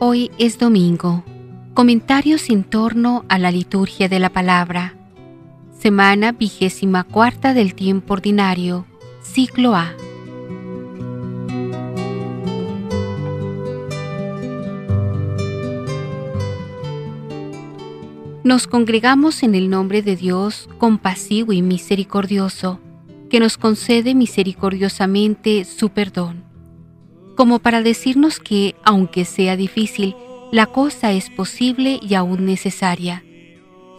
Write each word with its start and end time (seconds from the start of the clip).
Hoy 0.00 0.30
es 0.38 0.60
domingo. 0.60 1.24
Comentarios 1.74 2.50
en 2.50 2.62
torno 2.62 3.24
a 3.28 3.36
la 3.36 3.50
liturgia 3.50 4.08
de 4.08 4.20
la 4.20 4.30
palabra. 4.30 4.94
Semana 5.76 6.30
vigésima 6.30 7.02
cuarta 7.02 7.52
del 7.52 7.74
tiempo 7.74 8.14
ordinario, 8.14 8.86
ciclo 9.22 9.74
A. 9.74 9.92
Nos 18.44 18.68
congregamos 18.68 19.42
en 19.42 19.56
el 19.56 19.68
nombre 19.68 20.02
de 20.02 20.14
Dios 20.14 20.68
compasivo 20.78 21.52
y 21.52 21.60
misericordioso, 21.60 22.78
que 23.28 23.40
nos 23.40 23.58
concede 23.58 24.14
misericordiosamente 24.14 25.64
su 25.64 25.88
perdón 25.88 26.47
como 27.38 27.60
para 27.60 27.82
decirnos 27.82 28.40
que, 28.40 28.74
aunque 28.82 29.24
sea 29.24 29.56
difícil, 29.56 30.16
la 30.50 30.66
cosa 30.66 31.12
es 31.12 31.30
posible 31.30 32.00
y 32.02 32.14
aún 32.14 32.44
necesaria. 32.44 33.22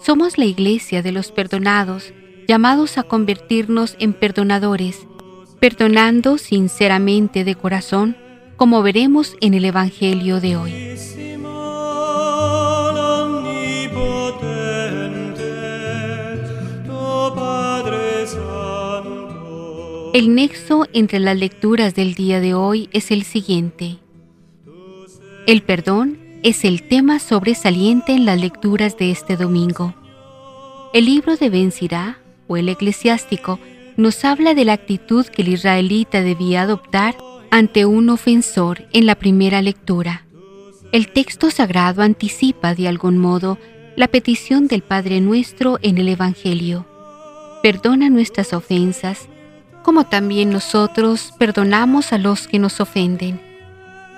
Somos 0.02 0.38
la 0.38 0.44
iglesia 0.44 1.02
de 1.02 1.14
los 1.14 1.32
perdonados, 1.32 2.14
llamados 2.50 2.98
a 2.98 3.04
convertirnos 3.04 3.96
en 3.98 4.12
perdonadores, 4.12 5.08
perdonando 5.62 6.38
sinceramente 6.38 7.46
de 7.46 7.56
corazón, 7.56 8.18
como 8.58 8.84
veremos 8.84 9.38
en 9.40 9.54
el 9.54 9.64
Evangelio 9.64 10.42
de 10.42 10.58
hoy. 10.58 10.74
El 20.12 20.34
nexo 20.34 20.88
entre 20.92 21.20
las 21.20 21.38
lecturas 21.38 21.94
del 21.94 22.16
día 22.16 22.40
de 22.40 22.56
hoy 22.56 22.90
es 22.94 23.12
el 23.12 23.22
siguiente. 23.22 23.98
El 25.46 25.62
perdón 25.62 26.18
es 26.42 26.66
el 26.66 26.82
tema 26.82 27.20
sobresaliente 27.20 28.14
en 28.14 28.26
las 28.26 28.42
lecturas 28.42 28.98
de 28.98 29.12
este 29.12 29.38
domingo. 29.38 29.94
El 30.94 31.06
libro 31.06 31.38
de 31.38 31.50
Ben 31.50 31.72
o 32.48 32.58
el 32.58 32.70
eclesiástico, 32.70 33.60
nos 33.98 34.26
habla 34.26 34.56
de 34.56 34.66
la 34.66 34.74
actitud 34.74 35.28
que 35.28 35.44
el 35.44 35.50
israelita 35.50 36.22
debía 36.22 36.64
adoptar 36.64 37.16
ante 37.52 37.86
un 37.86 38.10
ofensor 38.10 38.88
en 38.94 39.06
la 39.06 39.14
primera 39.14 39.62
lectura. 39.62 40.26
El 40.92 41.10
texto 41.10 41.52
sagrado 41.52 42.02
anticipa 42.02 42.74
de 42.74 42.88
algún 42.88 43.20
modo 43.20 43.60
la 43.96 44.08
petición 44.08 44.68
del 44.68 44.82
Padre 44.82 45.22
nuestro 45.22 45.78
en 45.84 46.00
el 46.00 46.08
Evangelio. 46.08 46.88
Perdona 47.62 48.10
nuestras 48.10 48.54
ofensas, 48.54 49.28
como 49.84 50.06
también 50.06 50.50
nosotros 50.50 51.34
perdonamos 51.38 52.14
a 52.14 52.18
los 52.18 52.48
que 52.48 52.60
nos 52.60 52.80
ofenden. 52.80 53.42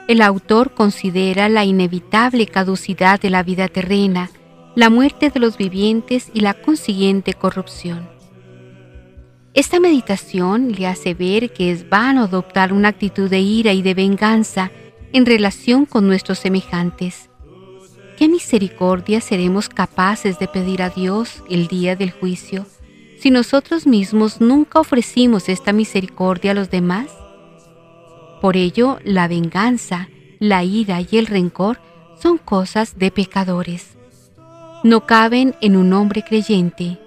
El 0.08 0.22
autor 0.22 0.74
considera 0.74 1.48
la 1.50 1.64
inevitable 1.64 2.48
caducidad 2.48 3.20
de 3.20 3.30
la 3.30 3.44
vida 3.44 3.68
terrena, 3.68 4.30
la 4.76 4.90
muerte 4.90 5.30
de 5.30 5.40
los 5.40 5.58
vivientes 5.58 6.30
y 6.34 6.42
la 6.42 6.54
consiguiente 6.54 7.34
corrupción. 7.34 8.10
Esta 9.54 9.80
meditación 9.80 10.72
le 10.72 10.88
hace 10.88 11.14
ver 11.14 11.52
que 11.52 11.72
es 11.72 11.90
vano 11.90 12.24
adoptar 12.24 12.72
una 12.72 12.88
actitud 12.88 13.30
de 13.30 13.42
ira 13.42 13.74
y 13.74 13.82
de 13.82 13.94
venganza 13.94 14.72
en 15.12 15.26
relación 15.26 15.86
con 15.86 16.08
nuestros 16.08 16.40
semejantes. 16.40 17.30
¿Qué 18.18 18.30
misericordia 18.30 19.20
seremos 19.20 19.68
capaces 19.68 20.40
de 20.40 20.48
pedir 20.48 20.82
a 20.82 20.90
Dios 20.90 21.44
el 21.50 21.68
día 21.68 21.96
del 21.96 22.12
juicio? 22.12 22.66
Si 23.22 23.30
nosotros 23.30 23.86
mismos 23.86 24.42
nunca 24.42 24.80
ofrecimos 24.80 25.48
esta 25.48 25.74
misericordia 25.74 26.52
a 26.52 26.54
los 26.56 26.72
demás? 26.72 27.06
Por 28.42 28.58
ello, 28.58 28.98
la 29.04 29.28
venganza, 29.28 30.10
la 30.40 30.64
ira 30.64 31.02
y 31.02 31.20
el 31.20 31.28
rencor 31.28 31.80
son 32.20 32.40
cosas 32.40 32.98
de 32.98 33.12
pecadores. 33.12 33.96
No 34.84 35.06
caben 35.06 35.54
en 35.62 35.78
un 35.78 35.94
hombre 35.94 36.24
creyente. 36.24 36.98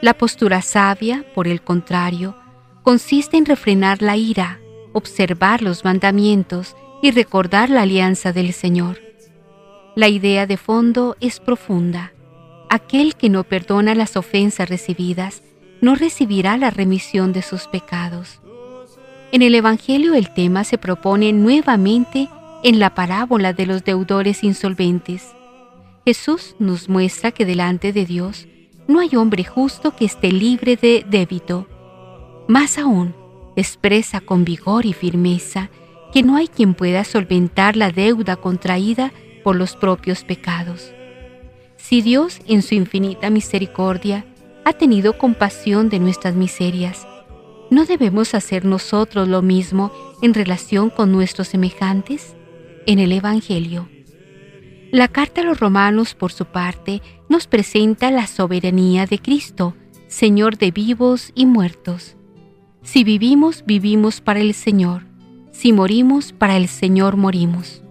La 0.00 0.14
postura 0.14 0.62
sabia, 0.62 1.26
por 1.34 1.46
el 1.46 1.60
contrario, 1.60 2.34
consiste 2.82 3.36
en 3.36 3.44
refrenar 3.44 4.00
la 4.00 4.16
ira, 4.16 4.60
observar 4.94 5.60
los 5.60 5.84
mandamientos 5.84 6.74
y 7.02 7.10
recordar 7.10 7.68
la 7.68 7.82
alianza 7.82 8.32
del 8.32 8.54
Señor. 8.54 8.98
La 9.94 10.08
idea 10.08 10.46
de 10.46 10.56
fondo 10.56 11.18
es 11.20 11.38
profunda. 11.38 12.14
Aquel 12.74 13.14
que 13.14 13.28
no 13.30 13.44
perdona 13.44 13.94
las 13.94 14.16
ofensas 14.16 14.68
recibidas 14.68 15.44
no 15.80 15.94
recibirá 15.94 16.56
la 16.56 16.70
remisión 16.70 17.32
de 17.32 17.40
sus 17.40 17.68
pecados. 17.68 18.40
En 19.30 19.42
el 19.42 19.54
Evangelio 19.54 20.14
el 20.14 20.34
tema 20.34 20.64
se 20.64 20.76
propone 20.76 21.32
nuevamente 21.32 22.28
en 22.64 22.80
la 22.80 22.92
parábola 22.92 23.52
de 23.52 23.66
los 23.66 23.84
deudores 23.84 24.42
insolventes. 24.42 25.36
Jesús 26.04 26.56
nos 26.58 26.88
muestra 26.88 27.30
que 27.30 27.44
delante 27.44 27.92
de 27.92 28.06
Dios 28.06 28.48
no 28.88 28.98
hay 28.98 29.14
hombre 29.14 29.44
justo 29.44 29.94
que 29.94 30.06
esté 30.06 30.32
libre 30.32 30.74
de 30.74 31.06
débito. 31.08 31.68
Más 32.48 32.76
aún, 32.76 33.14
expresa 33.54 34.20
con 34.20 34.44
vigor 34.44 34.84
y 34.84 34.94
firmeza 34.94 35.70
que 36.12 36.24
no 36.24 36.34
hay 36.34 36.48
quien 36.48 36.74
pueda 36.74 37.04
solventar 37.04 37.76
la 37.76 37.92
deuda 37.92 38.34
contraída 38.34 39.12
por 39.44 39.54
los 39.54 39.76
propios 39.76 40.24
pecados. 40.24 40.93
Si 41.86 42.00
Dios, 42.00 42.40
en 42.46 42.62
su 42.62 42.74
infinita 42.74 43.28
misericordia, 43.28 44.24
ha 44.64 44.72
tenido 44.72 45.18
compasión 45.18 45.90
de 45.90 45.98
nuestras 45.98 46.34
miserias, 46.34 47.06
¿no 47.70 47.84
debemos 47.84 48.32
hacer 48.32 48.64
nosotros 48.64 49.28
lo 49.28 49.42
mismo 49.42 49.92
en 50.22 50.32
relación 50.32 50.88
con 50.88 51.12
nuestros 51.12 51.48
semejantes? 51.48 52.36
En 52.86 53.00
el 53.00 53.12
Evangelio. 53.12 53.86
La 54.92 55.08
carta 55.08 55.42
a 55.42 55.44
los 55.44 55.60
romanos, 55.60 56.14
por 56.14 56.32
su 56.32 56.46
parte, 56.46 57.02
nos 57.28 57.46
presenta 57.46 58.10
la 58.10 58.26
soberanía 58.28 59.04
de 59.04 59.18
Cristo, 59.18 59.74
Señor 60.08 60.56
de 60.56 60.70
vivos 60.70 61.32
y 61.34 61.44
muertos. 61.44 62.16
Si 62.80 63.04
vivimos, 63.04 63.62
vivimos 63.66 64.22
para 64.22 64.40
el 64.40 64.54
Señor. 64.54 65.02
Si 65.52 65.74
morimos, 65.74 66.32
para 66.32 66.56
el 66.56 66.68
Señor 66.68 67.18
morimos. 67.18 67.83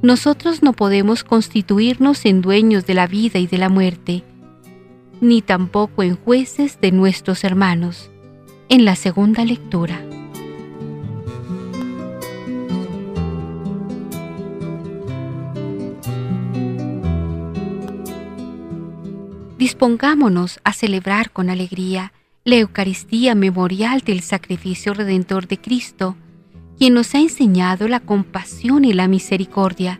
Nosotros 0.00 0.62
no 0.62 0.74
podemos 0.74 1.24
constituirnos 1.24 2.24
en 2.24 2.40
dueños 2.40 2.86
de 2.86 2.94
la 2.94 3.08
vida 3.08 3.40
y 3.40 3.48
de 3.48 3.58
la 3.58 3.68
muerte, 3.68 4.22
ni 5.20 5.42
tampoco 5.42 6.04
en 6.04 6.14
jueces 6.14 6.80
de 6.80 6.92
nuestros 6.92 7.42
hermanos. 7.42 8.10
En 8.68 8.84
la 8.84 8.94
segunda 8.94 9.44
lectura. 9.44 10.00
Dispongámonos 19.58 20.60
a 20.62 20.72
celebrar 20.72 21.32
con 21.32 21.50
alegría 21.50 22.12
la 22.44 22.56
Eucaristía 22.56 23.34
memorial 23.34 24.02
del 24.02 24.20
sacrificio 24.20 24.94
redentor 24.94 25.48
de 25.48 25.58
Cristo, 25.58 26.16
quien 26.78 26.94
nos 26.94 27.14
ha 27.14 27.18
enseñado 27.18 27.88
la 27.88 27.98
compasión 27.98 28.84
y 28.84 28.92
la 28.92 29.08
misericordia 29.08 29.98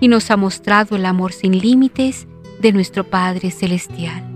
y 0.00 0.08
nos 0.08 0.30
ha 0.30 0.36
mostrado 0.38 0.96
el 0.96 1.04
amor 1.04 1.32
sin 1.32 1.58
límites 1.58 2.26
de 2.60 2.72
nuestro 2.72 3.04
Padre 3.04 3.50
Celestial. 3.50 4.30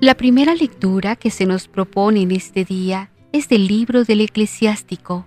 La 0.00 0.14
primera 0.14 0.54
lectura 0.54 1.16
que 1.16 1.30
se 1.30 1.46
nos 1.46 1.68
propone 1.68 2.22
en 2.22 2.32
este 2.32 2.64
día 2.64 3.10
es 3.32 3.48
del 3.48 3.68
libro 3.68 4.04
del 4.04 4.22
eclesiástico, 4.22 5.24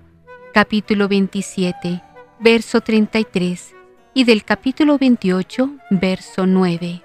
capítulo 0.54 1.08
27, 1.08 2.02
verso 2.40 2.82
33, 2.82 3.74
y 4.14 4.26
del 4.26 4.44
capítulo 4.44 4.98
28, 4.98 5.70
verso 5.90 6.46
9. 6.46 7.02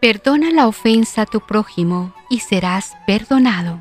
Perdona 0.00 0.50
la 0.50 0.66
ofensa 0.66 1.22
a 1.22 1.26
tu 1.26 1.40
prójimo 1.40 2.12
y 2.28 2.40
serás 2.40 2.94
perdonado. 3.06 3.78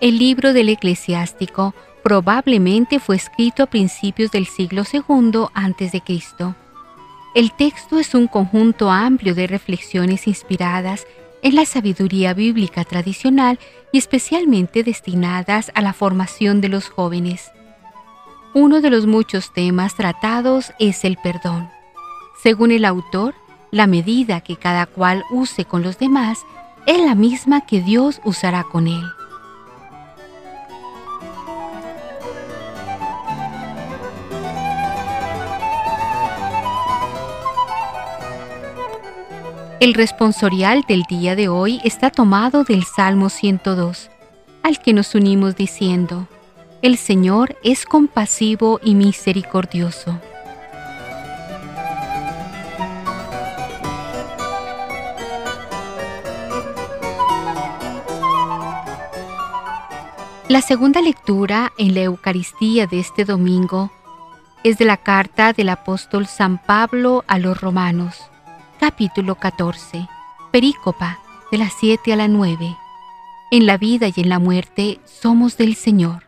El 0.00 0.18
libro 0.18 0.52
del 0.52 0.68
eclesiástico 0.68 1.74
probablemente 2.04 3.00
fue 3.00 3.16
escrito 3.16 3.64
a 3.64 3.66
principios 3.66 4.30
del 4.30 4.46
siglo 4.46 4.84
II 4.90 5.46
a.C. 5.52 6.02
El 7.34 7.52
texto 7.52 7.98
es 7.98 8.14
un 8.14 8.28
conjunto 8.28 8.90
amplio 8.90 9.34
de 9.34 9.48
reflexiones 9.48 10.28
inspiradas 10.28 11.06
en 11.46 11.54
la 11.54 11.64
sabiduría 11.64 12.34
bíblica 12.34 12.82
tradicional 12.84 13.60
y 13.92 13.98
especialmente 13.98 14.82
destinadas 14.82 15.70
a 15.76 15.80
la 15.80 15.92
formación 15.92 16.60
de 16.60 16.68
los 16.68 16.88
jóvenes. 16.88 17.52
Uno 18.52 18.80
de 18.80 18.90
los 18.90 19.06
muchos 19.06 19.52
temas 19.52 19.94
tratados 19.94 20.72
es 20.80 21.04
el 21.04 21.16
perdón. 21.18 21.70
Según 22.42 22.72
el 22.72 22.84
autor, 22.84 23.36
la 23.70 23.86
medida 23.86 24.40
que 24.40 24.56
cada 24.56 24.86
cual 24.86 25.22
use 25.30 25.64
con 25.64 25.84
los 25.84 26.00
demás 26.00 26.40
es 26.84 26.98
la 26.98 27.14
misma 27.14 27.64
que 27.64 27.80
Dios 27.80 28.20
usará 28.24 28.64
con 28.64 28.88
él. 28.88 29.04
El 39.78 39.92
responsorial 39.92 40.86
del 40.88 41.02
día 41.02 41.36
de 41.36 41.48
hoy 41.48 41.82
está 41.84 42.10
tomado 42.10 42.64
del 42.64 42.84
Salmo 42.84 43.28
102, 43.28 44.08
al 44.62 44.80
que 44.80 44.94
nos 44.94 45.14
unimos 45.14 45.54
diciendo, 45.54 46.28
El 46.80 46.96
Señor 46.96 47.58
es 47.62 47.84
compasivo 47.84 48.80
y 48.82 48.94
misericordioso. 48.94 50.18
La 60.48 60.62
segunda 60.62 61.02
lectura 61.02 61.70
en 61.76 61.94
la 61.94 62.00
Eucaristía 62.00 62.86
de 62.86 63.00
este 63.00 63.26
domingo 63.26 63.92
es 64.64 64.78
de 64.78 64.86
la 64.86 64.96
carta 64.96 65.52
del 65.52 65.68
apóstol 65.68 66.26
San 66.26 66.56
Pablo 66.56 67.24
a 67.26 67.38
los 67.38 67.60
romanos 67.60 68.30
capítulo 68.78 69.36
14, 69.36 70.08
Perícopa, 70.50 71.18
de 71.50 71.58
las 71.58 71.72
7 71.78 72.12
a 72.12 72.16
la 72.16 72.28
9. 72.28 72.76
En 73.50 73.66
la 73.66 73.78
vida 73.78 74.08
y 74.08 74.20
en 74.20 74.28
la 74.28 74.38
muerte 74.38 75.00
somos 75.04 75.56
del 75.56 75.74
Señor. 75.74 76.24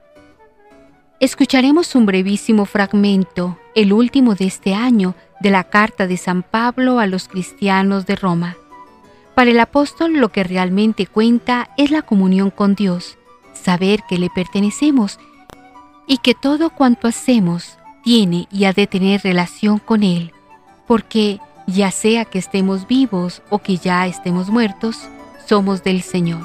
Escucharemos 1.21 1.95
un 1.95 2.07
brevísimo 2.07 2.65
fragmento, 2.65 3.59
el 3.75 3.93
último 3.93 4.35
de 4.35 4.47
este 4.47 4.75
año, 4.75 5.15
de 5.41 5.51
la 5.51 5.65
carta 5.65 6.07
de 6.07 6.17
San 6.17 6.43
Pablo 6.43 7.01
a 7.01 7.07
los 7.07 7.29
cristianos 7.29 8.07
de 8.07 8.17
Roma. 8.17 8.57
Para 9.35 9.51
el 9.51 9.61
apóstol 9.61 10.15
lo 10.15 10.31
que 10.31 10.43
realmente 10.43 11.07
cuenta 11.07 11.71
es 11.77 11.91
la 11.91 12.03
comunión 12.03 12.51
con 12.51 12.75
Dios, 12.75 13.19
saber 13.53 14.01
que 14.09 14.19
le 14.19 14.31
pertenecemos 14.31 15.19
y 16.07 16.19
que 16.19 16.35
todo 16.35 16.71
cuanto 16.71 17.09
hacemos 17.09 17.79
tiene 18.03 18.49
y 18.51 18.65
ha 18.65 18.73
de 18.73 18.87
tener 18.87 19.23
relación 19.23 19.79
con 19.79 20.03
Él, 20.03 20.33
porque 20.87 21.41
ya 21.69 21.91
sea 21.91 22.25
que 22.25 22.39
estemos 22.39 22.87
vivos 22.87 23.43
o 23.51 23.59
que 23.59 23.77
ya 23.77 24.07
estemos 24.07 24.49
muertos, 24.49 25.09
somos 25.47 25.85
del 25.85 26.03
Señor. 26.03 26.41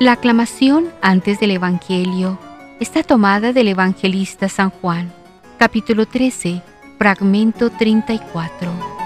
La 0.00 0.12
aclamación 0.12 0.90
antes 1.00 1.40
del 1.40 1.52
Evangelio 1.52 2.38
está 2.80 3.02
tomada 3.02 3.52
del 3.52 3.68
evangelista 3.68 4.48
San 4.48 4.70
Juan, 4.70 5.12
capítulo 5.58 6.06
13, 6.06 6.62
fragmento 6.98 7.70
34. 7.70 8.97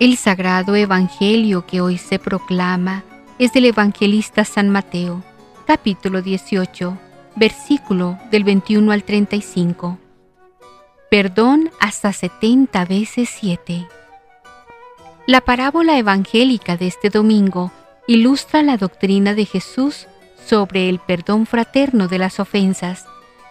El 0.00 0.16
sagrado 0.16 0.76
Evangelio 0.76 1.66
que 1.66 1.80
hoy 1.80 1.98
se 1.98 2.20
proclama 2.20 3.02
es 3.40 3.52
del 3.52 3.64
evangelista 3.64 4.44
San 4.44 4.70
Mateo, 4.70 5.24
capítulo 5.66 6.22
18, 6.22 6.96
versículo 7.34 8.16
del 8.30 8.44
21 8.44 8.92
al 8.92 9.02
35. 9.02 9.98
Perdón 11.10 11.72
hasta 11.80 12.12
70 12.12 12.84
veces 12.84 13.28
7. 13.40 13.88
La 15.26 15.40
parábola 15.40 15.98
evangélica 15.98 16.76
de 16.76 16.86
este 16.86 17.10
domingo 17.10 17.72
ilustra 18.06 18.62
la 18.62 18.76
doctrina 18.76 19.34
de 19.34 19.46
Jesús 19.46 20.06
sobre 20.46 20.88
el 20.88 21.00
perdón 21.00 21.44
fraterno 21.44 22.06
de 22.06 22.18
las 22.18 22.38
ofensas, 22.38 23.04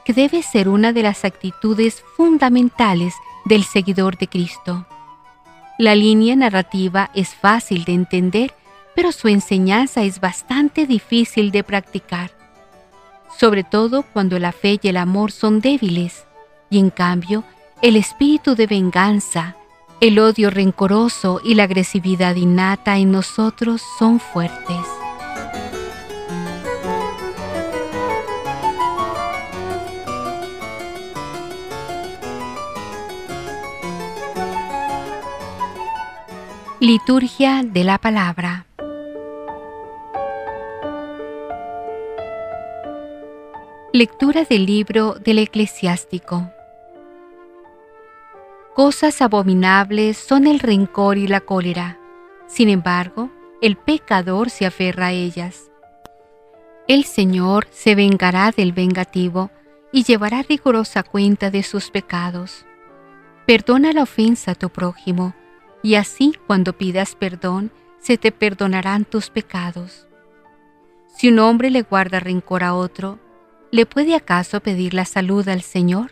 que 0.05 0.13
debe 0.13 0.41
ser 0.43 0.69
una 0.69 0.93
de 0.93 1.03
las 1.03 1.25
actitudes 1.25 2.05
fundamentales 2.15 3.15
del 3.43 3.65
seguidor 3.65 4.17
de 4.17 4.29
Cristo. 4.29 4.87
La 5.77 5.93
línea 5.93 6.35
narrativa 6.35 7.11
es 7.13 7.35
fácil 7.35 7.85
de 7.85 7.93
entender, 7.93 8.53
pero 8.95 9.11
su 9.11 9.27
enseñanza 9.27 10.01
es 10.01 10.19
bastante 10.19 10.87
difícil 10.87 11.51
de 11.51 11.63
practicar, 11.63 12.31
sobre 13.37 13.63
todo 13.63 14.01
cuando 14.01 14.39
la 14.39 14.51
fe 14.51 14.79
y 14.81 14.87
el 14.87 14.97
amor 14.97 15.31
son 15.31 15.61
débiles, 15.61 16.25
y 16.71 16.79
en 16.79 16.89
cambio 16.89 17.43
el 17.83 17.95
espíritu 17.95 18.55
de 18.55 18.65
venganza, 18.65 19.55
el 20.01 20.17
odio 20.17 20.49
rencoroso 20.49 21.41
y 21.43 21.53
la 21.53 21.63
agresividad 21.63 22.35
innata 22.35 22.97
en 22.97 23.11
nosotros 23.11 23.83
son 23.99 24.19
fuertes. 24.19 25.06
Liturgia 36.79 37.63
de 37.63 37.83
la 37.83 37.97
Palabra. 37.97 38.67
Lectura 43.91 44.43
del 44.43 44.67
libro 44.67 45.15
del 45.15 45.39
eclesiástico. 45.39 46.51
Cosas 48.75 49.23
abominables 49.23 50.17
son 50.17 50.45
el 50.45 50.59
rencor 50.59 51.17
y 51.17 51.25
la 51.25 51.39
cólera. 51.39 51.97
Sin 52.45 52.69
embargo, 52.69 53.31
el 53.59 53.75
pecador 53.75 54.51
se 54.51 54.67
aferra 54.67 55.07
a 55.07 55.13
ellas. 55.13 55.71
El 56.87 57.05
Señor 57.05 57.67
se 57.71 57.95
vengará 57.95 58.51
del 58.51 58.71
vengativo 58.71 59.49
y 59.91 60.03
llevará 60.03 60.43
rigurosa 60.43 61.01
cuenta 61.01 61.49
de 61.49 61.63
sus 61.63 61.89
pecados. 61.89 62.67
Perdona 63.47 63.93
la 63.93 64.03
ofensa 64.03 64.51
a 64.51 64.55
tu 64.55 64.69
prójimo 64.69 65.33
y 65.87 65.95
así 65.95 66.33
cuando 66.47 66.73
pidas 66.73 67.15
perdón, 67.15 67.71
se 68.01 68.17
te 68.17 68.33
perdonarán 68.33 69.05
tus 69.05 69.29
pecados. 69.29 70.05
Si 71.07 71.29
un 71.29 71.39
hombre 71.39 71.69
le 71.69 71.83
guarda 71.83 72.19
rencor 72.19 72.65
a 72.65 72.73
otro, 72.73 73.19
¿le 73.71 73.85
puede 73.85 74.13
acaso 74.13 74.59
pedir 74.59 74.93
la 74.93 75.05
salud 75.05 75.47
al 75.47 75.61
Señor? 75.61 76.11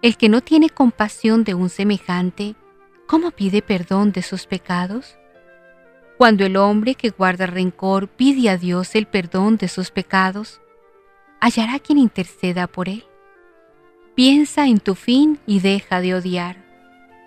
El 0.00 0.16
que 0.16 0.30
no 0.30 0.40
tiene 0.40 0.70
compasión 0.70 1.44
de 1.44 1.52
un 1.52 1.68
semejante, 1.68 2.54
¿cómo 3.06 3.30
pide 3.30 3.60
perdón 3.60 4.10
de 4.12 4.22
sus 4.22 4.46
pecados? 4.46 5.18
Cuando 6.16 6.46
el 6.46 6.56
hombre 6.56 6.94
que 6.94 7.10
guarda 7.10 7.44
rencor 7.44 8.08
pide 8.08 8.48
a 8.48 8.56
Dios 8.56 8.94
el 8.94 9.06
perdón 9.06 9.58
de 9.58 9.68
sus 9.68 9.90
pecados, 9.90 10.62
hallará 11.40 11.78
quien 11.78 11.98
interceda 11.98 12.66
por 12.66 12.88
él. 12.88 13.04
Piensa 14.14 14.66
en 14.66 14.80
tu 14.80 14.94
fin 14.94 15.40
y 15.46 15.60
deja 15.60 16.00
de 16.00 16.14
odiar 16.14 16.67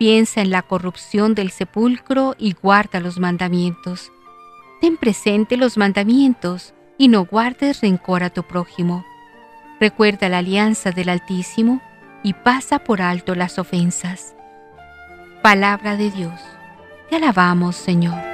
Piensa 0.01 0.41
en 0.41 0.49
la 0.49 0.63
corrupción 0.63 1.35
del 1.35 1.51
sepulcro 1.51 2.33
y 2.39 2.55
guarda 2.59 2.99
los 2.99 3.19
mandamientos. 3.19 4.11
Ten 4.81 4.97
presente 4.97 5.57
los 5.57 5.77
mandamientos 5.77 6.73
y 6.97 7.07
no 7.07 7.23
guardes 7.23 7.81
rencor 7.81 8.23
a 8.23 8.31
tu 8.31 8.41
prójimo. 8.41 9.05
Recuerda 9.79 10.27
la 10.27 10.39
alianza 10.39 10.89
del 10.89 11.09
Altísimo 11.09 11.83
y 12.23 12.33
pasa 12.33 12.79
por 12.79 12.99
alto 12.99 13.35
las 13.35 13.59
ofensas. 13.59 14.33
Palabra 15.43 15.95
de 15.97 16.09
Dios. 16.09 16.41
Te 17.11 17.17
alabamos, 17.17 17.75
Señor. 17.75 18.30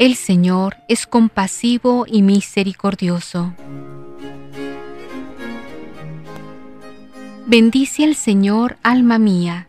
El 0.00 0.16
Señor 0.16 0.78
es 0.88 1.06
compasivo 1.06 2.06
y 2.08 2.22
misericordioso. 2.22 3.52
Bendice 7.46 8.04
al 8.04 8.14
Señor, 8.14 8.78
alma 8.82 9.18
mía, 9.18 9.68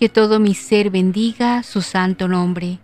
que 0.00 0.08
todo 0.08 0.40
mi 0.40 0.56
ser 0.56 0.90
bendiga 0.90 1.62
su 1.62 1.80
santo 1.82 2.26
nombre. 2.26 2.80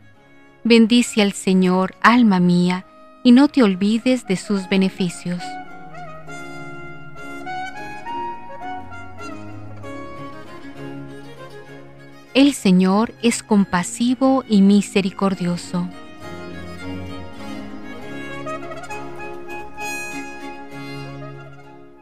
Bendice 0.62 1.20
al 1.20 1.32
Señor, 1.32 1.96
alma 2.00 2.38
mía, 2.38 2.86
y 3.24 3.32
no 3.32 3.48
te 3.48 3.64
olvides 3.64 4.24
de 4.28 4.36
sus 4.36 4.68
beneficios. 4.68 5.42
El 12.34 12.54
Señor 12.54 13.12
es 13.20 13.42
compasivo 13.42 14.44
y 14.48 14.62
misericordioso. 14.62 15.88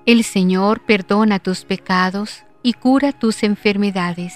El 0.04 0.24
Señor 0.24 0.80
perdona 0.80 1.38
tus 1.38 1.64
pecados 1.64 2.42
y 2.64 2.72
cura 2.72 3.12
tus 3.12 3.44
enfermedades. 3.44 4.34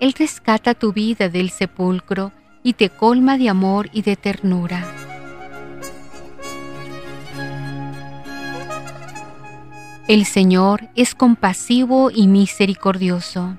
Él 0.00 0.14
rescata 0.14 0.72
tu 0.72 0.94
vida 0.94 1.28
del 1.28 1.50
sepulcro 1.50 2.32
y 2.62 2.72
te 2.72 2.88
colma 2.88 3.36
de 3.36 3.50
amor 3.50 3.90
y 3.92 4.00
de 4.00 4.16
ternura. 4.16 4.82
El 10.08 10.24
Señor 10.24 10.88
es 10.94 11.14
compasivo 11.14 12.10
y 12.10 12.26
misericordioso. 12.26 13.58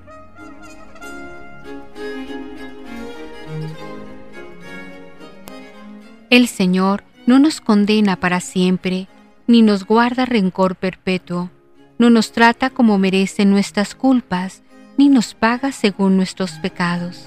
El 6.28 6.48
Señor 6.48 7.04
no 7.26 7.38
nos 7.38 7.60
condena 7.60 8.16
para 8.16 8.40
siempre, 8.40 9.06
ni 9.46 9.62
nos 9.62 9.84
guarda 9.84 10.24
rencor 10.24 10.76
perpetuo, 10.76 11.50
no 11.98 12.10
nos 12.10 12.32
trata 12.32 12.70
como 12.70 12.98
merecen 12.98 13.50
nuestras 13.50 13.94
culpas, 13.94 14.62
ni 14.98 15.08
nos 15.08 15.34
paga 15.34 15.72
según 15.72 16.16
nuestros 16.16 16.52
pecados. 16.52 17.26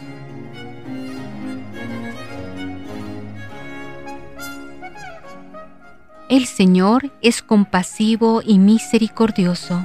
El 6.30 6.46
Señor 6.46 7.12
es 7.22 7.42
compasivo 7.42 8.44
y 8.46 8.60
misericordioso. 8.60 9.84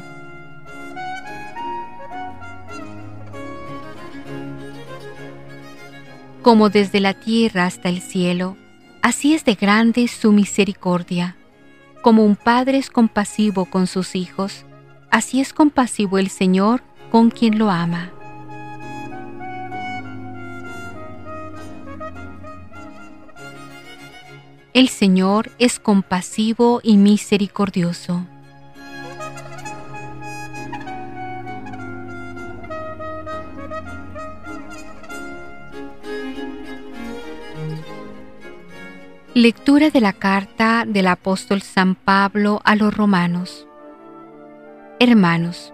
Como 6.43 6.69
desde 6.69 7.01
la 7.01 7.15
tierra 7.15 7.65
hasta 7.65 7.89
el 7.89 8.03
cielo, 8.03 8.59
así 9.01 9.33
es 9.33 9.47
de 9.47 9.55
grande 9.55 10.07
su 10.09 10.33
misericordia. 10.33 11.39
Como 12.05 12.23
un 12.23 12.37
padre 12.37 12.77
es 12.77 12.91
compasivo 12.91 13.65
con 13.65 13.87
sus 13.87 14.15
hijos, 14.15 14.67
así 15.11 15.41
es 15.41 15.55
compasivo 15.55 16.19
el 16.19 16.29
Señor 16.29 16.83
con 17.11 17.31
quien 17.31 17.59
lo 17.59 17.71
ama. 17.71 18.13
El 24.75 24.91
Señor 24.91 25.51
es 25.59 25.81
compasivo 25.81 26.81
y 26.83 26.99
misericordioso. 26.99 28.27
Lectura 39.37 39.91
de 39.91 40.01
la 40.01 40.13
carta 40.13 40.85
del 40.87 41.09
apóstol 41.09 41.61
San 41.61 41.97
Pablo 41.97 42.61
a 42.63 42.77
los 42.77 42.97
romanos. 42.97 43.67
Hermanos, 45.01 45.73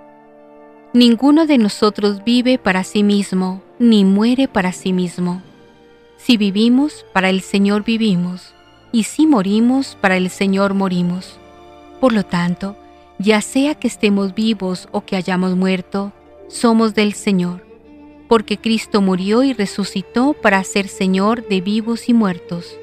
ninguno 0.94 1.44
de 1.44 1.58
nosotros 1.58 2.24
vive 2.24 2.56
para 2.56 2.84
sí 2.84 3.02
mismo, 3.02 3.62
ni 3.78 4.06
muere 4.06 4.48
para 4.48 4.72
sí 4.72 4.94
mismo. 4.94 5.42
Si 6.16 6.38
vivimos, 6.38 7.04
para 7.12 7.28
el 7.28 7.42
Señor 7.42 7.84
vivimos 7.84 8.54
y 8.92 9.02
si 9.02 9.26
morimos, 9.26 9.94
para 10.00 10.16
el 10.16 10.30
Señor 10.30 10.72
morimos. 10.72 11.38
Por 12.00 12.14
lo 12.14 12.24
tanto, 12.24 12.78
ya 13.18 13.42
sea 13.42 13.74
que 13.74 13.88
estemos 13.88 14.34
vivos 14.34 14.88
o 14.90 15.04
que 15.04 15.16
hayamos 15.16 15.54
muerto, 15.54 16.14
somos 16.48 16.94
del 16.94 17.12
Señor, 17.12 17.66
porque 18.26 18.56
Cristo 18.56 19.02
murió 19.02 19.42
y 19.42 19.52
resucitó 19.52 20.32
para 20.32 20.64
ser 20.64 20.88
Señor 20.88 21.46
de 21.46 21.60
vivos 21.60 22.08
y 22.08 22.14
muertos. 22.14 22.79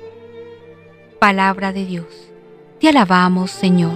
Palabra 1.20 1.74
de 1.74 1.86
Dios. 1.86 2.06
Te 2.80 2.90
alabamos, 2.90 3.50
Señor. 3.50 3.92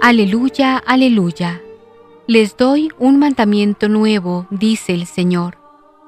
Aleluya, 0.00 0.78
aleluya. 0.78 1.60
Les 2.26 2.56
doy 2.56 2.90
un 2.98 3.20
mandamiento 3.20 3.88
nuevo, 3.88 4.48
dice 4.50 4.94
el 4.94 5.06
Señor, 5.06 5.58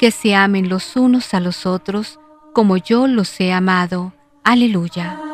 que 0.01 0.11
se 0.11 0.35
amen 0.35 0.69
los 0.69 0.97
unos 0.97 1.35
a 1.35 1.41
los 1.41 1.67
otros 1.67 2.19
como 2.53 2.77
yo 2.77 3.07
los 3.07 3.41
he 3.41 3.53
amado. 3.53 4.13
Aleluya. 4.43 5.34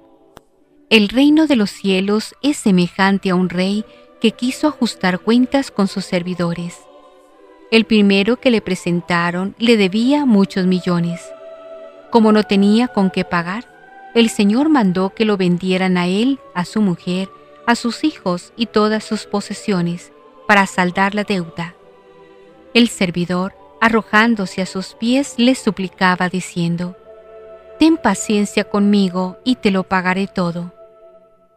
El 0.91 1.09
reino 1.09 1.47
de 1.47 1.55
los 1.55 1.71
cielos 1.71 2.35
es 2.43 2.57
semejante 2.57 3.31
a 3.31 3.35
un 3.35 3.49
rey 3.49 3.85
que 4.19 4.33
quiso 4.33 4.67
ajustar 4.67 5.17
cuentas 5.17 5.71
con 5.71 5.87
sus 5.87 6.05
servidores 6.05 6.77
el 7.71 7.85
primero 7.85 8.35
que 8.35 8.51
le 8.51 8.59
presentaron 8.59 9.55
le 9.57 9.77
debía 9.77 10.25
muchos 10.25 10.67
millones. 10.67 11.21
Como 12.11 12.33
no 12.33 12.43
tenía 12.43 12.89
con 12.89 13.09
qué 13.09 13.23
pagar, 13.23 13.65
el 14.13 14.29
Señor 14.29 14.67
mandó 14.67 15.11
que 15.11 15.23
lo 15.23 15.37
vendieran 15.37 15.97
a 15.97 16.05
él, 16.05 16.39
a 16.53 16.65
su 16.65 16.81
mujer, 16.81 17.29
a 17.65 17.75
sus 17.75 18.03
hijos 18.03 18.51
y 18.57 18.65
todas 18.65 19.05
sus 19.05 19.25
posesiones, 19.25 20.11
para 20.49 20.67
saldar 20.67 21.15
la 21.15 21.23
deuda. 21.23 21.75
El 22.73 22.89
servidor, 22.89 23.53
arrojándose 23.79 24.61
a 24.61 24.65
sus 24.65 24.93
pies, 24.95 25.35
le 25.37 25.55
suplicaba 25.55 26.27
diciendo, 26.27 26.97
Ten 27.79 27.95
paciencia 27.95 28.65
conmigo 28.65 29.37
y 29.45 29.55
te 29.55 29.71
lo 29.71 29.83
pagaré 29.83 30.27
todo. 30.27 30.73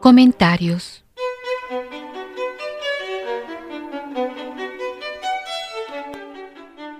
Comentarios 0.00 1.04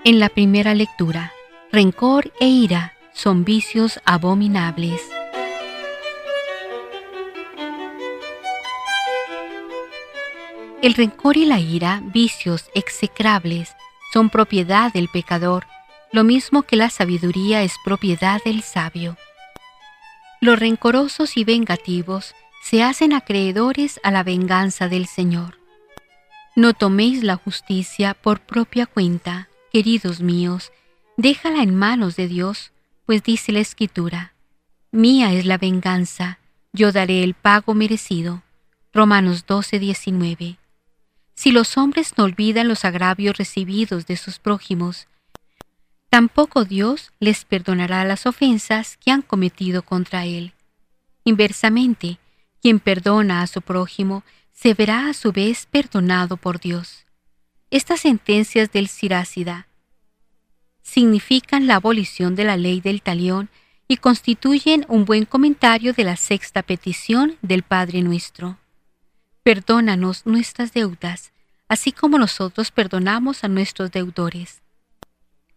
En 0.04 0.20
la 0.20 0.28
primera 0.28 0.74
lectura, 0.74 1.32
rencor 1.72 2.30
e 2.40 2.46
ira 2.46 2.92
son 3.14 3.44
vicios 3.44 4.00
abominables. 4.04 5.00
El 10.82 10.92
rencor 10.92 11.38
y 11.38 11.46
la 11.46 11.58
ira, 11.58 12.02
vicios 12.04 12.70
execrables, 12.74 13.74
son 14.12 14.28
propiedad 14.28 14.92
del 14.92 15.08
pecador, 15.08 15.64
lo 16.12 16.22
mismo 16.22 16.64
que 16.64 16.76
la 16.76 16.90
sabiduría 16.90 17.62
es 17.62 17.72
propiedad 17.82 18.42
del 18.44 18.62
sabio. 18.62 19.16
Los 20.42 20.58
rencorosos 20.58 21.38
y 21.38 21.44
vengativos 21.44 22.34
se 22.60 22.82
hacen 22.82 23.12
acreedores 23.12 24.00
a 24.02 24.10
la 24.10 24.22
venganza 24.22 24.88
del 24.88 25.06
Señor. 25.06 25.58
No 26.56 26.74
toméis 26.74 27.22
la 27.22 27.36
justicia 27.36 28.14
por 28.14 28.40
propia 28.40 28.86
cuenta, 28.86 29.48
queridos 29.72 30.20
míos, 30.20 30.72
déjala 31.16 31.62
en 31.62 31.74
manos 31.74 32.16
de 32.16 32.28
Dios, 32.28 32.72
pues 33.06 33.22
dice 33.22 33.52
la 33.52 33.60
Escritura, 33.60 34.34
Mía 34.92 35.32
es 35.32 35.46
la 35.46 35.56
venganza, 35.56 36.40
yo 36.72 36.90
daré 36.90 37.22
el 37.22 37.34
pago 37.34 37.74
merecido. 37.74 38.42
Romanos 38.92 39.46
12, 39.46 39.78
19. 39.78 40.58
Si 41.34 41.52
los 41.52 41.76
hombres 41.76 42.14
no 42.16 42.24
olvidan 42.24 42.66
los 42.66 42.84
agravios 42.84 43.36
recibidos 43.36 44.06
de 44.06 44.16
sus 44.16 44.40
prójimos, 44.40 45.06
tampoco 46.08 46.64
Dios 46.64 47.12
les 47.20 47.44
perdonará 47.44 48.04
las 48.04 48.26
ofensas 48.26 48.96
que 48.96 49.12
han 49.12 49.22
cometido 49.22 49.82
contra 49.82 50.24
Él. 50.24 50.54
Inversamente, 51.22 52.18
quien 52.60 52.80
perdona 52.80 53.42
a 53.42 53.46
su 53.46 53.62
prójimo 53.62 54.22
se 54.52 54.74
verá 54.74 55.08
a 55.08 55.14
su 55.14 55.32
vez 55.32 55.66
perdonado 55.66 56.36
por 56.36 56.60
Dios. 56.60 57.06
Estas 57.70 58.00
sentencias 58.00 58.72
del 58.72 58.88
Sirácida 58.88 59.66
significan 60.82 61.66
la 61.66 61.76
abolición 61.76 62.34
de 62.34 62.44
la 62.44 62.56
ley 62.56 62.80
del 62.80 63.00
talión 63.00 63.48
y 63.86 63.96
constituyen 63.96 64.84
un 64.88 65.04
buen 65.04 65.24
comentario 65.24 65.92
de 65.92 66.04
la 66.04 66.16
sexta 66.16 66.62
petición 66.62 67.36
del 67.42 67.62
Padre 67.62 68.02
nuestro. 68.02 68.58
Perdónanos 69.42 70.26
nuestras 70.26 70.72
deudas, 70.72 71.32
así 71.68 71.92
como 71.92 72.18
nosotros 72.18 72.70
perdonamos 72.70 73.44
a 73.44 73.48
nuestros 73.48 73.90
deudores. 73.90 74.62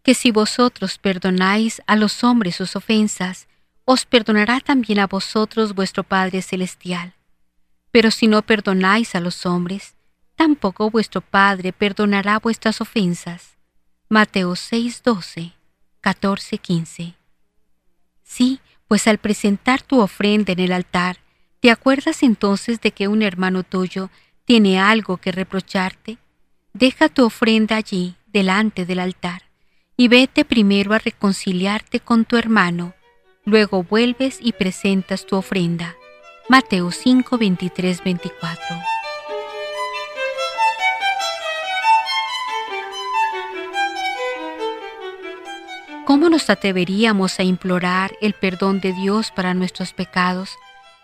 Que 0.03 0.13
si 0.13 0.31
vosotros 0.31 0.97
perdonáis 0.97 1.81
a 1.87 1.95
los 1.95 2.23
hombres 2.23 2.55
sus 2.55 2.75
ofensas, 2.75 3.47
os 3.85 4.05
perdonará 4.05 4.59
también 4.59 4.99
a 4.99 5.07
vosotros 5.07 5.75
vuestro 5.75 6.03
Padre 6.03 6.41
Celestial. 6.41 7.13
Pero 7.91 8.11
si 8.11 8.27
no 8.27 8.41
perdonáis 8.41 9.15
a 9.15 9.19
los 9.19 9.45
hombres, 9.45 9.95
tampoco 10.35 10.89
vuestro 10.89 11.21
Padre 11.21 11.73
perdonará 11.73 12.39
vuestras 12.39 12.81
ofensas. 12.81 13.57
Mateo 14.09 14.55
6, 14.55 15.01
12, 15.03 15.53
14, 16.01 16.57
15. 16.57 17.13
Sí, 18.23 18.59
pues 18.87 19.07
al 19.07 19.17
presentar 19.17 19.81
tu 19.81 19.99
ofrenda 19.99 20.53
en 20.53 20.59
el 20.59 20.71
altar, 20.71 21.17
¿te 21.59 21.71
acuerdas 21.71 22.23
entonces 22.23 22.81
de 22.81 22.91
que 22.91 23.07
un 23.07 23.21
hermano 23.21 23.63
tuyo 23.63 24.09
tiene 24.45 24.79
algo 24.79 25.17
que 25.17 25.31
reprocharte? 25.31 26.17
Deja 26.73 27.09
tu 27.09 27.25
ofrenda 27.25 27.75
allí, 27.75 28.15
delante 28.27 28.85
del 28.85 28.99
altar, 28.99 29.43
y 29.95 30.07
vete 30.07 30.43
primero 30.43 30.93
a 30.93 30.99
reconciliarte 30.99 31.99
con 31.99 32.25
tu 32.25 32.37
hermano, 32.37 32.93
Luego 33.45 33.83
vuelves 33.83 34.37
y 34.39 34.53
presentas 34.53 35.25
tu 35.25 35.35
ofrenda. 35.35 35.97
Mateo 36.47 36.91
5, 36.91 37.37
23, 37.37 38.01
24. 38.01 38.63
¿Cómo 46.05 46.29
nos 46.29 46.49
atreveríamos 46.49 47.37
a 47.39 47.43
implorar 47.43 48.13
el 48.21 48.31
perdón 48.33 48.79
de 48.79 48.93
Dios 48.93 49.31
para 49.31 49.53
nuestros 49.53 49.91
pecados 49.91 50.51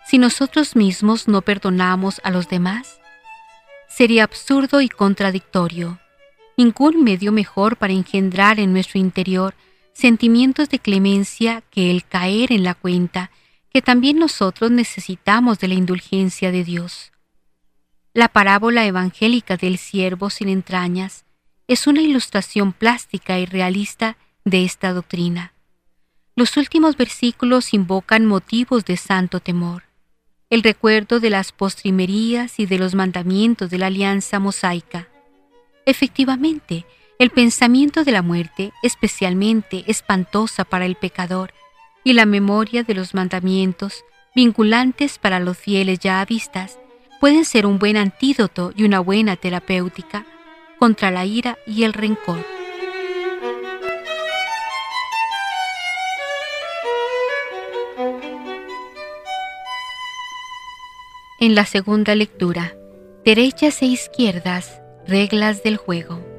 si 0.06 0.16
nosotros 0.16 0.76
mismos 0.76 1.28
no 1.28 1.42
perdonamos 1.42 2.22
a 2.24 2.30
los 2.30 2.48
demás? 2.48 3.00
Sería 3.86 4.24
absurdo 4.24 4.80
y 4.80 4.88
contradictorio. 4.88 5.98
Ningún 6.56 7.04
medio 7.04 7.32
mejor 7.32 7.76
para 7.76 7.92
engendrar 7.92 8.60
en 8.60 8.72
nuestro 8.72 8.98
interior 8.98 9.54
sentimientos 9.92 10.68
de 10.68 10.78
clemencia 10.78 11.62
que 11.70 11.90
el 11.90 12.04
caer 12.04 12.52
en 12.52 12.64
la 12.64 12.74
cuenta 12.74 13.30
que 13.72 13.82
también 13.82 14.18
nosotros 14.18 14.70
necesitamos 14.70 15.58
de 15.58 15.68
la 15.68 15.74
indulgencia 15.74 16.50
de 16.50 16.64
Dios. 16.64 17.12
La 18.12 18.28
parábola 18.28 18.86
evangélica 18.86 19.56
del 19.56 19.78
siervo 19.78 20.30
sin 20.30 20.48
entrañas 20.48 21.24
es 21.68 21.86
una 21.86 22.00
ilustración 22.00 22.72
plástica 22.72 23.38
y 23.38 23.46
realista 23.46 24.16
de 24.44 24.64
esta 24.64 24.92
doctrina. 24.92 25.52
Los 26.34 26.56
últimos 26.56 26.96
versículos 26.96 27.72
invocan 27.72 28.26
motivos 28.26 28.84
de 28.84 28.96
santo 28.96 29.38
temor, 29.38 29.84
el 30.48 30.64
recuerdo 30.64 31.20
de 31.20 31.30
las 31.30 31.52
postrimerías 31.52 32.58
y 32.58 32.66
de 32.66 32.78
los 32.78 32.96
mandamientos 32.96 33.70
de 33.70 33.78
la 33.78 33.86
alianza 33.86 34.40
mosaica. 34.40 35.08
Efectivamente, 35.86 36.86
el 37.20 37.28
pensamiento 37.28 38.02
de 38.02 38.12
la 38.12 38.22
muerte, 38.22 38.72
especialmente 38.82 39.84
espantosa 39.86 40.64
para 40.64 40.86
el 40.86 40.96
pecador, 40.96 41.52
y 42.02 42.14
la 42.14 42.24
memoria 42.24 42.82
de 42.82 42.94
los 42.94 43.12
mandamientos, 43.12 44.06
vinculantes 44.34 45.18
para 45.18 45.38
los 45.38 45.58
fieles 45.58 45.98
ya 45.98 46.22
avistas, 46.22 46.78
pueden 47.20 47.44
ser 47.44 47.66
un 47.66 47.78
buen 47.78 47.98
antídoto 47.98 48.72
y 48.74 48.84
una 48.84 49.00
buena 49.00 49.36
terapéutica 49.36 50.24
contra 50.78 51.10
la 51.10 51.26
ira 51.26 51.58
y 51.66 51.82
el 51.82 51.92
rencor. 51.92 52.42
En 61.38 61.54
la 61.54 61.66
segunda 61.66 62.14
lectura, 62.14 62.74
derechas 63.26 63.82
e 63.82 63.86
izquierdas, 63.86 64.80
reglas 65.06 65.62
del 65.62 65.76
juego. 65.76 66.29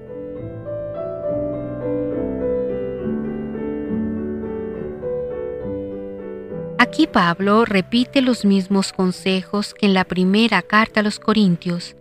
Aquí 6.82 7.06
Pablo 7.06 7.64
repite 7.64 8.24
los 8.24 8.44
mismos 8.44 8.92
consejos 8.92 9.76
que 9.76 9.86
en 9.86 9.94
la 9.94 10.04
primera 10.04 10.64
carta 10.64 11.02
a 11.02 11.04
los 11.04 11.20
Corintios 11.20 11.96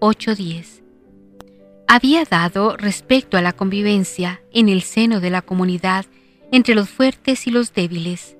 8:10. 0.00 0.82
Había 1.86 2.24
dado 2.24 2.76
respecto 2.76 3.36
a 3.36 3.42
la 3.42 3.52
convivencia 3.52 4.42
en 4.52 4.68
el 4.68 4.82
seno 4.82 5.20
de 5.20 5.30
la 5.30 5.40
comunidad 5.40 6.06
entre 6.50 6.74
los 6.74 6.88
fuertes 6.88 7.46
y 7.46 7.52
los 7.52 7.74
débiles. 7.74 8.36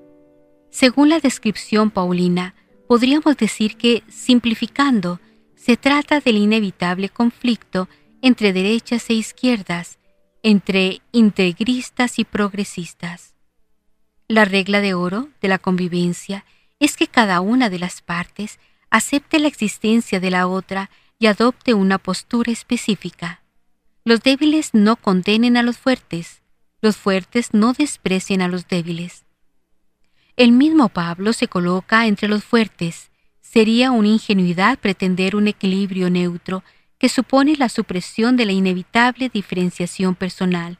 Según 0.69 1.07
la 1.07 1.21
descripción 1.21 1.91
paulina, 1.91 2.55
podríamos 2.89 3.37
decir 3.37 3.77
que, 3.77 4.03
simplificando, 4.09 5.21
se 5.55 5.77
trata 5.77 6.19
del 6.19 6.35
inevitable 6.35 7.07
conflicto 7.07 7.87
entre 8.21 8.51
derechas 8.51 9.09
e 9.09 9.13
izquierdas, 9.13 9.97
entre 10.43 10.99
integristas 11.13 12.19
y 12.19 12.25
progresistas. 12.25 13.34
La 14.27 14.43
regla 14.43 14.81
de 14.81 14.95
oro 14.95 15.29
de 15.39 15.47
la 15.47 15.59
convivencia 15.59 16.45
es 16.79 16.97
que 16.97 17.07
cada 17.07 17.41
una 17.41 17.69
de 17.69 17.77
las 17.77 18.01
partes 18.01 18.59
acepte 18.89 19.37
la 19.39 19.47
existencia 19.47 20.19
de 20.19 20.31
la 20.31 20.47
otra 20.47 20.89
y 21.19 21.27
adopte 21.27 21.75
una 21.75 21.99
postura 21.99 22.51
específica. 22.51 23.41
Los 24.03 24.21
débiles 24.21 24.73
no 24.73 24.95
condenen 24.95 25.57
a 25.57 25.63
los 25.63 25.77
fuertes, 25.77 26.41
los 26.81 26.97
fuertes 26.97 27.53
no 27.53 27.73
desprecien 27.73 28.41
a 28.41 28.47
los 28.47 28.67
débiles. 28.67 29.25
El 30.37 30.51
mismo 30.51 30.89
Pablo 30.89 31.31
se 31.31 31.47
coloca 31.47 32.07
entre 32.07 32.27
los 32.27 32.43
fuertes. 32.43 33.11
Sería 33.41 33.91
una 33.91 34.09
ingenuidad 34.09 34.79
pretender 34.79 35.35
un 35.35 35.47
equilibrio 35.47 36.09
neutro 36.09 36.63
que 36.97 37.09
supone 37.09 37.55
la 37.57 37.69
supresión 37.69 38.35
de 38.37 38.45
la 38.45 38.51
inevitable 38.51 39.29
diferenciación 39.29 40.15
personal. 40.15 40.79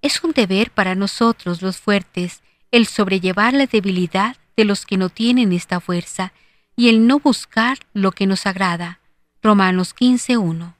Es 0.00 0.22
un 0.22 0.32
deber 0.32 0.70
para 0.70 0.94
nosotros 0.94 1.62
los 1.62 1.78
fuertes 1.78 2.42
el 2.70 2.86
sobrellevar 2.86 3.54
la 3.54 3.66
debilidad 3.66 4.36
de 4.56 4.64
los 4.64 4.86
que 4.86 4.96
no 4.96 5.08
tienen 5.08 5.52
esta 5.52 5.80
fuerza 5.80 6.32
y 6.76 6.88
el 6.88 7.06
no 7.06 7.18
buscar 7.18 7.78
lo 7.92 8.12
que 8.12 8.26
nos 8.26 8.46
agrada. 8.46 9.00
Romanos 9.42 9.94
15.1. 9.96 10.74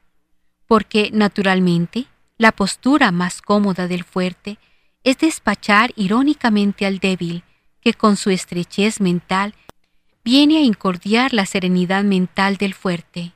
Porque, 0.67 1.11
naturalmente, 1.13 2.07
la 2.37 2.53
postura 2.53 3.11
más 3.11 3.43
cómoda 3.43 3.89
del 3.89 4.05
fuerte 4.05 4.59
es 5.03 5.19
despachar 5.19 5.93
irónicamente 5.97 6.87
al 6.87 6.99
débil, 6.99 7.43
que 7.81 7.95
con 7.95 8.17
su 8.17 8.31
estrechez 8.31 9.01
mental 9.01 9.55
viene 10.23 10.59
a 10.59 10.63
incordiar 10.63 11.33
la 11.33 11.47
serenidad 11.47 12.05
mental 12.05 12.57
del 12.59 12.75
fuerte. 12.75 13.33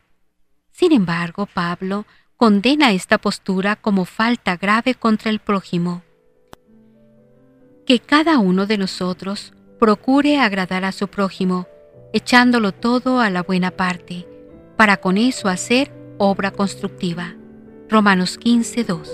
Sin 0.70 0.92
embargo, 0.92 1.46
Pablo 1.46 2.06
condena 2.42 2.90
esta 2.90 3.18
postura 3.18 3.76
como 3.76 4.04
falta 4.04 4.56
grave 4.56 4.96
contra 4.96 5.30
el 5.30 5.38
prójimo. 5.38 6.02
Que 7.86 8.00
cada 8.00 8.40
uno 8.40 8.66
de 8.66 8.78
nosotros 8.78 9.52
procure 9.78 10.40
agradar 10.40 10.84
a 10.84 10.90
su 10.90 11.06
prójimo, 11.06 11.68
echándolo 12.12 12.72
todo 12.72 13.20
a 13.20 13.30
la 13.30 13.44
buena 13.44 13.70
parte, 13.70 14.26
para 14.76 14.96
con 14.96 15.18
eso 15.18 15.48
hacer 15.48 15.92
obra 16.18 16.50
constructiva. 16.50 17.36
Romanos 17.88 18.38
15, 18.38 18.82
2. 18.82 19.12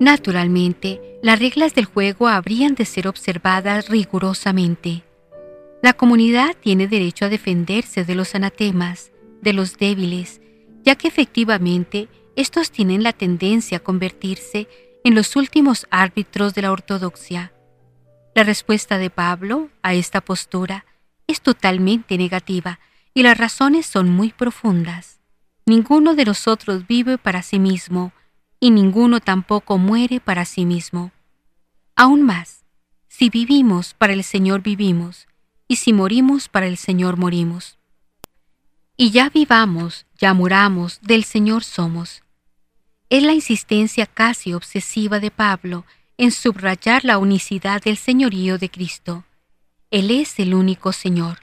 Naturalmente, 0.00 1.18
las 1.22 1.38
reglas 1.38 1.74
del 1.74 1.84
juego 1.84 2.28
habrían 2.28 2.74
de 2.74 2.86
ser 2.86 3.06
observadas 3.06 3.90
rigurosamente. 3.90 5.04
La 5.84 5.92
comunidad 5.92 6.56
tiene 6.58 6.88
derecho 6.88 7.26
a 7.26 7.28
defenderse 7.28 8.06
de 8.06 8.14
los 8.14 8.34
anatemas, 8.34 9.12
de 9.42 9.52
los 9.52 9.76
débiles, 9.76 10.40
ya 10.82 10.94
que 10.94 11.08
efectivamente 11.08 12.08
estos 12.36 12.70
tienen 12.70 13.02
la 13.02 13.12
tendencia 13.12 13.76
a 13.76 13.80
convertirse 13.80 14.66
en 15.04 15.14
los 15.14 15.36
últimos 15.36 15.86
árbitros 15.90 16.54
de 16.54 16.62
la 16.62 16.72
ortodoxia. 16.72 17.52
La 18.34 18.44
respuesta 18.44 18.96
de 18.96 19.10
Pablo 19.10 19.68
a 19.82 19.92
esta 19.92 20.22
postura 20.22 20.86
es 21.26 21.42
totalmente 21.42 22.16
negativa 22.16 22.80
y 23.12 23.22
las 23.22 23.36
razones 23.36 23.84
son 23.84 24.08
muy 24.08 24.32
profundas. 24.32 25.20
Ninguno 25.66 26.14
de 26.14 26.24
nosotros 26.24 26.86
vive 26.86 27.18
para 27.18 27.42
sí 27.42 27.58
mismo 27.58 28.14
y 28.58 28.70
ninguno 28.70 29.20
tampoco 29.20 29.76
muere 29.76 30.18
para 30.18 30.46
sí 30.46 30.64
mismo. 30.64 31.12
Aún 31.94 32.22
más, 32.22 32.64
si 33.06 33.28
vivimos 33.28 33.92
para 33.92 34.14
el 34.14 34.24
Señor 34.24 34.62
vivimos 34.62 35.26
y 35.68 35.76
si 35.76 35.92
morimos 35.92 36.48
para 36.48 36.66
el 36.66 36.76
Señor 36.76 37.16
morimos. 37.16 37.78
Y 38.96 39.10
ya 39.10 39.28
vivamos, 39.28 40.06
ya 40.18 40.34
muramos, 40.34 41.00
del 41.02 41.24
Señor 41.24 41.64
somos. 41.64 42.22
Es 43.10 43.22
la 43.22 43.32
insistencia 43.32 44.06
casi 44.06 44.52
obsesiva 44.52 45.20
de 45.20 45.30
Pablo 45.30 45.84
en 46.16 46.30
subrayar 46.30 47.04
la 47.04 47.18
unicidad 47.18 47.82
del 47.82 47.96
señorío 47.96 48.56
de 48.58 48.70
Cristo. 48.70 49.24
Él 49.90 50.10
es 50.10 50.38
el 50.38 50.54
único 50.54 50.92
Señor. 50.92 51.38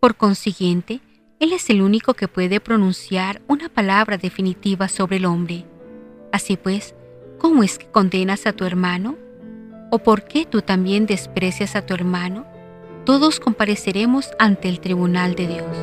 Por 0.00 0.16
consiguiente, 0.16 1.00
Él 1.40 1.52
es 1.52 1.68
el 1.70 1.82
único 1.82 2.14
que 2.14 2.28
puede 2.28 2.60
pronunciar 2.60 3.42
una 3.48 3.68
palabra 3.68 4.18
definitiva 4.18 4.88
sobre 4.88 5.16
el 5.16 5.26
hombre. 5.26 5.64
Así 6.32 6.56
pues, 6.56 6.94
¿cómo 7.38 7.62
es 7.62 7.78
que 7.78 7.90
condenas 7.90 8.46
a 8.46 8.52
tu 8.52 8.64
hermano? 8.64 9.16
¿O 9.90 9.98
por 9.98 10.24
qué 10.24 10.46
tú 10.46 10.62
también 10.62 11.06
desprecias 11.06 11.76
a 11.76 11.84
tu 11.84 11.94
hermano? 11.94 12.46
Todos 13.04 13.40
compareceremos 13.40 14.30
ante 14.38 14.68
el 14.68 14.78
tribunal 14.78 15.34
de 15.34 15.48
Dios. 15.48 15.76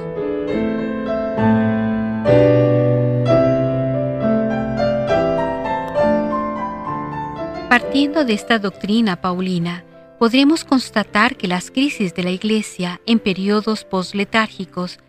Partiendo 7.67 8.23
de 8.23 8.33
esta 8.33 8.57
doctrina 8.57 9.19
paulina, 9.19 9.83
podremos 10.17 10.63
constatar 10.63 11.35
que 11.35 11.49
las 11.49 11.71
crisis 11.71 12.15
de 12.15 12.23
la 12.23 12.31
Iglesia 12.31 13.01
en 13.05 13.19
periodos 13.19 13.83
postletárgicos 13.83 14.99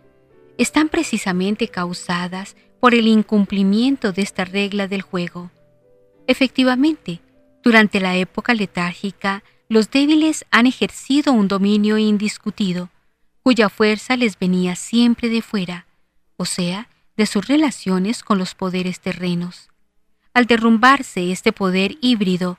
están 0.58 0.88
precisamente 0.88 1.68
causadas 1.68 2.56
por 2.80 2.94
el 2.94 3.06
incumplimiento 3.06 4.10
de 4.10 4.22
esta 4.22 4.44
regla 4.44 4.88
del 4.88 5.02
juego. 5.02 5.50
Efectivamente, 6.26 7.20
durante 7.62 8.00
la 8.00 8.16
época 8.16 8.52
letárgica, 8.52 9.44
los 9.70 9.88
débiles 9.88 10.44
han 10.50 10.66
ejercido 10.66 11.32
un 11.32 11.46
dominio 11.46 11.96
indiscutido, 11.96 12.90
cuya 13.44 13.68
fuerza 13.68 14.16
les 14.16 14.36
venía 14.36 14.74
siempre 14.74 15.28
de 15.28 15.42
fuera, 15.42 15.86
o 16.36 16.44
sea, 16.44 16.88
de 17.16 17.24
sus 17.24 17.46
relaciones 17.46 18.24
con 18.24 18.36
los 18.36 18.56
poderes 18.56 18.98
terrenos. 18.98 19.68
Al 20.34 20.46
derrumbarse 20.46 21.30
este 21.30 21.52
poder 21.52 21.94
híbrido, 22.00 22.58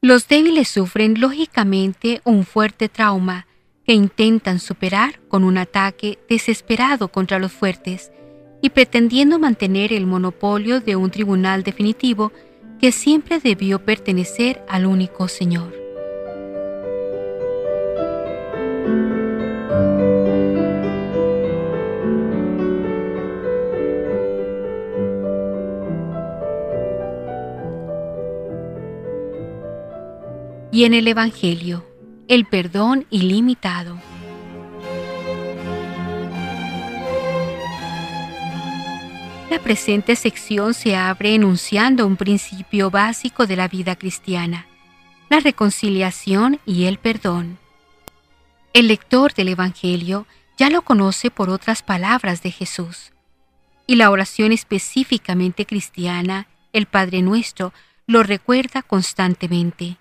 los 0.00 0.28
débiles 0.28 0.68
sufren 0.68 1.20
lógicamente 1.20 2.20
un 2.22 2.46
fuerte 2.46 2.88
trauma 2.88 3.48
que 3.84 3.94
intentan 3.94 4.60
superar 4.60 5.18
con 5.26 5.42
un 5.42 5.58
ataque 5.58 6.20
desesperado 6.28 7.08
contra 7.08 7.40
los 7.40 7.50
fuertes 7.50 8.12
y 8.62 8.70
pretendiendo 8.70 9.40
mantener 9.40 9.92
el 9.92 10.06
monopolio 10.06 10.80
de 10.80 10.94
un 10.94 11.10
tribunal 11.10 11.64
definitivo 11.64 12.30
que 12.80 12.92
siempre 12.92 13.40
debió 13.40 13.84
pertenecer 13.84 14.64
al 14.68 14.86
único 14.86 15.26
Señor. 15.26 15.87
Y 30.78 30.84
en 30.84 30.94
el 30.94 31.08
Evangelio, 31.08 31.84
el 32.28 32.44
perdón 32.44 33.04
ilimitado. 33.10 33.98
La 39.50 39.58
presente 39.60 40.14
sección 40.14 40.74
se 40.74 40.94
abre 40.94 41.34
enunciando 41.34 42.06
un 42.06 42.16
principio 42.16 42.92
básico 42.92 43.48
de 43.48 43.56
la 43.56 43.66
vida 43.66 43.96
cristiana, 43.96 44.68
la 45.28 45.40
reconciliación 45.40 46.60
y 46.64 46.84
el 46.84 46.98
perdón. 46.98 47.58
El 48.72 48.86
lector 48.86 49.34
del 49.34 49.48
Evangelio 49.48 50.28
ya 50.58 50.70
lo 50.70 50.82
conoce 50.82 51.32
por 51.32 51.50
otras 51.50 51.82
palabras 51.82 52.40
de 52.44 52.52
Jesús, 52.52 53.10
y 53.88 53.96
la 53.96 54.12
oración 54.12 54.52
específicamente 54.52 55.66
cristiana, 55.66 56.46
el 56.72 56.86
Padre 56.86 57.20
Nuestro, 57.22 57.72
lo 58.06 58.22
recuerda 58.22 58.82
constantemente. 58.82 59.96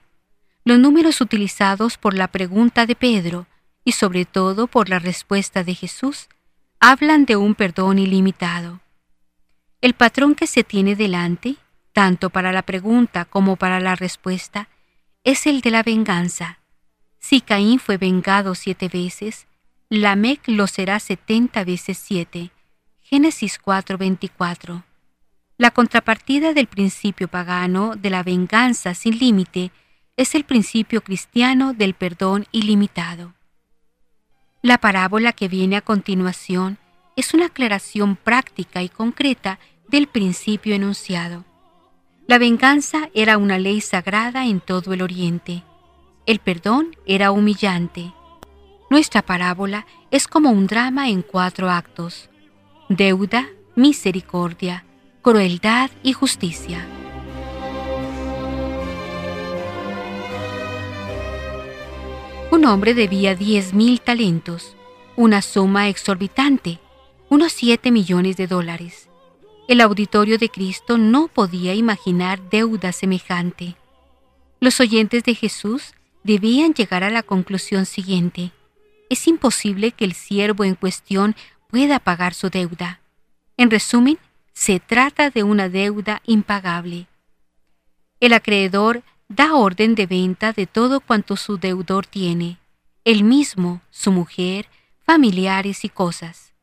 Los 0.67 0.79
números 0.79 1.21
utilizados 1.21 1.97
por 1.97 2.13
la 2.13 2.27
pregunta 2.27 2.85
de 2.85 2.93
Pedro 2.93 3.47
y 3.85 3.93
sobre 3.93 4.25
todo 4.25 4.67
por 4.67 4.89
la 4.89 4.99
respuesta 4.99 5.63
de 5.63 5.73
Jesús 5.73 6.27
hablan 6.81 7.23
de 7.23 7.37
un 7.37 7.55
perdón 7.55 7.99
ilimitado. 7.99 8.81
El 9.79 9.93
patrón 9.93 10.35
que 10.35 10.45
se 10.45 10.65
tiene 10.65 10.97
delante, 10.97 11.55
tanto 11.93 12.29
para 12.29 12.51
la 12.51 12.63
pregunta 12.63 13.23
como 13.23 13.55
para 13.55 13.79
la 13.79 13.95
respuesta, 13.95 14.67
es 15.23 15.47
el 15.47 15.61
de 15.61 15.71
la 15.71 15.83
venganza. 15.83 16.59
Si 17.17 17.39
Caín 17.39 17.79
fue 17.79 17.95
vengado 17.95 18.53
siete 18.53 18.89
veces, 18.89 19.47
Lamec 19.87 20.49
lo 20.49 20.67
será 20.67 20.99
setenta 20.99 21.63
veces 21.63 21.97
siete. 21.97 22.51
Génesis 22.99 23.57
4:24. 23.57 24.83
La 25.57 25.71
contrapartida 25.71 26.51
del 26.51 26.67
principio 26.67 27.29
pagano 27.29 27.95
de 27.95 28.09
la 28.09 28.21
venganza 28.21 28.95
sin 28.95 29.17
límite 29.17 29.71
es 30.17 30.33
el 30.33 30.43
principio 30.43 31.03
cristiano 31.03 31.73
del 31.73 31.93
perdón 31.93 32.47
ilimitado. 32.51 33.35
La 34.63 34.79
parábola 34.79 35.31
que 35.31 35.47
viene 35.47 35.77
a 35.77 35.81
continuación 35.81 36.79
es 37.15 37.35
una 37.35 37.45
aclaración 37.45 38.15
práctica 38.15 38.81
y 38.81 38.89
concreta 38.89 39.59
del 39.87 40.07
principio 40.07 40.73
enunciado. 40.73 41.45
La 42.27 42.39
venganza 42.39 43.09
era 43.13 43.37
una 43.37 43.59
ley 43.59 43.79
sagrada 43.79 44.47
en 44.47 44.59
todo 44.59 44.91
el 44.93 45.03
Oriente. 45.03 45.63
El 46.25 46.39
perdón 46.39 46.95
era 47.05 47.31
humillante. 47.31 48.11
Nuestra 48.89 49.21
parábola 49.21 49.85
es 50.09 50.27
como 50.27 50.49
un 50.49 50.65
drama 50.65 51.09
en 51.09 51.21
cuatro 51.21 51.69
actos. 51.69 52.29
Deuda, 52.89 53.47
misericordia, 53.75 54.83
crueldad 55.21 55.91
y 56.03 56.13
justicia. 56.13 56.85
Un 62.49 62.63
hombre 62.63 62.93
debía 62.93 63.35
diez 63.35 63.73
mil 63.73 63.99
talentos, 63.99 64.77
una 65.17 65.41
suma 65.41 65.89
exorbitante, 65.89 66.79
unos 67.27 67.51
7 67.51 67.91
millones 67.91 68.37
de 68.37 68.47
dólares. 68.47 69.09
El 69.67 69.81
auditorio 69.81 70.37
de 70.37 70.47
Cristo 70.47 70.97
no 70.97 71.27
podía 71.27 71.73
imaginar 71.73 72.41
deuda 72.49 72.93
semejante. 72.93 73.75
Los 74.61 74.79
oyentes 74.79 75.25
de 75.25 75.35
Jesús 75.35 75.93
debían 76.23 76.73
llegar 76.73 77.03
a 77.03 77.09
la 77.09 77.21
conclusión 77.21 77.85
siguiente. 77.85 78.53
Es 79.09 79.27
imposible 79.27 79.91
que 79.91 80.05
el 80.05 80.13
siervo 80.13 80.63
en 80.63 80.75
cuestión 80.75 81.35
pueda 81.69 81.99
pagar 81.99 82.33
su 82.33 82.49
deuda. 82.49 83.01
En 83.57 83.69
resumen, 83.69 84.19
se 84.53 84.79
trata 84.79 85.31
de 85.31 85.43
una 85.43 85.67
deuda 85.67 86.21
impagable. 86.25 87.07
El 88.21 88.31
acreedor 88.31 89.03
da 89.29 89.55
orden 89.55 89.95
de 89.95 90.05
venta 90.05 90.53
de 90.53 90.67
todo 90.67 90.99
cuanto 91.01 91.35
su 91.35 91.57
deudor 91.57 92.05
tiene, 92.05 92.59
él 93.03 93.23
mismo, 93.23 93.81
su 93.89 94.11
mujer, 94.11 94.67
familiares 95.05 95.83
y 95.85 95.89
cosas. 95.89 96.53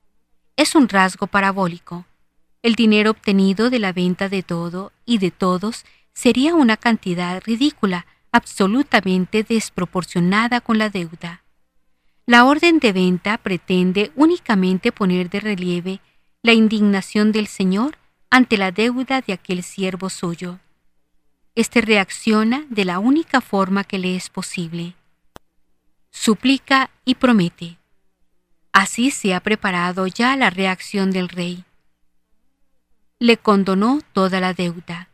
Es 0.56 0.74
un 0.74 0.88
rasgo 0.88 1.26
parabólico. 1.26 2.06
El 2.62 2.74
dinero 2.74 3.10
obtenido 3.10 3.70
de 3.70 3.78
la 3.78 3.92
venta 3.92 4.28
de 4.28 4.42
todo 4.42 4.92
y 5.04 5.18
de 5.18 5.30
todos 5.30 5.84
sería 6.14 6.54
una 6.54 6.76
cantidad 6.76 7.42
ridícula, 7.44 8.06
absolutamente 8.32 9.42
desproporcionada 9.42 10.60
con 10.60 10.78
la 10.78 10.88
deuda. 10.88 11.42
La 12.26 12.44
orden 12.46 12.78
de 12.78 12.92
venta 12.92 13.36
pretende 13.38 14.10
únicamente 14.16 14.92
poner 14.92 15.28
de 15.28 15.40
relieve 15.40 16.00
la 16.42 16.52
indignación 16.52 17.32
del 17.32 17.46
Señor 17.46 17.98
ante 18.30 18.56
la 18.56 18.72
deuda 18.72 19.20
de 19.20 19.34
aquel 19.34 19.62
siervo 19.62 20.08
suyo. 20.08 20.58
Este 21.56 21.80
reacciona 21.80 22.66
de 22.68 22.84
la 22.84 22.98
única 22.98 23.40
forma 23.40 23.84
que 23.84 23.98
le 23.98 24.16
es 24.16 24.28
posible. 24.28 24.94
Suplica 26.10 26.90
y 27.04 27.14
promete. 27.14 27.78
Así 28.72 29.12
se 29.12 29.34
ha 29.34 29.40
preparado 29.40 30.08
ya 30.08 30.34
la 30.34 30.50
reacción 30.50 31.12
del 31.12 31.28
rey. 31.28 31.64
Le 33.20 33.36
condonó 33.36 34.00
toda 34.12 34.40
la 34.40 34.52
deuda. 34.52 35.10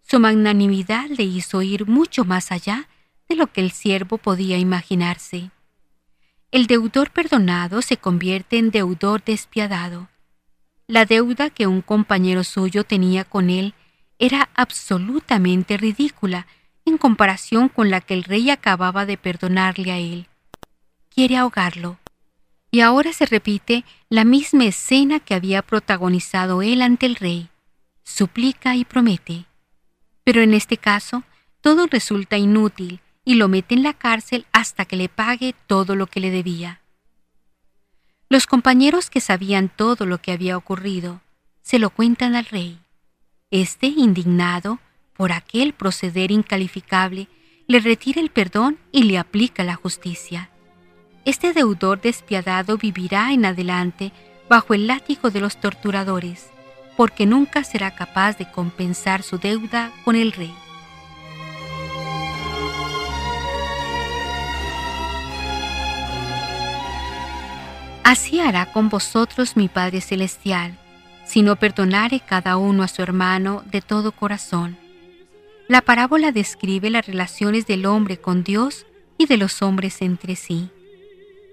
Su 0.00 0.18
magnanimidad 0.18 1.10
le 1.10 1.24
hizo 1.24 1.60
ir 1.60 1.86
mucho 1.86 2.24
más 2.24 2.52
allá 2.52 2.88
de 3.28 3.36
lo 3.36 3.48
que 3.48 3.60
el 3.60 3.70
siervo 3.70 4.16
podía 4.16 4.56
imaginarse. 4.56 5.50
El 6.52 6.66
deudor 6.68 7.10
perdonado 7.10 7.82
se 7.82 7.98
convierte 7.98 8.56
en 8.56 8.70
deudor 8.70 9.22
despiadado. 9.24 10.08
La 10.86 11.04
deuda 11.04 11.50
que 11.50 11.66
un 11.66 11.82
compañero 11.82 12.44
suyo 12.44 12.84
tenía 12.84 13.24
con 13.24 13.50
él 13.50 13.74
era 14.22 14.50
absolutamente 14.54 15.76
ridícula 15.76 16.46
en 16.84 16.96
comparación 16.96 17.68
con 17.68 17.90
la 17.90 18.00
que 18.00 18.14
el 18.14 18.22
rey 18.22 18.50
acababa 18.50 19.04
de 19.04 19.16
perdonarle 19.16 19.90
a 19.90 19.98
él. 19.98 20.28
Quiere 21.12 21.36
ahogarlo. 21.36 21.98
Y 22.70 22.82
ahora 22.82 23.12
se 23.12 23.26
repite 23.26 23.84
la 24.08 24.24
misma 24.24 24.66
escena 24.66 25.18
que 25.18 25.34
había 25.34 25.60
protagonizado 25.62 26.62
él 26.62 26.82
ante 26.82 27.06
el 27.06 27.16
rey. 27.16 27.48
Suplica 28.04 28.76
y 28.76 28.84
promete. 28.84 29.46
Pero 30.22 30.40
en 30.40 30.54
este 30.54 30.76
caso, 30.76 31.24
todo 31.60 31.88
resulta 31.88 32.38
inútil 32.38 33.00
y 33.24 33.34
lo 33.34 33.48
mete 33.48 33.74
en 33.74 33.82
la 33.82 33.92
cárcel 33.92 34.46
hasta 34.52 34.84
que 34.84 34.94
le 34.94 35.08
pague 35.08 35.52
todo 35.66 35.96
lo 35.96 36.06
que 36.06 36.20
le 36.20 36.30
debía. 36.30 36.80
Los 38.28 38.46
compañeros 38.46 39.10
que 39.10 39.20
sabían 39.20 39.68
todo 39.68 40.06
lo 40.06 40.18
que 40.18 40.30
había 40.30 40.56
ocurrido 40.56 41.22
se 41.62 41.80
lo 41.80 41.90
cuentan 41.90 42.36
al 42.36 42.44
rey. 42.44 42.81
Este, 43.52 43.86
indignado 43.86 44.78
por 45.14 45.30
aquel 45.30 45.74
proceder 45.74 46.30
incalificable, 46.30 47.28
le 47.66 47.80
retira 47.80 48.22
el 48.22 48.30
perdón 48.30 48.78
y 48.92 49.02
le 49.02 49.18
aplica 49.18 49.62
la 49.62 49.74
justicia. 49.74 50.48
Este 51.26 51.52
deudor 51.52 52.00
despiadado 52.00 52.78
vivirá 52.78 53.30
en 53.30 53.44
adelante 53.44 54.10
bajo 54.48 54.72
el 54.72 54.86
látigo 54.86 55.30
de 55.30 55.40
los 55.40 55.60
torturadores, 55.60 56.48
porque 56.96 57.26
nunca 57.26 57.62
será 57.62 57.94
capaz 57.94 58.38
de 58.38 58.50
compensar 58.50 59.22
su 59.22 59.36
deuda 59.36 59.92
con 60.02 60.16
el 60.16 60.32
rey. 60.32 60.54
Así 68.02 68.40
hará 68.40 68.72
con 68.72 68.88
vosotros 68.88 69.58
mi 69.58 69.68
Padre 69.68 70.00
Celestial, 70.00 70.78
si 71.24 71.42
no 71.42 71.56
perdonare 71.56 72.20
cada 72.20 72.56
uno 72.56 72.82
a 72.82 72.88
su 72.88 73.02
hermano 73.02 73.62
de 73.66 73.80
todo 73.80 74.12
corazón. 74.12 74.76
La 75.68 75.80
parábola 75.80 76.32
describe 76.32 76.90
las 76.90 77.06
relaciones 77.06 77.66
del 77.66 77.86
hombre 77.86 78.18
con 78.18 78.44
Dios 78.44 78.86
y 79.16 79.26
de 79.26 79.36
los 79.36 79.62
hombres 79.62 80.02
entre 80.02 80.36
sí. 80.36 80.70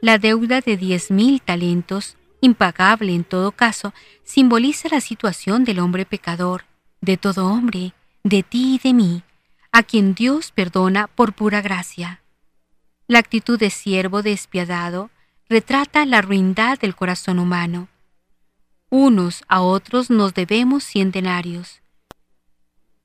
La 0.02 0.18
deuda 0.18 0.62
de 0.62 0.78
diez 0.78 1.12
mil 1.12 1.42
talentos, 1.42 2.18
impagable 2.42 3.14
en 3.14 3.24
todo 3.24 3.52
caso, 3.52 3.94
simboliza 4.24 4.90
la 4.90 5.02
situación 5.02 5.64
del 5.64 5.80
hombre 5.80 6.06
pecador, 6.06 6.66
de 7.02 7.18
todo 7.18 7.48
hombre, 7.48 7.94
de 8.24 8.44
ti 8.44 8.76
y 8.76 8.80
de 8.80 8.94
mí, 8.94 9.24
a 9.72 9.84
quien 9.84 10.16
Dios 10.16 10.52
perdona 10.52 11.08
por 11.08 11.34
pura 11.34 11.62
gracia. 11.62 12.22
La 13.08 13.20
actitud 13.20 13.60
de 13.60 13.70
siervo 13.70 14.22
despiadado 14.22 15.10
retrata 15.50 16.06
la 16.06 16.22
ruindad 16.22 16.80
del 16.80 16.96
corazón 16.96 17.40
humano. 17.40 17.88
Unos 18.92 19.44
a 19.48 19.62
otros 19.62 20.10
nos 20.10 20.34
debemos 20.34 20.84
cien 20.84 21.12
denarios. 21.12 21.82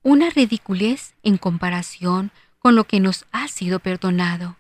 Una 0.03 0.31
ridiculez 0.31 1.12
en 1.23 1.37
comparación 1.37 2.31
con 2.59 2.75
lo 2.75 2.85
que 2.85 3.01
nos 3.01 3.27
ha 3.33 3.49
sido 3.49 3.81
perdonado. 3.81 4.57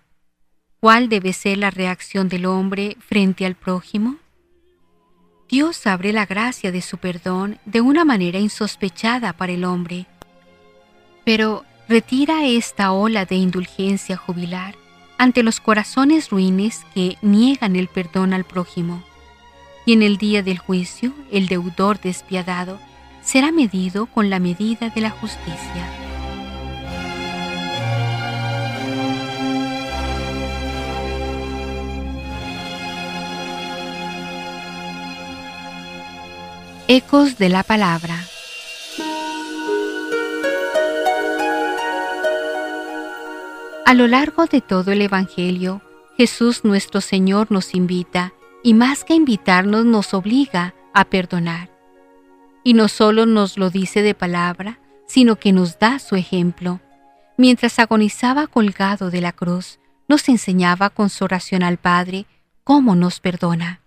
¿Cuál 0.80 1.08
debe 1.08 1.32
ser 1.32 1.56
la 1.56 1.70
reacción 1.70 2.28
del 2.28 2.44
hombre 2.44 2.98
frente 3.00 3.46
al 3.46 3.54
prójimo? 3.54 4.16
Dios 5.48 5.86
abre 5.86 6.12
la 6.12 6.26
gracia 6.26 6.70
de 6.70 6.82
su 6.82 6.98
perdón 6.98 7.58
de 7.64 7.80
una 7.80 8.04
manera 8.04 8.38
insospechada 8.38 9.32
para 9.32 9.52
el 9.52 9.64
hombre, 9.64 10.06
pero 11.24 11.64
retira 11.88 12.44
esta 12.44 12.92
ola 12.92 13.24
de 13.24 13.36
indulgencia 13.36 14.18
jubilar 14.18 14.74
ante 15.16 15.42
los 15.42 15.60
corazones 15.60 16.28
ruines 16.28 16.84
que 16.92 17.16
niegan 17.22 17.76
el 17.76 17.88
perdón 17.88 18.34
al 18.34 18.44
prójimo. 18.44 19.02
Y 19.86 19.92
en 19.92 20.02
el 20.02 20.16
día 20.16 20.42
del 20.42 20.58
juicio, 20.58 21.12
el 21.30 21.46
deudor 21.46 22.00
despiadado 22.00 22.78
será 23.22 23.52
medido 23.52 24.06
con 24.06 24.30
la 24.30 24.38
medida 24.38 24.90
de 24.90 25.00
la 25.00 25.10
justicia. 25.10 25.88
Ecos 36.86 37.38
de 37.38 37.48
la 37.48 37.62
Palabra 37.62 38.14
A 43.86 43.96
lo 43.96 44.06
largo 44.06 44.46
de 44.46 44.60
todo 44.60 44.90
el 44.90 45.00
Evangelio, 45.00 45.80
Jesús 46.16 46.64
nuestro 46.64 47.00
Señor 47.00 47.52
nos 47.52 47.74
invita 47.74 48.33
y 48.64 48.72
más 48.72 49.04
que 49.04 49.14
invitarnos 49.14 49.84
nos 49.84 50.14
obliga 50.14 50.74
a 50.94 51.04
perdonar. 51.04 51.68
Y 52.64 52.72
no 52.72 52.88
solo 52.88 53.26
nos 53.26 53.58
lo 53.58 53.68
dice 53.68 54.00
de 54.00 54.14
palabra, 54.14 54.80
sino 55.06 55.36
que 55.36 55.52
nos 55.52 55.78
da 55.78 55.98
su 55.98 56.16
ejemplo. 56.16 56.80
Mientras 57.36 57.78
agonizaba 57.78 58.46
colgado 58.46 59.10
de 59.10 59.20
la 59.20 59.32
cruz, 59.32 59.78
nos 60.08 60.30
enseñaba 60.30 60.88
con 60.88 61.10
su 61.10 61.24
oración 61.24 61.62
al 61.62 61.76
Padre 61.76 62.24
cómo 62.64 62.96
nos 62.96 63.20
perdona. 63.20 63.80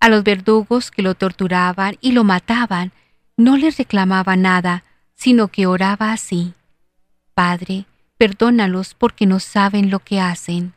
A 0.00 0.10
los 0.10 0.22
verdugos 0.22 0.90
que 0.90 1.02
lo 1.02 1.14
torturaban 1.14 1.96
y 2.02 2.12
lo 2.12 2.24
mataban, 2.24 2.92
no 3.38 3.56
les 3.56 3.78
reclamaba 3.78 4.36
nada, 4.36 4.84
sino 5.14 5.48
que 5.48 5.66
oraba 5.66 6.12
así. 6.12 6.52
Padre, 7.32 7.86
perdónalos 8.18 8.92
porque 8.92 9.24
no 9.24 9.40
saben 9.40 9.90
lo 9.90 10.00
que 10.00 10.20
hacen. 10.20 10.74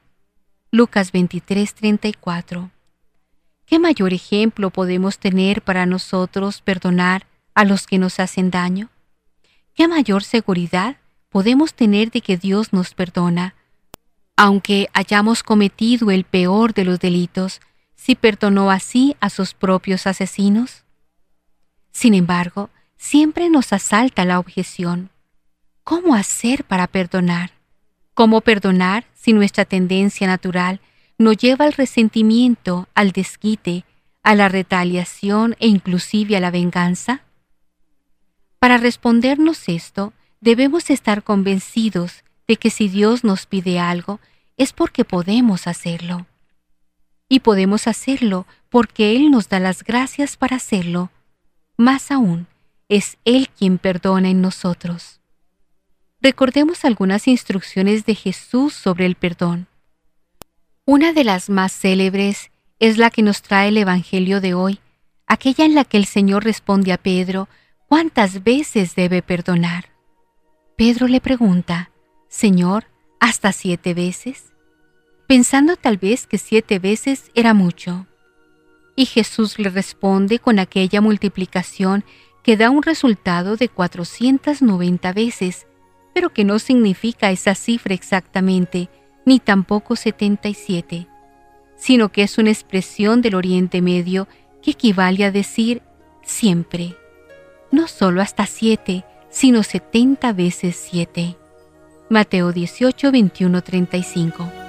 Lucas 0.71 1.11
23:34. 1.11 2.71
¿Qué 3.71 3.79
mayor 3.79 4.11
ejemplo 4.11 4.69
podemos 4.69 5.17
tener 5.17 5.61
para 5.61 5.85
nosotros 5.85 6.59
perdonar 6.59 7.25
a 7.55 7.63
los 7.63 7.87
que 7.87 7.99
nos 7.99 8.19
hacen 8.19 8.51
daño? 8.51 8.89
¿Qué 9.73 9.87
mayor 9.87 10.25
seguridad 10.25 10.97
podemos 11.29 11.73
tener 11.73 12.11
de 12.11 12.19
que 12.19 12.35
Dios 12.35 12.73
nos 12.73 12.93
perdona, 12.93 13.55
aunque 14.35 14.89
hayamos 14.91 15.41
cometido 15.41 16.11
el 16.11 16.25
peor 16.25 16.73
de 16.73 16.83
los 16.83 16.99
delitos, 16.99 17.61
si 17.95 18.15
perdonó 18.15 18.71
así 18.71 19.15
a 19.21 19.29
sus 19.29 19.53
propios 19.53 20.05
asesinos? 20.05 20.83
Sin 21.93 22.13
embargo, 22.13 22.71
siempre 22.97 23.49
nos 23.49 23.71
asalta 23.71 24.25
la 24.25 24.39
objeción. 24.39 25.11
¿Cómo 25.85 26.13
hacer 26.13 26.65
para 26.65 26.87
perdonar? 26.87 27.51
¿Cómo 28.15 28.41
perdonar 28.41 29.05
si 29.13 29.31
nuestra 29.31 29.63
tendencia 29.63 30.27
natural 30.27 30.81
nos 31.21 31.37
lleva 31.37 31.65
al 31.65 31.73
resentimiento, 31.73 32.87
al 32.93 33.11
desquite, 33.11 33.85
a 34.23 34.35
la 34.35 34.49
retaliación 34.49 35.55
e 35.59 35.67
inclusive 35.67 36.37
a 36.37 36.39
la 36.39 36.51
venganza? 36.51 37.23
Para 38.59 38.77
respondernos 38.77 39.67
esto, 39.69 40.13
debemos 40.39 40.89
estar 40.89 41.23
convencidos 41.23 42.23
de 42.47 42.57
que 42.57 42.69
si 42.69 42.87
Dios 42.87 43.23
nos 43.23 43.45
pide 43.45 43.79
algo, 43.79 44.19
es 44.57 44.73
porque 44.73 45.05
podemos 45.05 45.67
hacerlo. 45.67 46.27
Y 47.29 47.39
podemos 47.39 47.87
hacerlo 47.87 48.45
porque 48.69 49.15
Él 49.15 49.31
nos 49.31 49.49
da 49.49 49.59
las 49.59 49.83
gracias 49.83 50.37
para 50.37 50.57
hacerlo. 50.57 51.11
Más 51.77 52.11
aún, 52.11 52.47
es 52.89 53.17
Él 53.25 53.49
quien 53.57 53.77
perdona 53.77 54.29
en 54.29 54.41
nosotros 54.41 55.21
recordemos 56.21 56.85
algunas 56.85 57.27
instrucciones 57.27 58.05
de 58.05 58.15
Jesús 58.15 58.73
sobre 58.73 59.05
el 59.05 59.15
perdón. 59.15 59.67
Una 60.93 61.13
de 61.13 61.23
las 61.23 61.49
más 61.49 61.71
célebres 61.71 62.51
es 62.79 62.97
la 62.97 63.11
que 63.11 63.21
nos 63.21 63.41
trae 63.41 63.69
el 63.69 63.77
Evangelio 63.77 64.41
de 64.41 64.53
hoy, 64.53 64.81
aquella 65.25 65.63
en 65.63 65.73
la 65.73 65.85
que 65.85 65.95
el 65.95 66.03
Señor 66.03 66.43
responde 66.43 66.91
a 66.91 66.97
Pedro 66.97 67.47
cuántas 67.87 68.43
veces 68.43 68.93
debe 68.93 69.21
perdonar. 69.21 69.85
Pedro 70.75 71.07
le 71.07 71.21
pregunta, 71.21 71.91
Señor, 72.27 72.87
¿hasta 73.21 73.53
siete 73.53 73.93
veces? 73.93 74.51
Pensando 75.29 75.77
tal 75.77 75.95
vez 75.95 76.27
que 76.27 76.37
siete 76.37 76.77
veces 76.77 77.31
era 77.35 77.53
mucho. 77.53 78.05
Y 78.97 79.05
Jesús 79.05 79.59
le 79.59 79.69
responde 79.69 80.39
con 80.39 80.59
aquella 80.59 80.99
multiplicación 80.99 82.03
que 82.43 82.57
da 82.57 82.69
un 82.69 82.83
resultado 82.83 83.55
de 83.55 83.69
490 83.69 85.13
veces, 85.13 85.67
pero 86.13 86.33
que 86.33 86.43
no 86.43 86.59
significa 86.59 87.31
esa 87.31 87.55
cifra 87.55 87.93
exactamente, 87.93 88.89
ni 89.25 89.39
tampoco 89.39 89.95
77, 89.95 91.07
sino 91.75 92.09
que 92.09 92.23
es 92.23 92.37
una 92.37 92.49
expresión 92.49 93.21
del 93.21 93.35
Oriente 93.35 93.81
Medio 93.81 94.27
que 94.61 94.71
equivale 94.71 95.25
a 95.25 95.31
decir 95.31 95.81
siempre, 96.23 96.95
no 97.71 97.87
solo 97.87 98.21
hasta 98.21 98.45
siete, 98.45 99.05
sino 99.29 99.63
70 99.63 100.33
veces 100.33 100.75
siete. 100.75 101.37
Mateo 102.09 102.51
18, 102.51 103.11
21, 103.11 103.61
35. 103.61 104.60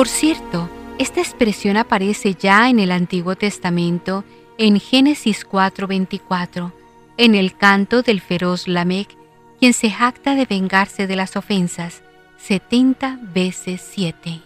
Por 0.00 0.08
cierto, 0.08 0.66
esta 0.98 1.20
expresión 1.20 1.76
aparece 1.76 2.32
ya 2.32 2.70
en 2.70 2.78
el 2.78 2.90
Antiguo 2.90 3.36
Testamento 3.36 4.24
en 4.56 4.80
Génesis 4.80 5.44
4:24, 5.44 6.72
en 7.18 7.34
el 7.34 7.54
canto 7.54 8.00
del 8.00 8.22
feroz 8.22 8.66
Lamec, 8.66 9.14
quien 9.58 9.74
se 9.74 9.90
jacta 9.90 10.36
de 10.36 10.46
vengarse 10.46 11.06
de 11.06 11.16
las 11.16 11.36
ofensas 11.36 12.00
70 12.38 13.18
veces 13.34 13.86
7. 13.92 14.40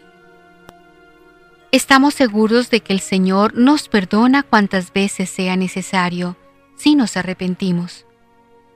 Estamos 1.71 2.15
seguros 2.15 2.69
de 2.69 2.81
que 2.81 2.93
el 2.93 2.99
Señor 2.99 3.55
nos 3.55 3.89
perdona 3.89 4.43
cuantas 4.43 4.93
veces 4.93 5.31
sea 5.31 5.55
necesario, 5.55 6.37
si 6.75 6.97
nos 6.97 7.17
arrepentimos. 7.17 8.07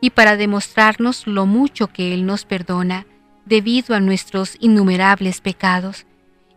Y 0.01 0.11
para 0.11 0.37
demostrarnos 0.37 1.27
lo 1.27 1.45
mucho 1.45 1.89
que 1.89 2.15
Él 2.15 2.25
nos 2.25 2.45
perdona, 2.45 3.05
debido 3.47 3.97
a 3.97 4.01
nuestros 4.01 4.57
innumerables 4.61 5.41
pecados, 5.41 6.07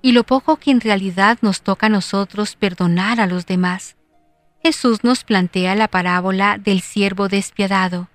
y 0.02 0.14
lo 0.14 0.24
poco 0.24 0.58
que 0.58 0.72
en 0.72 0.82
realidad 0.82 1.38
nos 1.42 1.62
toca 1.62 1.88
a 1.88 1.90
nosotros 1.90 2.56
perdonar 2.56 3.20
a 3.22 3.28
los 3.28 3.46
demás, 3.46 3.96
Jesús 4.64 5.04
nos 5.04 5.24
plantea 5.24 5.76
la 5.76 5.88
parábola 5.88 6.58
del 6.58 6.82
siervo 6.82 7.28
despiadado, 7.28 8.10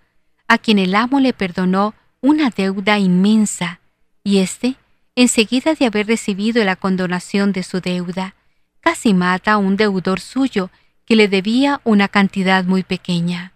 a 0.49 0.59
quien 0.59 0.79
el 0.79 0.95
amo 0.95 1.19
le 1.19 1.33
perdonó 1.33 1.95
una 2.21 2.51
deuda 2.51 2.99
inmensa, 2.99 3.81
y 4.23 4.39
éste, 4.39 4.77
enseguida 5.17 5.75
de 5.75 5.87
haber 5.87 6.07
recibido 6.07 6.65
la 6.65 6.77
condonación 6.77 7.53
de 7.53 7.63
su 7.63 7.81
deuda, 7.81 8.35
casi 8.81 9.15
mata 9.15 9.53
a 9.53 9.59
un 9.59 9.77
deudor 9.77 10.21
suyo 10.21 10.71
que 11.05 11.17
le 11.17 11.29
debía 11.29 11.81
una 11.85 12.09
cantidad 12.09 12.65
muy 12.65 12.83
pequeña. 12.83 13.53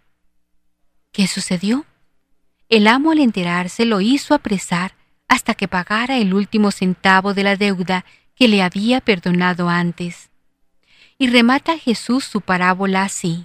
¿Qué 1.12 1.26
sucedió? 1.26 1.84
El 2.68 2.86
amo 2.86 3.10
al 3.10 3.18
enterarse 3.18 3.84
lo 3.84 4.00
hizo 4.00 4.34
apresar 4.34 4.94
hasta 5.28 5.54
que 5.54 5.68
pagara 5.68 6.18
el 6.18 6.34
último 6.34 6.70
centavo 6.70 7.34
de 7.34 7.44
la 7.44 7.56
deuda 7.56 8.04
que 8.40 8.48
le 8.48 8.62
había 8.62 9.02
perdonado 9.02 9.68
antes. 9.68 10.30
Y 11.18 11.28
remata 11.28 11.76
Jesús 11.76 12.24
su 12.24 12.40
parábola 12.40 13.02
así. 13.02 13.44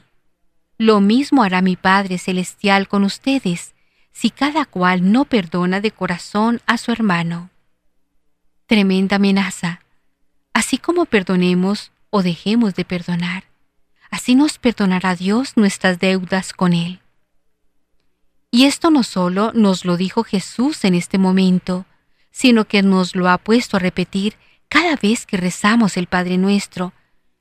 Lo 0.78 1.02
mismo 1.02 1.44
hará 1.44 1.62
mi 1.62 1.76
Padre 1.76 2.18
Celestial 2.18 2.88
con 2.88 3.04
ustedes, 3.04 3.76
si 4.14 4.30
cada 4.30 4.64
cual 4.64 5.12
no 5.12 5.26
perdona 5.26 5.82
de 5.82 5.92
corazón 5.92 6.62
a 6.66 6.78
su 6.78 6.94
hermano. 6.94 7.50
Tremenda 8.68 9.18
amenaza. 9.18 9.82
Así 10.54 10.78
como 10.78 11.04
perdonemos 11.04 11.92
o 12.10 12.24
dejemos 12.24 12.74
de 12.76 12.86
perdonar, 12.86 13.44
así 14.10 14.34
nos 14.34 14.60
perdonará 14.60 15.14
Dios 15.14 15.58
nuestras 15.58 16.00
deudas 16.00 16.54
con 16.54 16.72
Él. 16.72 17.02
Y 18.50 18.64
esto 18.64 18.92
no 18.92 19.04
solo 19.04 19.52
nos 19.54 19.84
lo 19.84 19.98
dijo 19.98 20.24
Jesús 20.24 20.86
en 20.86 20.96
este 20.96 21.18
momento, 21.18 21.86
sino 22.32 22.64
que 22.64 22.82
nos 22.82 23.14
lo 23.14 23.28
ha 23.28 23.38
puesto 23.38 23.76
a 23.76 23.82
repetir 23.82 24.38
cada 24.70 24.96
vez 24.96 25.26
que 25.26 25.38
rezamos 25.38 25.98
el 25.98 26.08
Padre 26.08 26.38
nuestro, 26.38 26.94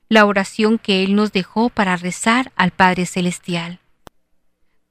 la 0.09 0.25
oración 0.25 0.77
que 0.77 1.03
Él 1.03 1.15
nos 1.15 1.31
dejó 1.31 1.69
para 1.69 1.95
rezar 1.97 2.51
al 2.55 2.71
Padre 2.71 3.05
Celestial. 3.05 3.79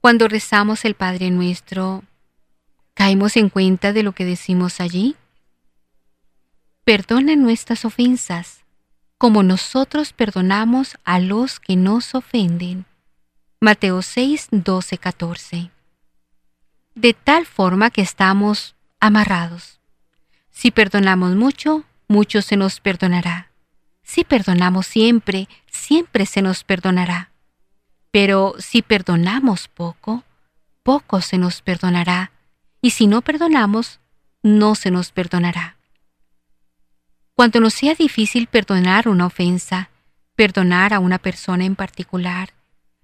Cuando 0.00 0.28
rezamos 0.28 0.84
el 0.84 0.94
Padre 0.94 1.30
nuestro, 1.30 2.04
¿caemos 2.94 3.36
en 3.36 3.48
cuenta 3.48 3.92
de 3.92 4.02
lo 4.02 4.12
que 4.12 4.24
decimos 4.24 4.80
allí? 4.80 5.16
Perdona 6.84 7.36
nuestras 7.36 7.84
ofensas, 7.84 8.64
como 9.16 9.42
nosotros 9.42 10.12
perdonamos 10.12 10.98
a 11.04 11.20
los 11.20 11.58
que 11.58 11.76
nos 11.76 12.14
ofenden. 12.14 12.84
Mateo 13.60 14.02
6, 14.02 14.48
12, 14.50 14.98
14. 14.98 15.70
De 16.94 17.14
tal 17.14 17.46
forma 17.46 17.90
que 17.90 18.02
estamos 18.02 18.74
amarrados. 19.00 19.80
Si 20.50 20.70
perdonamos 20.70 21.34
mucho, 21.34 21.84
mucho 22.08 22.42
se 22.42 22.56
nos 22.56 22.80
perdonará. 22.80 23.50
Si 24.02 24.24
perdonamos 24.24 24.86
siempre, 24.86 25.48
siempre 25.70 26.26
se 26.26 26.42
nos 26.42 26.64
perdonará. 26.64 27.30
Pero 28.10 28.54
si 28.58 28.82
perdonamos 28.82 29.68
poco, 29.68 30.24
poco 30.82 31.20
se 31.20 31.38
nos 31.38 31.62
perdonará. 31.62 32.30
Y 32.80 32.90
si 32.90 33.06
no 33.06 33.22
perdonamos, 33.22 34.00
no 34.42 34.74
se 34.74 34.90
nos 34.90 35.10
perdonará. 35.10 35.76
Cuando 37.34 37.58
nos 37.58 37.74
sea 37.74 37.94
difícil 37.94 38.46
perdonar 38.46 39.08
una 39.08 39.26
ofensa, 39.26 39.90
perdonar 40.36 40.92
a 40.92 41.00
una 41.00 41.18
persona 41.18 41.64
en 41.64 41.74
particular, 41.74 42.54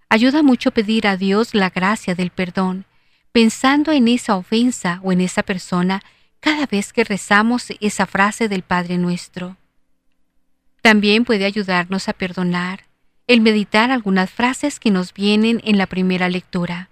ayuda 0.08 0.42
mucho 0.42 0.70
pedir 0.70 1.08
a 1.08 1.16
Dios 1.16 1.54
la 1.54 1.70
gracia 1.70 2.14
del 2.14 2.30
perdón, 2.30 2.84
pensando 3.32 3.90
en 3.90 4.06
esa 4.06 4.36
ofensa 4.36 5.00
o 5.02 5.12
en 5.12 5.20
esa 5.20 5.42
persona 5.42 6.02
cada 6.40 6.66
vez 6.66 6.92
que 6.92 7.05
rezamos 7.05 7.68
esa 7.81 8.07
frase 8.07 8.48
del 8.48 8.62
Padre 8.62 8.98
nuestro. 8.98 9.57
También 10.83 11.24
puede 11.24 11.44
ayudarnos 11.44 12.09
a 12.09 12.14
perdonar 12.14 12.85
el 13.26 13.40
meditar 13.42 13.92
algunas 13.92 14.29
frases 14.29 14.81
que 14.81 14.90
nos 14.90 15.14
vienen 15.14 15.61
en 15.64 15.79
la 15.79 15.87
primera 15.87 16.29
lectura. 16.29 16.90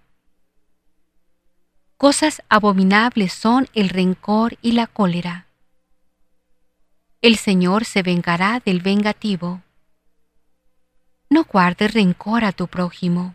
Cosas 1.96 2.42
abominables 2.48 3.32
son 3.32 3.66
el 3.74 3.88
rencor 3.88 4.56
y 4.62 4.72
la 4.72 4.86
cólera. 4.86 5.46
El 7.22 7.36
Señor 7.36 7.84
se 7.84 8.04
vengará 8.04 8.62
del 8.64 8.80
vengativo. 8.80 9.62
No 11.28 11.42
guardes 11.42 11.92
rencor 11.92 12.44
a 12.44 12.52
tu 12.52 12.68
prójimo. 12.68 13.34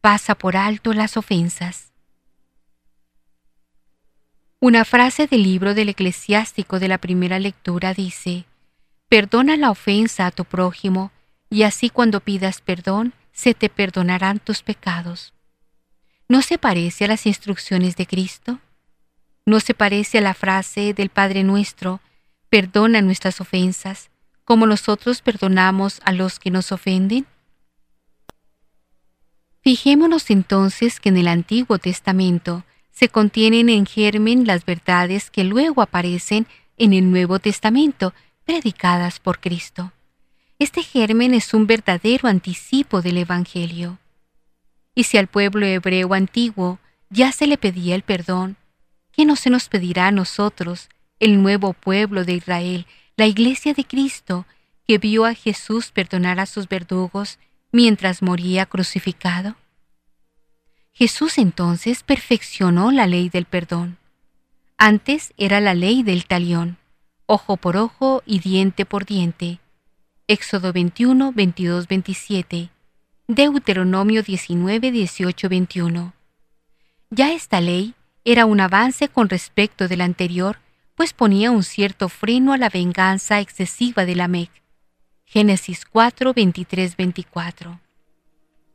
Pasa 0.00 0.34
por 0.34 0.56
alto 0.56 0.92
las 0.94 1.16
ofensas. 1.16 1.92
Una 4.58 4.86
frase 4.86 5.26
del 5.26 5.42
libro 5.42 5.74
del 5.74 5.90
eclesiástico 5.90 6.78
de 6.78 6.88
la 6.88 6.96
primera 6.96 7.38
lectura 7.38 7.92
dice, 7.92 8.46
Perdona 9.08 9.56
la 9.58 9.70
ofensa 9.70 10.26
a 10.26 10.30
tu 10.30 10.46
prójimo, 10.46 11.12
y 11.50 11.62
así 11.62 11.90
cuando 11.90 12.20
pidas 12.20 12.62
perdón, 12.62 13.12
se 13.32 13.52
te 13.52 13.68
perdonarán 13.68 14.38
tus 14.38 14.62
pecados. 14.62 15.34
¿No 16.26 16.40
se 16.40 16.56
parece 16.56 17.04
a 17.04 17.08
las 17.08 17.26
instrucciones 17.26 17.96
de 17.96 18.06
Cristo? 18.06 18.58
¿No 19.44 19.60
se 19.60 19.74
parece 19.74 20.18
a 20.18 20.22
la 20.22 20.32
frase 20.32 20.94
del 20.94 21.10
Padre 21.10 21.44
nuestro, 21.44 22.00
perdona 22.48 23.02
nuestras 23.02 23.42
ofensas, 23.42 24.10
como 24.44 24.66
nosotros 24.66 25.20
perdonamos 25.20 26.00
a 26.02 26.12
los 26.12 26.38
que 26.38 26.50
nos 26.50 26.72
ofenden? 26.72 27.26
Fijémonos 29.60 30.30
entonces 30.30 30.98
que 30.98 31.10
en 31.10 31.18
el 31.18 31.28
Antiguo 31.28 31.78
Testamento 31.78 32.64
se 32.96 33.10
contienen 33.10 33.68
en 33.68 33.84
germen 33.84 34.46
las 34.46 34.64
verdades 34.64 35.30
que 35.30 35.44
luego 35.44 35.82
aparecen 35.82 36.46
en 36.78 36.94
el 36.94 37.10
Nuevo 37.10 37.38
Testamento, 37.38 38.14
predicadas 38.46 39.20
por 39.20 39.38
Cristo. 39.38 39.92
Este 40.58 40.82
germen 40.82 41.34
es 41.34 41.52
un 41.52 41.66
verdadero 41.66 42.26
anticipo 42.26 43.02
del 43.02 43.18
Evangelio. 43.18 43.98
Y 44.94 45.04
si 45.04 45.18
al 45.18 45.26
pueblo 45.26 45.66
hebreo 45.66 46.14
antiguo 46.14 46.78
ya 47.10 47.32
se 47.32 47.46
le 47.46 47.58
pedía 47.58 47.94
el 47.94 48.02
perdón, 48.02 48.56
¿qué 49.12 49.26
no 49.26 49.36
se 49.36 49.50
nos 49.50 49.68
pedirá 49.68 50.06
a 50.06 50.12
nosotros, 50.12 50.88
el 51.20 51.42
nuevo 51.42 51.74
pueblo 51.74 52.24
de 52.24 52.32
Israel, 52.32 52.86
la 53.18 53.26
iglesia 53.26 53.74
de 53.74 53.84
Cristo, 53.84 54.46
que 54.88 54.96
vio 54.96 55.26
a 55.26 55.34
Jesús 55.34 55.90
perdonar 55.90 56.40
a 56.40 56.46
sus 56.46 56.66
verdugos 56.66 57.38
mientras 57.72 58.22
moría 58.22 58.64
crucificado? 58.64 59.54
Jesús 60.98 61.36
entonces 61.36 62.02
perfeccionó 62.02 62.90
la 62.90 63.06
ley 63.06 63.28
del 63.28 63.44
perdón. 63.44 63.98
Antes 64.78 65.34
era 65.36 65.60
la 65.60 65.74
ley 65.74 66.02
del 66.02 66.24
talión, 66.24 66.78
ojo 67.26 67.58
por 67.58 67.76
ojo 67.76 68.22
y 68.24 68.38
diente 68.38 68.86
por 68.86 69.04
diente. 69.04 69.58
Éxodo 70.26 70.72
21, 70.72 71.32
22, 71.32 71.86
27. 71.86 72.70
Deuteronomio 73.28 74.22
19, 74.22 74.90
18, 74.90 75.48
21. 75.50 76.14
Ya 77.10 77.30
esta 77.34 77.60
ley 77.60 77.94
era 78.24 78.46
un 78.46 78.58
avance 78.60 79.10
con 79.10 79.28
respecto 79.28 79.88
de 79.88 79.98
la 79.98 80.04
anterior, 80.04 80.60
pues 80.94 81.12
ponía 81.12 81.50
un 81.50 81.62
cierto 81.62 82.08
freno 82.08 82.54
a 82.54 82.56
la 82.56 82.70
venganza 82.70 83.40
excesiva 83.40 84.06
de 84.06 84.14
la 84.14 84.28
Mec. 84.28 84.50
Génesis 85.26 85.84
4, 85.84 86.32
23, 86.32 86.96
24. 86.96 87.80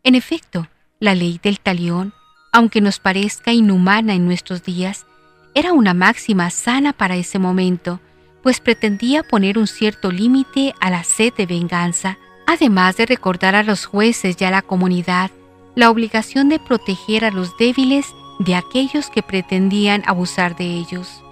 En 0.04 0.14
efecto, 0.14 0.68
la 1.02 1.16
ley 1.16 1.39
del 1.43 1.60
talión, 1.60 2.14
aunque 2.54 2.80
nos 2.80 2.99
parezca 2.99 3.52
inhumana 3.52 4.14
en 4.14 4.26
nuestros 4.26 4.64
días, 4.64 5.06
era 5.54 5.74
una 5.74 5.93
máxima 5.93 6.49
sana 6.49 6.93
para 6.93 7.18
ese 7.18 7.39
momento, 7.39 7.99
pues 8.43 8.62
pretendía 8.62 9.24
poner 9.24 9.58
un 9.58 9.68
cierto 9.68 10.12
límite 10.12 10.74
a 10.80 10.89
la 10.89 11.04
sed 11.04 11.34
de 11.34 11.45
venganza, 11.45 12.18
además 12.47 12.97
de 12.97 13.08
recordar 13.08 13.56
a 13.56 13.64
los 13.64 13.86
jueces 13.86 14.38
y 14.39 14.45
a 14.45 14.52
la 14.52 14.62
comunidad 14.62 15.32
la 15.76 15.89
obligación 15.89 16.49
de 16.49 16.60
proteger 16.60 17.26
a 17.26 17.32
los 17.32 17.58
débiles 17.58 18.06
de 18.39 18.56
aquellos 18.56 19.10
que 19.10 19.24
pretendían 19.24 20.04
abusar 20.06 20.56
de 20.56 20.66
ellos. 20.66 21.24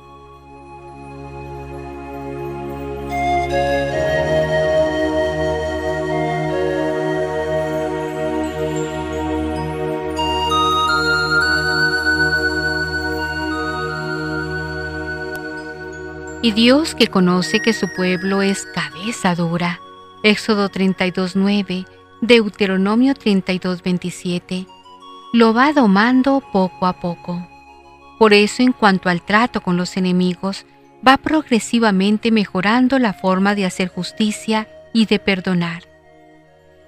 Y 16.49 16.51
Dios 16.51 16.95
que 16.95 17.05
conoce 17.05 17.59
que 17.59 17.73
su 17.73 17.93
pueblo 17.93 18.41
es 18.41 18.65
cabeza 18.73 19.35
dura. 19.35 19.79
Éxodo 20.23 20.67
32.9, 20.67 21.85
Deuteronomio 22.21 23.13
32.27, 23.13 24.65
lo 25.31 25.53
va 25.53 25.73
domando 25.73 26.41
poco 26.51 26.87
a 26.87 26.99
poco. 26.99 27.47
Por 28.17 28.33
eso 28.33 28.63
en 28.63 28.71
cuanto 28.71 29.09
al 29.09 29.21
trato 29.21 29.61
con 29.61 29.77
los 29.77 29.95
enemigos, 29.95 30.65
va 31.07 31.17
progresivamente 31.17 32.31
mejorando 32.31 32.97
la 32.97 33.13
forma 33.13 33.53
de 33.53 33.67
hacer 33.67 33.87
justicia 33.87 34.67
y 34.91 35.05
de 35.05 35.19
perdonar. 35.19 35.83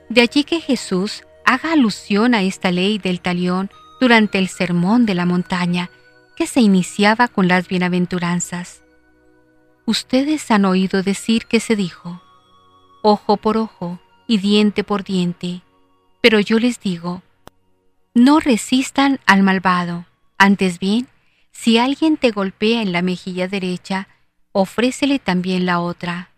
De 0.10 0.22
allí 0.22 0.44
que 0.44 0.60
Jesús 0.60 1.22
haga 1.46 1.74
alusión 1.74 2.34
a 2.34 2.42
esta 2.42 2.72
ley 2.72 2.98
del 2.98 3.22
talión 3.22 3.70
durante 4.00 4.40
el 4.40 4.48
sermón 4.48 5.06
de 5.06 5.14
la 5.14 5.28
montaña 5.28 5.92
que 6.36 6.48
se 6.48 6.62
iniciaba 6.62 7.28
con 7.28 7.48
las 7.48 7.68
bienaventuranzas. 7.68 8.82
Ustedes 9.92 10.50
han 10.52 10.64
oído 10.64 11.04
decir 11.04 11.48
que 11.48 11.60
se 11.60 11.76
dijo, 11.76 12.22
ojo 13.02 13.36
por 13.36 13.58
ojo 13.58 14.00
y 14.26 14.38
diente 14.38 14.86
por 14.86 15.04
diente, 15.04 15.64
pero 16.22 16.40
yo 16.40 16.60
les 16.60 16.80
digo, 16.80 17.24
no 18.14 18.40
resistan 18.40 19.20
al 19.26 19.44
malvado, 19.44 20.06
antes 20.38 20.80
bien, 20.80 21.10
si 21.52 21.78
alguien 21.78 22.16
te 22.16 22.32
golpea 22.32 22.82
en 22.82 22.94
la 22.94 23.02
mejilla 23.02 23.50
derecha, 23.50 24.08
ofrécele 24.54 25.20
también 25.20 25.66
la 25.66 25.82
otra. 25.82 26.32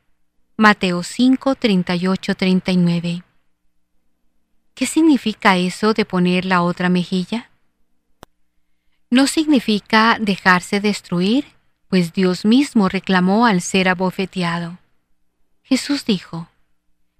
Mateo 0.57 1.03
5, 1.03 1.53
38, 1.53 2.33
39. 2.33 3.21
¿Qué 4.73 4.85
significa 4.87 5.57
eso 5.57 5.93
de 5.93 6.05
poner 6.05 6.45
la 6.45 6.63
otra 6.63 6.89
mejilla? 6.89 7.51
No 9.11 9.27
significa 9.27 10.17
dejarse 10.19 10.79
destruir, 10.79 11.45
pues 11.93 12.11
Dios 12.11 12.43
mismo 12.43 12.89
reclamó 12.89 13.45
al 13.45 13.61
ser 13.61 13.87
abofeteado. 13.87 14.79
Jesús 15.61 16.05
dijo, 16.05 16.49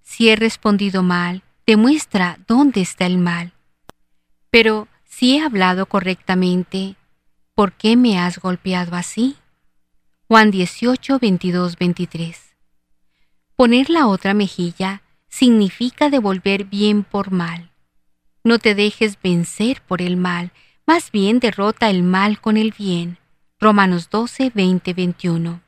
Si 0.02 0.30
he 0.30 0.36
respondido 0.36 1.04
mal, 1.04 1.44
demuestra 1.68 2.40
dónde 2.48 2.82
está 2.82 3.06
el 3.06 3.20
mal. 3.20 3.54
Pero 4.50 4.88
si 5.04 5.36
he 5.36 5.44
hablado 5.44 5.86
correctamente, 5.86 6.96
¿por 7.54 7.74
qué 7.74 7.96
me 7.96 8.18
has 8.18 8.40
golpeado 8.40 8.96
así? 8.96 9.36
Juan 10.28 10.50
18, 10.50 11.20
22, 11.20 11.78
23. 11.78 12.56
Poner 13.56 13.92
la 13.92 14.08
otra 14.08 14.34
mejilla 14.34 15.04
significa 15.30 16.10
devolver 16.10 16.64
bien 16.64 17.04
por 17.04 17.30
mal. 17.30 17.70
No 18.44 18.58
te 18.58 18.74
dejes 18.74 19.22
vencer 19.22 19.84
por 19.84 20.02
el 20.02 20.18
mal, 20.18 20.52
más 20.88 21.12
bien 21.12 21.38
derrota 21.38 21.92
el 21.92 22.02
mal 22.02 22.42
con 22.42 22.58
el 22.58 22.74
bien. 22.76 23.20
Romanos 23.64 24.10
12, 24.10 24.52
20, 24.54 24.94
21. 24.94 25.62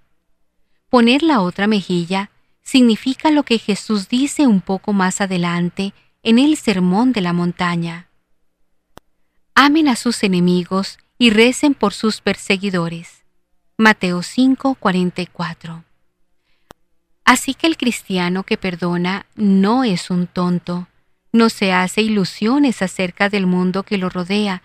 Poner 0.89 1.23
la 1.23 1.39
otra 1.39 1.65
mejilla 1.65 2.29
significa 2.61 3.31
lo 3.31 3.43
que 3.43 3.57
Jesús 3.57 4.09
dice 4.09 4.47
un 4.47 4.59
poco 4.59 4.91
más 4.91 5.21
adelante 5.21 5.93
en 6.21 6.37
el 6.37 6.57
Sermón 6.57 7.13
de 7.13 7.21
la 7.21 7.31
Montaña. 7.31 8.09
Amen 9.55 9.87
a 9.87 9.95
sus 9.95 10.23
enemigos 10.23 10.97
y 11.17 11.29
recen 11.29 11.73
por 11.73 11.93
sus 11.93 12.19
perseguidores. 12.19 13.23
Mateo 13.77 14.23
5, 14.23 14.75
44. 14.75 15.85
Así 17.23 17.53
que 17.53 17.65
el 17.65 17.77
cristiano 17.77 18.43
que 18.43 18.57
perdona 18.57 19.25
no 19.35 19.85
es 19.85 20.09
un 20.09 20.27
tonto, 20.27 20.89
no 21.31 21.47
se 21.47 21.71
hace 21.71 22.01
ilusiones 22.01 22.81
acerca 22.81 23.29
del 23.29 23.47
mundo 23.47 23.83
que 23.83 23.97
lo 23.97 24.09
rodea, 24.09 24.63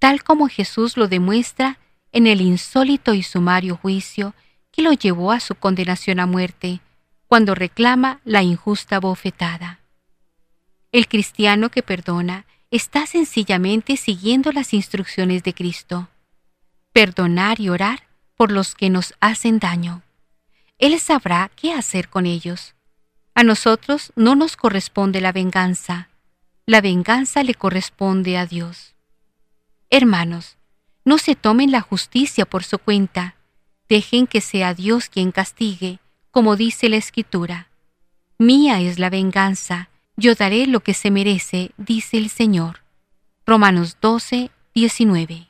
tal 0.00 0.24
como 0.24 0.48
Jesús 0.48 0.96
lo 0.96 1.06
demuestra 1.06 1.78
en 2.12 2.26
el 2.26 2.40
insólito 2.40 3.14
y 3.14 3.22
sumario 3.22 3.76
juicio 3.76 4.34
que 4.70 4.82
lo 4.82 4.92
llevó 4.92 5.32
a 5.32 5.40
su 5.40 5.54
condenación 5.54 6.20
a 6.20 6.26
muerte, 6.26 6.80
cuando 7.26 7.54
reclama 7.54 8.20
la 8.24 8.42
injusta 8.42 9.00
bofetada. 9.00 9.80
El 10.92 11.08
cristiano 11.08 11.70
que 11.70 11.82
perdona 11.82 12.44
está 12.70 13.06
sencillamente 13.06 13.96
siguiendo 13.96 14.52
las 14.52 14.74
instrucciones 14.74 15.42
de 15.42 15.54
Cristo. 15.54 16.08
Perdonar 16.92 17.60
y 17.60 17.70
orar 17.70 18.04
por 18.36 18.52
los 18.52 18.74
que 18.74 18.90
nos 18.90 19.14
hacen 19.20 19.58
daño. 19.58 20.02
Él 20.78 20.98
sabrá 20.98 21.50
qué 21.54 21.72
hacer 21.72 22.08
con 22.08 22.26
ellos. 22.26 22.74
A 23.34 23.44
nosotros 23.44 24.12
no 24.16 24.34
nos 24.34 24.56
corresponde 24.56 25.20
la 25.20 25.32
venganza. 25.32 26.08
La 26.66 26.80
venganza 26.80 27.42
le 27.42 27.54
corresponde 27.54 28.36
a 28.36 28.46
Dios. 28.46 28.94
Hermanos, 29.90 30.56
no 31.04 31.18
se 31.18 31.34
tomen 31.34 31.70
la 31.70 31.80
justicia 31.80 32.46
por 32.46 32.64
su 32.64 32.78
cuenta. 32.78 33.36
Dejen 33.88 34.26
que 34.26 34.40
sea 34.40 34.74
Dios 34.74 35.08
quien 35.08 35.32
castigue, 35.32 35.98
como 36.30 36.56
dice 36.56 36.88
la 36.88 36.96
Escritura. 36.96 37.68
Mía 38.38 38.80
es 38.80 38.98
la 38.98 39.10
venganza, 39.10 39.90
yo 40.16 40.34
daré 40.34 40.66
lo 40.66 40.80
que 40.80 40.94
se 40.94 41.10
merece, 41.10 41.72
dice 41.76 42.18
el 42.18 42.28
Señor. 42.28 42.80
Romanos 43.46 43.96
12, 44.00 44.50
19. 44.74 45.48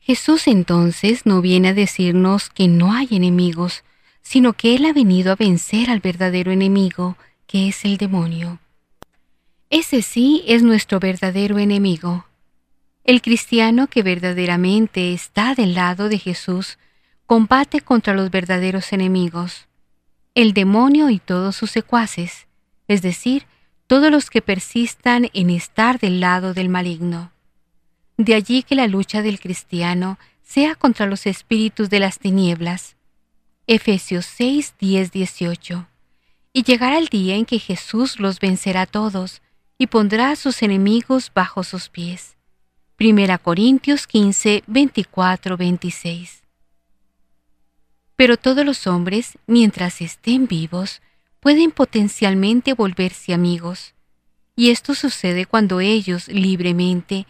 Jesús 0.00 0.46
entonces 0.46 1.26
no 1.26 1.40
viene 1.40 1.68
a 1.68 1.74
decirnos 1.74 2.48
que 2.48 2.68
no 2.68 2.92
hay 2.92 3.08
enemigos, 3.10 3.82
sino 4.22 4.52
que 4.52 4.76
Él 4.76 4.84
ha 4.86 4.92
venido 4.92 5.32
a 5.32 5.36
vencer 5.36 5.90
al 5.90 6.00
verdadero 6.00 6.52
enemigo, 6.52 7.16
que 7.46 7.68
es 7.68 7.84
el 7.84 7.96
demonio. 7.96 8.60
Ese 9.68 10.02
sí 10.02 10.44
es 10.46 10.62
nuestro 10.62 11.00
verdadero 11.00 11.58
enemigo. 11.58 12.24
El 13.06 13.22
cristiano 13.22 13.86
que 13.86 14.02
verdaderamente 14.02 15.12
está 15.12 15.54
del 15.54 15.74
lado 15.74 16.08
de 16.08 16.18
Jesús 16.18 16.76
combate 17.24 17.80
contra 17.80 18.14
los 18.14 18.32
verdaderos 18.32 18.92
enemigos, 18.92 19.68
el 20.34 20.52
demonio 20.52 21.08
y 21.10 21.20
todos 21.20 21.54
sus 21.54 21.70
secuaces, 21.70 22.48
es 22.88 23.02
decir, 23.02 23.46
todos 23.86 24.10
los 24.10 24.28
que 24.28 24.42
persistan 24.42 25.30
en 25.34 25.50
estar 25.50 26.00
del 26.00 26.18
lado 26.18 26.52
del 26.52 26.68
maligno. 26.68 27.30
De 28.16 28.34
allí 28.34 28.64
que 28.64 28.74
la 28.74 28.88
lucha 28.88 29.22
del 29.22 29.38
cristiano 29.38 30.18
sea 30.42 30.74
contra 30.74 31.06
los 31.06 31.26
espíritus 31.26 31.88
de 31.88 32.00
las 32.00 32.18
tinieblas. 32.18 32.96
Efesios 33.68 34.26
6, 34.26 34.74
10, 34.80 35.12
18. 35.12 35.86
Y 36.52 36.64
llegará 36.64 36.98
el 36.98 37.06
día 37.06 37.36
en 37.36 37.44
que 37.44 37.60
Jesús 37.60 38.18
los 38.18 38.40
vencerá 38.40 38.80
a 38.82 38.86
todos 38.86 39.42
y 39.78 39.86
pondrá 39.86 40.32
a 40.32 40.36
sus 40.36 40.60
enemigos 40.64 41.30
bajo 41.32 41.62
sus 41.62 41.88
pies. 41.88 42.35
Primera 42.96 43.36
Corintios 43.36 44.06
15, 44.06 44.64
24, 44.66 45.58
26. 45.58 46.42
Pero 48.16 48.38
todos 48.38 48.64
los 48.64 48.86
hombres, 48.86 49.36
mientras 49.46 50.00
estén 50.00 50.46
vivos, 50.46 51.02
pueden 51.40 51.72
potencialmente 51.72 52.72
volverse 52.72 53.34
amigos. 53.34 53.92
Y 54.56 54.70
esto 54.70 54.94
sucede 54.94 55.44
cuando 55.44 55.80
ellos 55.80 56.28
libremente 56.28 57.26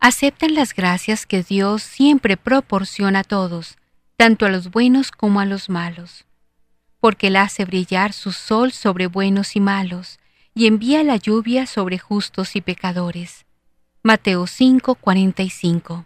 aceptan 0.00 0.54
las 0.54 0.72
gracias 0.72 1.26
que 1.26 1.42
Dios 1.42 1.82
siempre 1.82 2.38
proporciona 2.38 3.18
a 3.18 3.24
todos, 3.24 3.76
tanto 4.16 4.46
a 4.46 4.48
los 4.48 4.70
buenos 4.70 5.10
como 5.10 5.40
a 5.40 5.44
los 5.44 5.68
malos, 5.68 6.24
porque 7.00 7.26
Él 7.26 7.36
hace 7.36 7.66
brillar 7.66 8.14
su 8.14 8.32
sol 8.32 8.72
sobre 8.72 9.08
buenos 9.08 9.56
y 9.56 9.60
malos, 9.60 10.18
y 10.54 10.66
envía 10.66 11.02
la 11.02 11.16
lluvia 11.16 11.66
sobre 11.66 11.98
justos 11.98 12.56
y 12.56 12.62
pecadores. 12.62 13.45
Mateo 14.06 14.46
5:45 14.46 16.04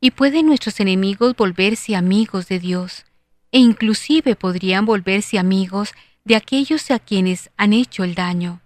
Y 0.00 0.12
pueden 0.12 0.46
nuestros 0.46 0.80
enemigos 0.80 1.36
volverse 1.36 1.94
amigos 1.94 2.48
de 2.48 2.58
Dios, 2.58 3.04
e 3.52 3.58
inclusive 3.58 4.34
podrían 4.34 4.86
volverse 4.86 5.38
amigos 5.38 5.92
de 6.24 6.36
aquellos 6.36 6.90
a 6.90 7.00
quienes 7.00 7.50
han 7.58 7.74
hecho 7.74 8.02
el 8.02 8.14
daño, 8.14 8.62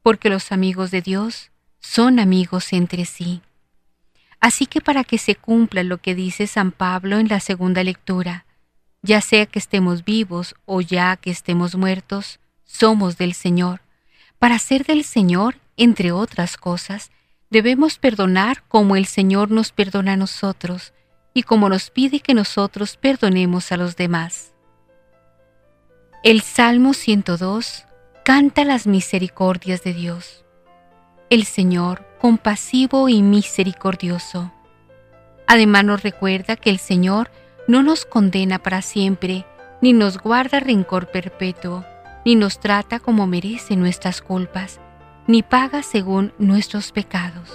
porque 0.00 0.28
los 0.28 0.52
amigos 0.52 0.92
de 0.92 1.02
Dios 1.02 1.50
son 1.80 2.20
amigos 2.20 2.72
entre 2.72 3.04
sí. 3.04 3.42
Así 4.38 4.66
que 4.66 4.80
para 4.80 5.02
que 5.02 5.18
se 5.18 5.34
cumpla 5.34 5.82
lo 5.82 5.98
que 5.98 6.14
dice 6.14 6.46
San 6.46 6.70
Pablo 6.70 7.18
en 7.18 7.26
la 7.26 7.40
segunda 7.40 7.82
lectura, 7.82 8.46
ya 9.02 9.20
sea 9.20 9.46
que 9.46 9.58
estemos 9.58 10.04
vivos 10.04 10.54
o 10.66 10.82
ya 10.82 11.16
que 11.16 11.32
estemos 11.32 11.74
muertos, 11.74 12.38
somos 12.64 13.18
del 13.18 13.34
Señor. 13.34 13.80
Para 14.38 14.60
ser 14.60 14.84
del 14.84 15.02
Señor, 15.02 15.56
entre 15.76 16.12
otras 16.12 16.56
cosas, 16.56 17.10
debemos 17.50 17.98
perdonar 17.98 18.64
como 18.68 18.96
el 18.96 19.06
Señor 19.06 19.50
nos 19.50 19.72
perdona 19.72 20.14
a 20.14 20.16
nosotros 20.16 20.92
y 21.32 21.42
como 21.42 21.68
nos 21.68 21.90
pide 21.90 22.20
que 22.20 22.34
nosotros 22.34 22.96
perdonemos 22.96 23.72
a 23.72 23.76
los 23.76 23.96
demás. 23.96 24.54
El 26.22 26.40
Salmo 26.40 26.94
102 26.94 27.84
canta 28.24 28.64
las 28.64 28.86
misericordias 28.86 29.82
de 29.84 29.92
Dios 29.92 30.44
el 31.34 31.44
Señor 31.44 32.06
compasivo 32.20 33.08
y 33.08 33.22
misericordioso. 33.22 34.52
Además 35.46 35.84
nos 35.84 36.02
recuerda 36.02 36.54
que 36.54 36.70
el 36.70 36.78
Señor 36.78 37.30
no 37.66 37.82
nos 37.82 38.04
condena 38.04 38.60
para 38.60 38.82
siempre, 38.82 39.44
ni 39.82 39.92
nos 39.92 40.18
guarda 40.18 40.60
rencor 40.60 41.10
perpetuo, 41.10 41.84
ni 42.24 42.36
nos 42.36 42.60
trata 42.60 43.00
como 43.00 43.26
merece 43.26 43.74
nuestras 43.74 44.22
culpas, 44.22 44.80
ni 45.26 45.42
paga 45.42 45.82
según 45.82 46.32
nuestros 46.38 46.92
pecados. 46.92 47.52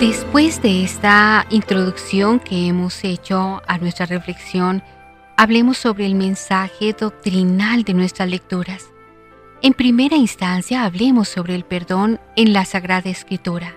Después 0.00 0.60
de 0.60 0.82
esta 0.82 1.46
introducción 1.50 2.40
que 2.40 2.66
hemos 2.66 3.04
hecho 3.04 3.62
a 3.66 3.78
nuestra 3.78 4.06
reflexión 4.06 4.82
hablemos 5.36 5.78
sobre 5.78 6.06
el 6.06 6.14
mensaje 6.14 6.92
doctrinal 6.92 7.84
de 7.84 7.94
nuestras 7.94 8.28
lecturas. 8.28 8.90
En 9.62 9.72
primera 9.72 10.16
instancia, 10.16 10.84
hablemos 10.84 11.28
sobre 11.28 11.54
el 11.54 11.64
perdón 11.64 12.20
en 12.36 12.52
la 12.52 12.64
Sagrada 12.64 13.10
Escritura. 13.10 13.74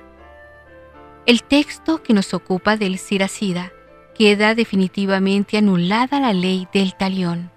El 1.25 1.43
texto 1.43 2.03
que 2.03 2.13
nos 2.13 2.33
ocupa 2.33 2.77
del 2.77 2.97
Siracida 2.97 3.71
queda 4.15 4.55
definitivamente 4.55 5.57
anulada 5.57 6.19
la 6.19 6.33
ley 6.33 6.67
del 6.73 6.95
talión, 6.95 7.51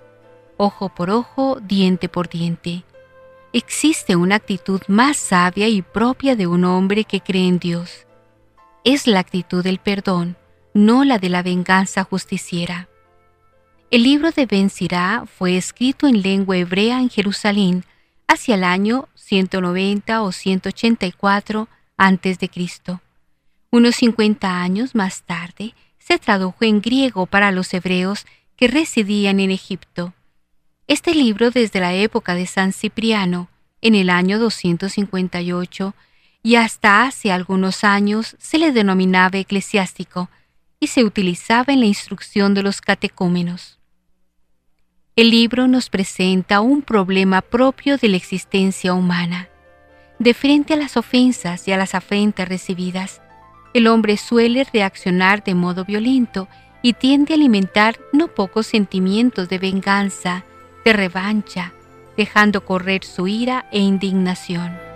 ojo 0.57 0.89
por 0.91 1.11
ojo, 1.11 1.59
diente 1.61 2.09
por 2.09 2.29
diente. 2.29 2.85
Existe 3.53 4.17
una 4.17 4.37
actitud 4.37 4.81
más 4.89 5.17
sabia 5.17 5.69
y 5.69 5.83
propia 5.83 6.37
de 6.37 6.47
un 6.47 6.65
hombre 6.65 7.05
que 7.05 7.21
cree 7.21 7.49
en 7.49 7.59
Dios 7.59 8.07
es 8.85 9.07
la 9.07 9.21
actitud 9.21 9.63
del 9.63 9.79
perdón, 9.79 10.37
no 10.73 11.05
la 11.05 11.19
de 11.19 11.29
la 11.29 11.43
venganza 11.43 12.05
justiciera. 12.05 12.89
El 13.91 14.05
libro 14.05 14.31
de 14.31 14.47
Ben 14.47 14.71
Sirá 14.71 15.25
fue 15.27 15.57
escrito 15.57 16.07
en 16.07 16.23
lengua 16.23 16.57
hebrea 16.57 17.01
en 17.01 17.11
Jerusalén 17.11 17.85
hacia 18.29 18.55
el 18.55 18.63
año 18.63 19.09
190 19.17 20.23
o 20.23 20.31
184 20.31 21.69
a.C. 21.97 22.51
Unos 23.73 23.97
50 23.97 24.63
años 24.63 24.95
más 24.95 25.23
tarde 25.23 25.75
se 25.99 26.19
tradujo 26.19 26.59
en 26.61 26.81
griego 26.81 27.27
para 27.27 27.51
los 27.51 27.75
hebreos 27.75 28.27
que 28.55 28.69
residían 28.69 29.41
en 29.41 29.51
Egipto. 29.51 30.15
Este 30.87 31.13
libro 31.13 31.51
desde 31.51 31.81
la 31.81 31.93
época 31.93 32.37
de 32.37 32.47
San 32.47 32.73
Cipriano, 32.73 33.49
en 33.81 33.97
el 33.97 34.09
año 34.09 34.39
258, 34.39 35.95
y 36.45 36.55
hasta 36.55 37.07
hace 37.07 37.33
algunos 37.33 37.83
años 37.83 38.37
se 38.39 38.59
le 38.59 38.71
denominaba 38.71 39.39
eclesiástico 39.39 40.31
y 40.79 40.87
se 40.87 41.03
utilizaba 41.03 41.73
en 41.73 41.81
la 41.81 41.87
instrucción 41.87 42.55
de 42.55 42.63
los 42.63 42.81
catecúmenos. 42.81 43.80
El 45.21 45.33
libro 45.33 45.69
nos 45.69 45.91
presenta 45.91 46.63
un 46.63 46.81
problema 46.81 47.43
propio 47.43 47.99
de 47.99 48.09
la 48.09 48.17
existencia 48.17 48.95
humana. 48.95 49.51
De 50.19 50.33
frente 50.33 50.73
a 50.73 50.79
las 50.79 50.97
ofensas 50.97 51.69
y 51.69 51.73
a 51.73 51.77
las 51.77 51.95
afrentas 51.95 52.49
recibidas, 52.49 53.21
el 53.75 53.87
hombre 53.87 54.17
suele 54.17 54.67
reaccionar 54.73 55.45
de 55.45 55.55
modo 55.55 55.85
violento 55.85 56.49
y 56.81 56.95
tiende 56.95 57.35
a 57.35 57.37
alimentar 57.37 57.99
no 58.15 58.29
pocos 58.29 58.67
sentimientos 58.67 59.51
de 59.51 59.59
venganza, 59.59 60.47
de 60.87 60.95
revancha, 60.95 61.75
dejando 62.17 62.65
correr 62.65 63.05
su 63.05 63.29
ira 63.29 63.67
e 63.73 63.79
indignación. 63.79 64.90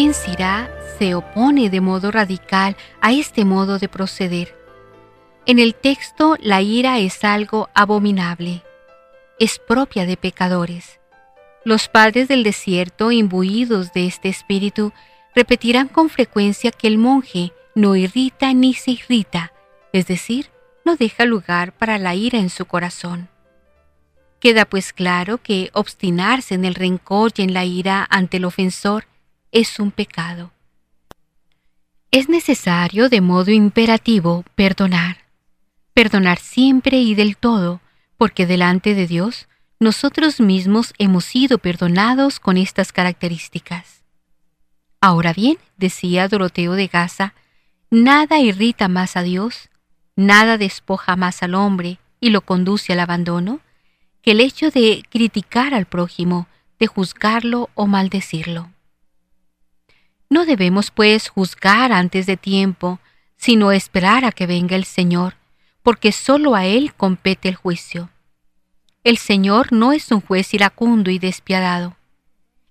Ben 0.00 0.14
se 0.14 1.16
opone 1.16 1.70
de 1.70 1.80
modo 1.80 2.12
radical 2.12 2.76
a 3.00 3.12
este 3.12 3.44
modo 3.44 3.80
de 3.80 3.88
proceder. 3.88 4.56
En 5.44 5.58
el 5.58 5.74
texto 5.74 6.36
la 6.40 6.62
ira 6.62 7.00
es 7.00 7.24
algo 7.24 7.68
abominable, 7.74 8.62
es 9.40 9.58
propia 9.58 10.06
de 10.06 10.16
pecadores. 10.16 11.00
Los 11.64 11.88
padres 11.88 12.28
del 12.28 12.44
desierto, 12.44 13.10
imbuidos 13.10 13.92
de 13.92 14.06
este 14.06 14.28
espíritu, 14.28 14.92
repetirán 15.34 15.88
con 15.88 16.10
frecuencia 16.10 16.70
que 16.70 16.86
el 16.86 16.96
monje 16.96 17.52
no 17.74 17.96
irrita 17.96 18.54
ni 18.54 18.74
se 18.74 18.92
irrita, 18.92 19.52
es 19.92 20.06
decir, 20.06 20.52
no 20.84 20.94
deja 20.94 21.24
lugar 21.24 21.72
para 21.72 21.98
la 21.98 22.14
ira 22.14 22.38
en 22.38 22.50
su 22.50 22.66
corazón. 22.66 23.28
Queda 24.38 24.64
pues 24.64 24.92
claro 24.92 25.38
que 25.38 25.70
obstinarse 25.72 26.54
en 26.54 26.64
el 26.64 26.76
rencor 26.76 27.32
y 27.34 27.42
en 27.42 27.52
la 27.52 27.64
ira 27.64 28.06
ante 28.08 28.36
el 28.36 28.44
ofensor 28.44 29.06
es 29.52 29.78
un 29.78 29.90
pecado. 29.90 30.52
Es 32.10 32.28
necesario 32.28 33.08
de 33.08 33.20
modo 33.20 33.50
imperativo 33.50 34.44
perdonar, 34.54 35.18
perdonar 35.94 36.38
siempre 36.38 36.98
y 36.98 37.14
del 37.14 37.36
todo, 37.36 37.80
porque 38.16 38.46
delante 38.46 38.94
de 38.94 39.06
Dios 39.06 39.48
nosotros 39.80 40.40
mismos 40.40 40.92
hemos 40.98 41.24
sido 41.24 41.58
perdonados 41.58 42.40
con 42.40 42.56
estas 42.56 42.92
características. 42.92 44.02
Ahora 45.00 45.32
bien, 45.32 45.58
decía 45.76 46.28
Doroteo 46.28 46.72
de 46.72 46.88
Gaza, 46.88 47.34
nada 47.90 48.40
irrita 48.40 48.88
más 48.88 49.16
a 49.16 49.22
Dios, 49.22 49.70
nada 50.16 50.58
despoja 50.58 51.14
más 51.14 51.42
al 51.42 51.54
hombre 51.54 51.98
y 52.20 52.30
lo 52.30 52.40
conduce 52.40 52.92
al 52.92 53.00
abandono, 53.00 53.60
que 54.20 54.32
el 54.32 54.40
hecho 54.40 54.70
de 54.70 55.04
criticar 55.08 55.72
al 55.74 55.86
prójimo, 55.86 56.48
de 56.80 56.88
juzgarlo 56.88 57.70
o 57.74 57.86
maldecirlo. 57.86 58.72
No 60.30 60.44
debemos, 60.44 60.90
pues, 60.90 61.28
juzgar 61.28 61.92
antes 61.92 62.26
de 62.26 62.36
tiempo, 62.36 63.00
sino 63.36 63.72
esperar 63.72 64.24
a 64.24 64.32
que 64.32 64.46
venga 64.46 64.76
el 64.76 64.84
Señor, 64.84 65.36
porque 65.82 66.12
sólo 66.12 66.54
a 66.54 66.66
Él 66.66 66.92
compete 66.94 67.48
el 67.48 67.54
juicio. 67.54 68.10
El 69.04 69.16
Señor 69.16 69.72
no 69.72 69.92
es 69.92 70.10
un 70.10 70.20
juez 70.20 70.52
iracundo 70.52 71.10
y 71.10 71.18
despiadado. 71.18 71.96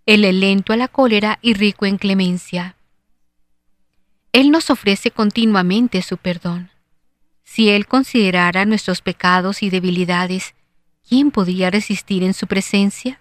Él 0.06 0.24
es 0.24 0.36
lento 0.36 0.72
a 0.72 0.78
la 0.78 0.88
cólera 0.88 1.40
y 1.42 1.54
rico 1.54 1.86
en 1.86 1.98
clemencia. 1.98 2.76
Él 4.34 4.52
nos 4.52 4.70
ofrece 4.70 5.10
continuamente 5.10 6.02
su 6.02 6.18
perdón. 6.18 6.70
Si 7.44 7.70
Él 7.70 7.88
considerara 7.88 8.66
nuestros 8.66 9.02
pecados 9.02 9.64
y 9.64 9.70
debilidades, 9.70 10.54
¿quién 11.08 11.32
podría 11.32 11.72
resistir 11.72 12.24
en 12.24 12.34
su 12.34 12.46
presencia? 12.46 13.20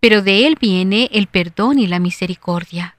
Pero 0.00 0.22
de 0.22 0.46
Él 0.46 0.56
viene 0.60 1.08
el 1.12 1.26
perdón 1.26 1.78
y 1.78 1.86
la 1.86 1.98
misericordia. 1.98 2.96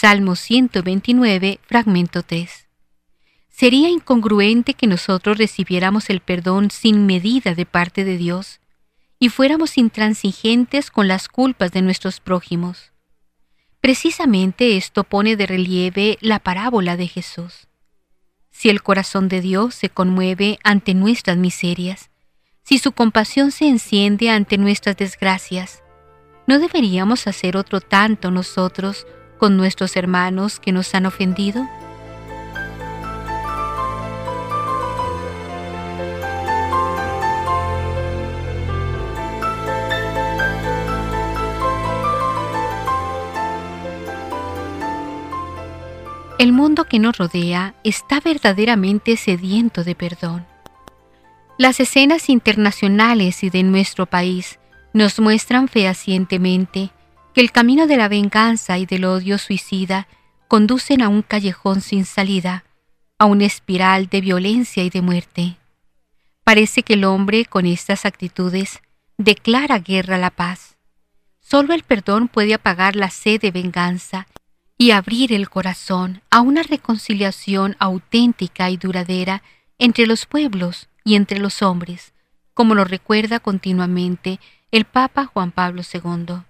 Salmo 0.00 0.34
129, 0.34 1.60
fragmento 1.60 2.22
3. 2.22 2.68
Sería 3.50 3.90
incongruente 3.90 4.72
que 4.72 4.86
nosotros 4.86 5.36
recibiéramos 5.36 6.08
el 6.08 6.20
perdón 6.20 6.70
sin 6.70 7.04
medida 7.04 7.54
de 7.54 7.66
parte 7.66 8.04
de 8.04 8.16
Dios 8.16 8.60
y 9.18 9.28
fuéramos 9.28 9.76
intransigentes 9.76 10.90
con 10.90 11.06
las 11.06 11.28
culpas 11.28 11.72
de 11.72 11.82
nuestros 11.82 12.18
prójimos. 12.18 12.92
Precisamente 13.82 14.78
esto 14.78 15.04
pone 15.04 15.36
de 15.36 15.44
relieve 15.44 16.16
la 16.22 16.38
parábola 16.38 16.96
de 16.96 17.06
Jesús. 17.06 17.68
Si 18.50 18.70
el 18.70 18.82
corazón 18.82 19.28
de 19.28 19.42
Dios 19.42 19.74
se 19.74 19.90
conmueve 19.90 20.58
ante 20.64 20.94
nuestras 20.94 21.36
miserias, 21.36 22.08
si 22.62 22.78
su 22.78 22.92
compasión 22.92 23.50
se 23.50 23.68
enciende 23.68 24.30
ante 24.30 24.56
nuestras 24.56 24.96
desgracias, 24.96 25.82
¿no 26.46 26.58
deberíamos 26.58 27.26
hacer 27.26 27.54
otro 27.54 27.82
tanto 27.82 28.30
nosotros 28.30 29.06
con 29.40 29.56
nuestros 29.56 29.96
hermanos 29.96 30.60
que 30.60 30.70
nos 30.70 30.94
han 30.94 31.06
ofendido? 31.06 31.66
El 46.38 46.52
mundo 46.52 46.84
que 46.84 46.98
nos 46.98 47.16
rodea 47.16 47.74
está 47.82 48.20
verdaderamente 48.20 49.16
sediento 49.16 49.84
de 49.84 49.94
perdón. 49.94 50.46
Las 51.56 51.80
escenas 51.80 52.28
internacionales 52.28 53.42
y 53.42 53.48
de 53.48 53.62
nuestro 53.62 54.04
país 54.04 54.58
nos 54.92 55.18
muestran 55.18 55.68
fehacientemente 55.68 56.90
que 57.34 57.40
el 57.40 57.52
camino 57.52 57.86
de 57.86 57.96
la 57.96 58.08
venganza 58.08 58.78
y 58.78 58.86
del 58.86 59.04
odio 59.04 59.38
suicida 59.38 60.08
conducen 60.48 61.02
a 61.02 61.08
un 61.08 61.22
callejón 61.22 61.80
sin 61.80 62.04
salida, 62.04 62.64
a 63.18 63.26
una 63.26 63.44
espiral 63.44 64.08
de 64.08 64.20
violencia 64.20 64.82
y 64.82 64.90
de 64.90 65.02
muerte. 65.02 65.56
Parece 66.42 66.82
que 66.82 66.94
el 66.94 67.04
hombre 67.04 67.44
con 67.44 67.66
estas 67.66 68.04
actitudes 68.04 68.80
declara 69.18 69.78
guerra 69.78 70.16
a 70.16 70.18
la 70.18 70.30
paz. 70.30 70.76
Solo 71.38 71.74
el 71.74 71.82
perdón 71.82 72.28
puede 72.28 72.54
apagar 72.54 72.96
la 72.96 73.10
sed 73.10 73.40
de 73.40 73.50
venganza 73.50 74.26
y 74.76 74.92
abrir 74.92 75.32
el 75.32 75.50
corazón 75.50 76.22
a 76.30 76.40
una 76.40 76.62
reconciliación 76.62 77.76
auténtica 77.78 78.70
y 78.70 78.76
duradera 78.76 79.42
entre 79.78 80.06
los 80.06 80.26
pueblos 80.26 80.88
y 81.04 81.14
entre 81.14 81.38
los 81.38 81.62
hombres, 81.62 82.12
como 82.54 82.74
lo 82.74 82.84
recuerda 82.84 83.40
continuamente 83.40 84.40
el 84.70 84.84
Papa 84.84 85.26
Juan 85.26 85.52
Pablo 85.52 85.82
II. 85.82 86.44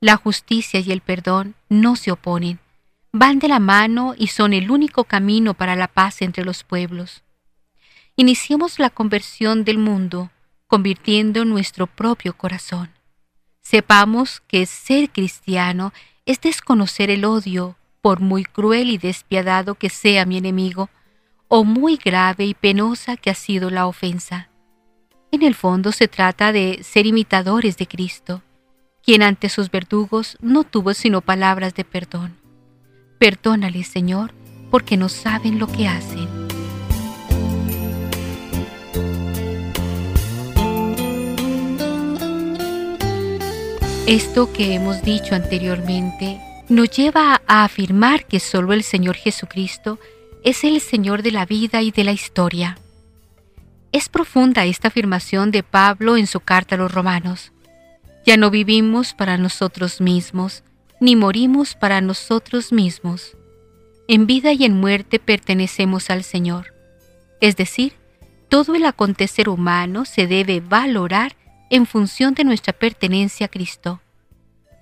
La 0.00 0.16
justicia 0.16 0.80
y 0.80 0.92
el 0.92 1.00
perdón 1.00 1.54
no 1.68 1.96
se 1.96 2.10
oponen, 2.10 2.58
van 3.12 3.38
de 3.38 3.48
la 3.48 3.60
mano 3.60 4.14
y 4.16 4.26
son 4.26 4.52
el 4.52 4.70
único 4.70 5.04
camino 5.04 5.54
para 5.54 5.76
la 5.76 5.88
paz 5.88 6.20
entre 6.20 6.44
los 6.44 6.64
pueblos. 6.64 7.22
Iniciemos 8.16 8.78
la 8.78 8.90
conversión 8.90 9.64
del 9.64 9.78
mundo, 9.78 10.30
convirtiendo 10.66 11.44
nuestro 11.44 11.86
propio 11.86 12.36
corazón. 12.36 12.90
Sepamos 13.60 14.40
que 14.46 14.66
ser 14.66 15.10
cristiano 15.10 15.92
es 16.26 16.40
desconocer 16.40 17.10
el 17.10 17.24
odio, 17.24 17.76
por 18.00 18.20
muy 18.20 18.44
cruel 18.44 18.90
y 18.90 18.98
despiadado 18.98 19.76
que 19.76 19.88
sea 19.88 20.26
mi 20.26 20.36
enemigo, 20.36 20.90
o 21.48 21.64
muy 21.64 21.96
grave 21.96 22.44
y 22.44 22.54
penosa 22.54 23.16
que 23.16 23.30
ha 23.30 23.34
sido 23.34 23.70
la 23.70 23.86
ofensa. 23.86 24.50
En 25.30 25.42
el 25.42 25.54
fondo 25.54 25.92
se 25.92 26.08
trata 26.08 26.52
de 26.52 26.82
ser 26.82 27.06
imitadores 27.06 27.76
de 27.76 27.86
Cristo, 27.86 28.42
quien 29.04 29.22
ante 29.22 29.48
sus 29.48 29.70
verdugos 29.70 30.38
no 30.40 30.64
tuvo 30.64 30.94
sino 30.94 31.20
palabras 31.20 31.74
de 31.74 31.84
perdón. 31.84 32.36
Perdónale, 33.18 33.84
Señor, 33.84 34.32
porque 34.70 34.96
no 34.96 35.08
saben 35.08 35.58
lo 35.58 35.66
que 35.66 35.88
hacen. 35.88 36.28
Esto 44.06 44.52
que 44.52 44.74
hemos 44.74 45.02
dicho 45.02 45.34
anteriormente 45.34 46.38
nos 46.68 46.90
lleva 46.90 47.40
a 47.46 47.64
afirmar 47.64 48.26
que 48.26 48.38
solo 48.40 48.74
el 48.74 48.82
Señor 48.82 49.16
Jesucristo 49.16 49.98
es 50.42 50.62
el 50.64 50.80
Señor 50.82 51.22
de 51.22 51.30
la 51.30 51.46
vida 51.46 51.80
y 51.80 51.90
de 51.90 52.04
la 52.04 52.12
historia. 52.12 52.78
Es 53.92 54.10
profunda 54.10 54.66
esta 54.66 54.88
afirmación 54.88 55.50
de 55.50 55.62
Pablo 55.62 56.18
en 56.18 56.26
su 56.26 56.40
carta 56.40 56.74
a 56.74 56.78
los 56.78 56.92
romanos. 56.92 57.53
Ya 58.24 58.38
no 58.38 58.50
vivimos 58.50 59.12
para 59.12 59.36
nosotros 59.36 60.00
mismos, 60.00 60.64
ni 60.98 61.14
morimos 61.14 61.74
para 61.74 62.00
nosotros 62.00 62.72
mismos. 62.72 63.36
En 64.08 64.26
vida 64.26 64.52
y 64.52 64.64
en 64.64 64.80
muerte 64.80 65.18
pertenecemos 65.18 66.08
al 66.08 66.24
Señor. 66.24 66.72
Es 67.42 67.56
decir, 67.56 67.92
todo 68.48 68.74
el 68.74 68.86
acontecer 68.86 69.48
humano 69.48 70.06
se 70.06 70.26
debe 70.26 70.60
valorar 70.60 71.36
en 71.68 71.84
función 71.84 72.32
de 72.32 72.44
nuestra 72.44 72.72
pertenencia 72.72 73.46
a 73.46 73.48
Cristo. 73.50 74.00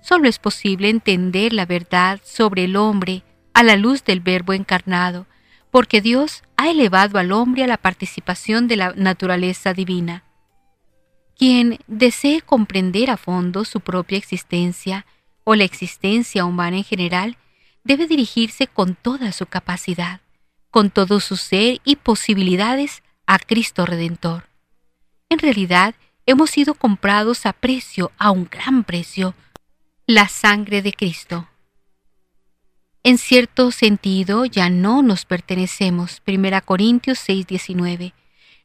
Solo 0.01 0.29
es 0.29 0.39
posible 0.39 0.89
entender 0.89 1.51
la 1.51 1.65
verdad 1.65 2.21
sobre 2.23 2.65
el 2.65 2.77
hombre 2.77 3.23
a 3.53 3.63
la 3.63 3.75
luz 3.75 4.05
del 4.05 4.21
Verbo 4.21 4.53
encarnado, 4.53 5.25
porque 5.69 6.01
Dios 6.01 6.43
ha 6.55 6.69
elevado 6.69 7.19
al 7.19 7.31
hombre 7.31 7.63
a 7.63 7.67
la 7.67 7.77
participación 7.77 8.67
de 8.67 8.77
la 8.77 8.93
naturaleza 8.95 9.73
divina. 9.73 10.23
Quien 11.43 11.77
desee 11.87 12.41
comprender 12.41 13.09
a 13.09 13.17
fondo 13.17 13.65
su 13.65 13.81
propia 13.81 14.17
existencia 14.17 15.05
o 15.43 15.55
la 15.55 15.65
existencia 15.65 16.45
humana 16.45 16.77
en 16.77 16.85
general, 16.85 17.35
debe 17.83 18.07
dirigirse 18.07 18.67
con 18.67 18.95
toda 18.95 19.33
su 19.33 19.45
capacidad, 19.45 20.21
con 20.71 20.89
todo 20.89 21.19
su 21.19 21.35
ser 21.35 21.81
y 21.83 21.97
posibilidades 21.97 23.03
a 23.27 23.39
Cristo 23.39 23.85
Redentor. 23.85 24.47
En 25.27 25.37
realidad, 25.37 25.95
hemos 26.25 26.49
sido 26.49 26.75
comprados 26.75 27.45
a 27.45 27.51
precio, 27.51 28.13
a 28.17 28.31
un 28.31 28.47
gran 28.49 28.85
precio, 28.85 29.35
la 30.07 30.29
sangre 30.29 30.81
de 30.81 30.93
Cristo. 30.93 31.49
En 33.03 33.17
cierto 33.17 33.71
sentido, 33.71 34.45
ya 34.45 34.69
no 34.69 35.03
nos 35.03 35.25
pertenecemos. 35.25 36.21
1 36.25 36.61
Corintios 36.61 37.19
6:19 37.19 38.13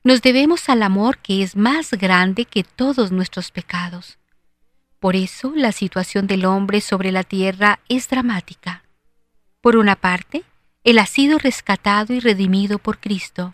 nos 0.08 0.22
debemos 0.22 0.70
al 0.70 0.82
amor 0.82 1.18
que 1.18 1.42
es 1.42 1.54
más 1.54 1.90
grande 1.90 2.46
que 2.46 2.64
todos 2.64 3.12
nuestros 3.12 3.50
pecados. 3.50 4.16
Por 5.00 5.16
eso 5.16 5.52
la 5.54 5.70
situación 5.70 6.26
del 6.26 6.46
hombre 6.46 6.80
sobre 6.80 7.12
la 7.12 7.24
tierra 7.24 7.80
es 7.90 8.08
dramática. 8.08 8.84
Por 9.60 9.76
una 9.76 9.96
parte, 9.96 10.44
él 10.82 10.98
ha 10.98 11.04
sido 11.04 11.36
rescatado 11.36 12.14
y 12.14 12.20
redimido 12.20 12.78
por 12.78 13.00
Cristo, 13.00 13.52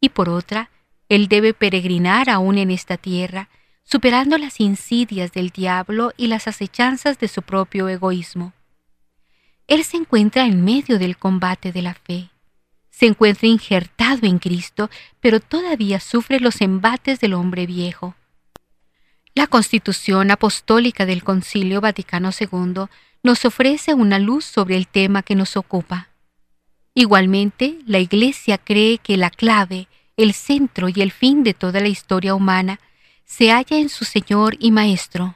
y 0.00 0.10
por 0.10 0.28
otra, 0.28 0.70
él 1.08 1.26
debe 1.26 1.54
peregrinar 1.54 2.30
aún 2.30 2.56
en 2.56 2.70
esta 2.70 2.96
tierra, 2.96 3.48
superando 3.82 4.38
las 4.38 4.60
insidias 4.60 5.32
del 5.32 5.50
diablo 5.50 6.12
y 6.16 6.28
las 6.28 6.46
acechanzas 6.46 7.18
de 7.18 7.26
su 7.26 7.42
propio 7.42 7.88
egoísmo. 7.88 8.52
Él 9.66 9.82
se 9.82 9.96
encuentra 9.96 10.46
en 10.46 10.62
medio 10.62 11.00
del 11.00 11.16
combate 11.16 11.72
de 11.72 11.82
la 11.82 11.94
fe 11.94 12.30
se 12.96 13.06
encuentra 13.06 13.48
injertado 13.48 14.24
en 14.24 14.38
Cristo, 14.38 14.88
pero 15.20 15.40
todavía 15.40 15.98
sufre 15.98 16.38
los 16.38 16.60
embates 16.60 17.18
del 17.18 17.34
hombre 17.34 17.66
viejo. 17.66 18.14
La 19.34 19.48
Constitución 19.48 20.30
Apostólica 20.30 21.04
del 21.04 21.24
Concilio 21.24 21.80
Vaticano 21.80 22.30
II 22.38 22.84
nos 23.24 23.44
ofrece 23.44 23.94
una 23.94 24.20
luz 24.20 24.44
sobre 24.44 24.76
el 24.76 24.86
tema 24.86 25.22
que 25.22 25.34
nos 25.34 25.56
ocupa. 25.56 26.10
Igualmente, 26.94 27.80
la 27.84 27.98
Iglesia 27.98 28.58
cree 28.58 28.98
que 28.98 29.16
la 29.16 29.30
clave, 29.30 29.88
el 30.16 30.32
centro 30.32 30.88
y 30.88 31.02
el 31.02 31.10
fin 31.10 31.42
de 31.42 31.52
toda 31.52 31.80
la 31.80 31.88
historia 31.88 32.36
humana 32.36 32.78
se 33.24 33.50
halla 33.50 33.76
en 33.76 33.88
su 33.88 34.04
Señor 34.04 34.54
y 34.60 34.70
Maestro. 34.70 35.34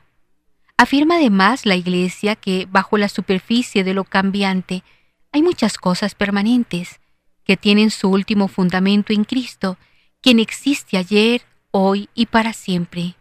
Afirma 0.76 1.16
además 1.16 1.66
la 1.66 1.74
Iglesia 1.74 2.36
que 2.36 2.68
bajo 2.70 2.98
la 2.98 3.08
superficie 3.08 3.82
de 3.82 3.94
lo 3.94 4.04
cambiante 4.04 4.84
hay 5.32 5.42
muchas 5.42 5.76
cosas 5.76 6.14
permanentes, 6.14 7.00
que 7.48 7.56
tienen 7.56 7.90
su 7.90 8.10
último 8.10 8.46
fundamento 8.46 9.14
en 9.14 9.24
Cristo, 9.24 9.78
quien 10.20 10.38
existe 10.38 10.98
ayer, 10.98 11.40
hoy 11.70 12.10
y 12.14 12.26
para 12.26 12.52
siempre. 12.52 13.14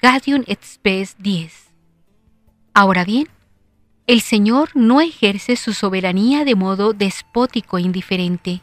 Gadium 0.00 0.44
et 0.46 0.62
Spes 0.62 1.16
10. 1.18 1.72
Ahora 2.74 3.04
bien, 3.04 3.28
el 4.06 4.20
Señor 4.20 4.70
no 4.74 5.00
ejerce 5.00 5.56
su 5.56 5.72
soberanía 5.72 6.44
de 6.44 6.54
modo 6.54 6.92
despótico 6.92 7.78
e 7.78 7.82
indiferente. 7.82 8.60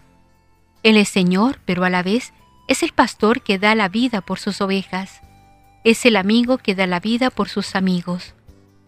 Él 0.83 0.95
es 0.95 1.09
Señor, 1.09 1.59
pero 1.65 1.83
a 1.83 1.89
la 1.89 2.01
vez 2.01 2.31
es 2.69 2.81
el 2.81 2.93
pastor 2.93 3.41
que 3.41 3.59
da 3.59 3.75
la 3.75 3.89
vida 3.89 4.21
por 4.21 4.39
sus 4.39 4.61
ovejas. 4.61 5.19
Es 5.83 6.05
el 6.05 6.15
amigo 6.15 6.59
que 6.59 6.75
da 6.75 6.87
la 6.87 7.01
vida 7.01 7.29
por 7.29 7.49
sus 7.49 7.75
amigos. 7.75 8.35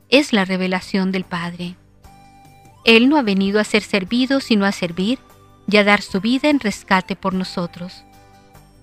Es 0.07 0.31
la 0.31 0.45
revelación 0.45 1.11
del 1.11 1.25
Padre. 1.25 1.75
Él 2.85 3.09
no 3.09 3.17
ha 3.17 3.21
venido 3.21 3.59
a 3.59 3.65
ser 3.65 3.83
servido 3.83 4.39
sino 4.39 4.63
a 4.65 4.71
servir 4.71 5.19
y 5.67 5.77
a 5.77 5.83
dar 5.83 6.01
su 6.01 6.21
vida 6.21 6.49
en 6.49 6.59
rescate 6.59 7.15
por 7.15 7.33
nosotros. 7.33 8.03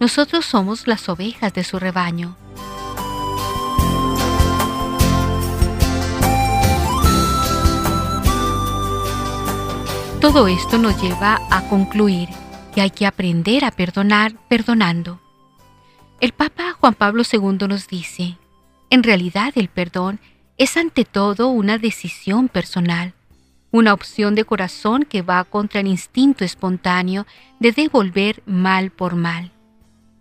Nosotros 0.01 0.45
somos 0.45 0.87
las 0.87 1.09
ovejas 1.09 1.53
de 1.55 1.64
su 1.64 1.78
rebaño. 1.78 2.37
Todo 10.20 10.47
esto 10.47 10.78
nos 10.78 11.01
lleva 11.03 11.41
a 11.51 11.68
concluir 11.68 12.28
que 12.74 12.80
hay 12.80 12.91
que 12.91 13.07
aprender 13.07 13.64
a 13.64 13.72
perdonar 13.72 14.35
perdonando. 14.49 15.20
El 16.20 16.33
Papa 16.33 16.76
Juan 16.78 16.95
Pablo 16.95 17.24
II 17.30 17.66
nos 17.68 17.89
dice, 17.89 18.39
en 18.91 19.03
realidad 19.03 19.53
el 19.57 19.68
perdón 19.68 20.20
es 20.59 20.76
ante 20.76 21.05
todo 21.05 21.49
una 21.49 21.78
decisión 21.78 22.49
personal 22.49 23.14
una 23.73 23.95
opción 23.95 24.35
de 24.35 24.45
corazón 24.45 25.05
que 25.05 25.23
va 25.23 25.43
contra 25.45 25.81
el 25.81 25.89
instinto 25.89 26.45
espontáneo 26.45 27.27
de 27.59 27.73
devolver 27.73 28.43
mal 28.47 28.91
por 28.91 29.16
mal. 29.16 29.51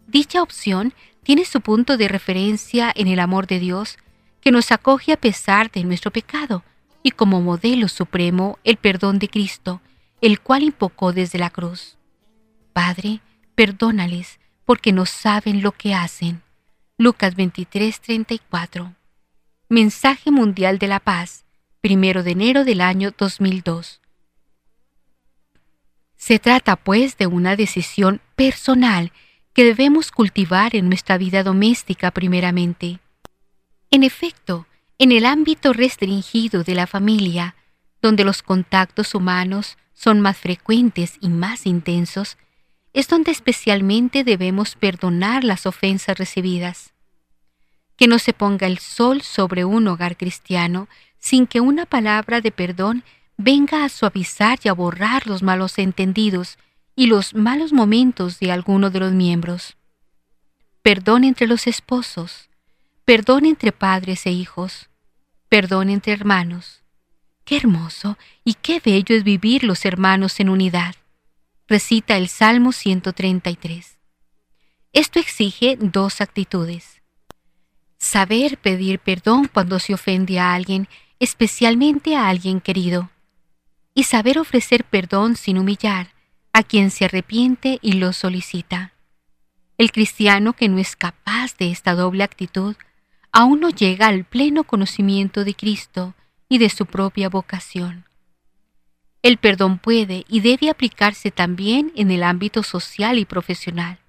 Dicha 0.08 0.42
opción 0.42 0.94
tiene 1.24 1.46
su 1.46 1.62
punto 1.62 1.98
de 1.98 2.08
referencia 2.08 2.92
en 2.96 3.08
el 3.08 3.20
amor 3.20 3.46
de 3.46 3.60
Dios, 3.60 3.98
que 4.40 4.52
nos 4.52 4.72
acoge 4.72 5.14
a 5.14 5.18
pesar 5.18 5.70
de 5.70 5.84
nuestro 5.84 6.12
pecado, 6.12 6.64
y 7.04 7.12
como 7.12 7.42
modelo 7.42 7.88
supremo 7.88 8.58
el 8.64 8.78
perdón 8.78 9.20
de 9.20 9.28
Cristo, 9.28 9.82
el 10.22 10.40
cual 10.40 10.64
invocó 10.64 11.14
desde 11.14 11.38
la 11.38 11.50
cruz. 11.50 11.98
Padre, 12.74 13.20
perdónales, 13.54 14.40
porque 14.66 14.94
no 14.94 15.06
saben 15.06 15.62
lo 15.62 15.74
que 15.74 15.94
hacen. 15.94 16.42
Lucas 16.98 17.36
23:34. 17.36 18.96
Mensaje 19.70 20.32
Mundial 20.32 20.80
de 20.80 20.88
la 20.88 21.00
Paz, 21.00 21.46
primero 21.82 22.24
de 22.24 22.32
enero 22.32 22.64
del 22.64 22.80
año 22.80 23.12
2002. 23.18 24.00
Se 26.16 26.38
trata, 26.38 26.76
pues, 26.76 27.18
de 27.18 27.26
una 27.26 27.56
decisión 27.56 28.22
personal 28.36 29.12
que 29.54 29.66
debemos 29.66 30.12
cultivar 30.12 30.76
en 30.76 30.88
nuestra 30.88 31.18
vida 31.18 31.44
doméstica 31.44 32.12
primeramente. 32.12 33.00
En 33.90 34.04
efecto, 34.04 34.68
en 35.00 35.12
el 35.12 35.26
ámbito 35.26 35.74
restringido 35.74 36.64
de 36.64 36.76
la 36.76 36.86
familia, 36.86 37.56
donde 38.02 38.24
los 38.24 38.44
contactos 38.44 39.16
humanos 39.16 39.78
son 39.94 40.22
más 40.22 40.38
frecuentes 40.38 41.18
y 41.20 41.30
más 41.30 41.66
intensos, 41.66 42.38
es 42.94 43.08
donde 43.08 43.32
especialmente 43.32 44.24
debemos 44.24 44.76
perdonar 44.76 45.44
las 45.44 45.66
ofensas 45.66 46.18
recibidas. 46.18 46.94
Que 47.96 48.08
no 48.08 48.20
se 48.20 48.34
ponga 48.34 48.68
el 48.68 48.78
sol 48.78 49.22
sobre 49.22 49.66
un 49.66 49.88
hogar 49.88 50.18
cristiano 50.18 50.88
sin 51.22 51.48
que 51.48 51.62
una 51.62 51.86
palabra 51.86 52.42
de 52.42 52.52
perdón 52.52 53.06
venga 53.38 53.86
a 53.86 53.90
suavizar 53.90 54.60
y 54.64 54.68
a 54.68 54.74
borrar 54.74 55.28
los 55.28 55.44
malos 55.44 55.78
entendidos 55.78 56.58
y 56.96 57.06
los 57.06 57.34
malos 57.34 57.72
momentos 57.72 58.40
de 58.40 58.52
alguno 58.52 58.90
de 58.90 59.00
los 59.00 59.14
miembros. 59.14 59.78
Perdón 60.82 61.24
entre 61.24 61.48
los 61.48 61.68
esposos, 61.68 62.50
perdón 63.06 63.46
entre 63.46 63.72
padres 63.72 64.26
e 64.26 64.32
hijos, 64.32 64.90
perdón 65.48 65.90
entre 65.90 66.12
hermanos. 66.12 66.82
Qué 67.46 67.58
hermoso 67.58 68.18
y 68.44 68.56
qué 68.56 68.82
bello 68.84 69.16
es 69.16 69.24
vivir 69.24 69.64
los 69.64 69.86
hermanos 69.86 70.40
en 70.40 70.50
unidad. 70.50 70.96
Recita 71.68 72.18
el 72.18 72.30
Salmo 72.30 72.72
133. 72.72 73.98
Esto 74.92 75.20
exige 75.20 75.78
dos 75.80 76.20
actitudes. 76.20 77.02
Saber 77.98 78.58
pedir 78.58 79.00
perdón 79.00 79.48
cuando 79.48 79.80
se 79.80 79.94
ofende 79.94 80.40
a 80.40 80.54
alguien 80.54 80.90
especialmente 81.22 82.16
a 82.16 82.28
alguien 82.28 82.60
querido. 82.60 83.12
y 83.94 84.04
saber 84.06 84.40
ofrecer 84.40 84.86
perdón 84.86 85.36
sin 85.36 85.58
humillar 85.58 86.14
a 86.54 86.64
quien 86.64 86.92
se 86.92 87.04
arrepiente 87.06 87.78
y 87.82 87.94
lo 87.94 88.14
solicita. 88.14 88.94
El 89.78 89.92
cristiano 89.92 90.54
que 90.54 90.70
no 90.70 90.78
es 90.78 90.96
capaz 90.96 91.58
de 91.58 91.72
esta 91.72 91.94
doble 91.94 92.24
actitud 92.24 92.78
aún 93.34 93.60
no 93.60 93.70
llega 93.70 94.08
al 94.08 94.24
pleno 94.24 94.64
conocimiento 94.64 95.44
de 95.44 95.54
Cristo 95.54 96.16
y 96.48 96.58
de 96.58 96.70
su 96.70 96.86
propia 96.86 97.28
vocación. 97.28 98.06
El 99.22 99.38
perdón 99.38 99.78
puede 99.78 100.24
y 100.30 100.40
debe 100.40 100.70
aplicarse 100.70 101.30
también 101.30 101.92
en 101.98 102.12
el 102.12 102.24
ámbito 102.24 102.64
social 102.64 103.20
y 103.20 103.26
profesional. 103.26 104.00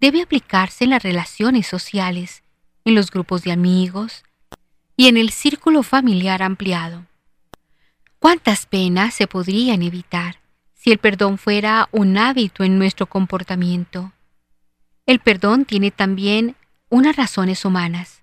Debe 0.00 0.20
aplicarse 0.20 0.82
en 0.82 0.90
las 0.90 1.02
relaciones 1.04 1.68
sociales, 1.68 2.42
en 2.84 2.96
los 2.96 3.10
grupos 3.10 3.42
de 3.44 3.52
amigos 3.52 4.24
y 4.96 5.08
en 5.08 5.16
el 5.16 5.30
círculo 5.30 5.82
familiar 5.82 6.42
ampliado. 6.42 7.06
¿Cuántas 8.18 8.66
penas 8.66 9.14
se 9.14 9.26
podrían 9.26 9.82
evitar 9.82 10.40
si 10.74 10.92
el 10.92 10.98
perdón 10.98 11.38
fuera 11.38 11.88
un 11.92 12.18
hábito 12.18 12.64
en 12.64 12.78
nuestro 12.78 13.06
comportamiento? 13.06 14.12
El 15.06 15.18
perdón 15.18 15.64
tiene 15.64 15.90
también 15.90 16.56
unas 16.88 17.16
razones 17.16 17.64
humanas. 17.64 18.22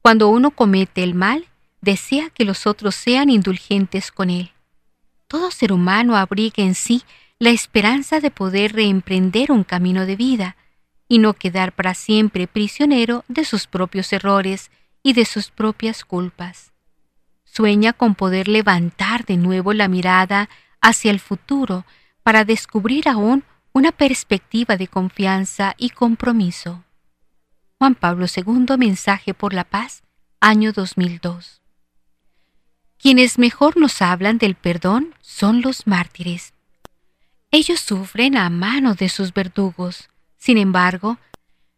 Cuando 0.00 0.28
uno 0.28 0.50
comete 0.50 1.02
el 1.02 1.14
mal, 1.14 1.46
desea 1.80 2.30
que 2.30 2.44
los 2.44 2.66
otros 2.66 2.94
sean 2.94 3.28
indulgentes 3.28 4.10
con 4.10 4.30
él. 4.30 4.52
Todo 5.26 5.50
ser 5.50 5.72
humano 5.72 6.16
abriga 6.16 6.62
en 6.62 6.74
sí 6.74 7.02
la 7.38 7.50
esperanza 7.50 8.20
de 8.20 8.30
poder 8.30 8.72
reemprender 8.72 9.52
un 9.52 9.62
camino 9.62 10.06
de 10.06 10.16
vida 10.16 10.56
y 11.08 11.18
no 11.18 11.34
quedar 11.34 11.72
para 11.72 11.94
siempre 11.94 12.46
prisionero 12.46 13.24
de 13.28 13.44
sus 13.44 13.66
propios 13.66 14.12
errores 14.12 14.70
y 15.02 15.12
de 15.12 15.24
sus 15.24 15.50
propias 15.50 16.04
culpas. 16.04 16.72
Sueña 17.44 17.92
con 17.92 18.14
poder 18.14 18.48
levantar 18.48 19.24
de 19.24 19.36
nuevo 19.36 19.72
la 19.72 19.88
mirada 19.88 20.48
hacia 20.80 21.10
el 21.10 21.20
futuro 21.20 21.84
para 22.22 22.44
descubrir 22.44 23.08
aún 23.08 23.44
una 23.72 23.92
perspectiva 23.92 24.76
de 24.76 24.88
confianza 24.88 25.74
y 25.76 25.90
compromiso. 25.90 26.84
Juan 27.78 27.94
Pablo 27.94 28.26
II, 28.34 28.76
Mensaje 28.76 29.34
por 29.34 29.54
la 29.54 29.64
Paz, 29.64 30.02
año 30.40 30.72
2002. 30.72 31.62
Quienes 32.98 33.38
mejor 33.38 33.76
nos 33.76 34.02
hablan 34.02 34.38
del 34.38 34.56
perdón 34.56 35.14
son 35.20 35.62
los 35.62 35.86
mártires. 35.86 36.54
Ellos 37.50 37.80
sufren 37.80 38.36
a 38.36 38.50
mano 38.50 38.94
de 38.94 39.08
sus 39.08 39.32
verdugos. 39.32 40.10
Sin 40.36 40.58
embargo, 40.58 41.18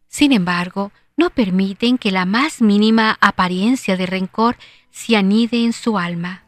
sin 0.07 0.31
embargo, 0.31 0.91
no 1.17 1.29
permiten 1.29 1.97
que 1.97 2.11
la 2.11 2.25
más 2.25 2.61
mínima 2.61 3.17
apariencia 3.21 3.97
de 3.97 4.05
rencor 4.05 4.57
se 4.89 5.15
anide 5.15 5.63
en 5.63 5.73
su 5.73 5.97
alma. 5.97 6.43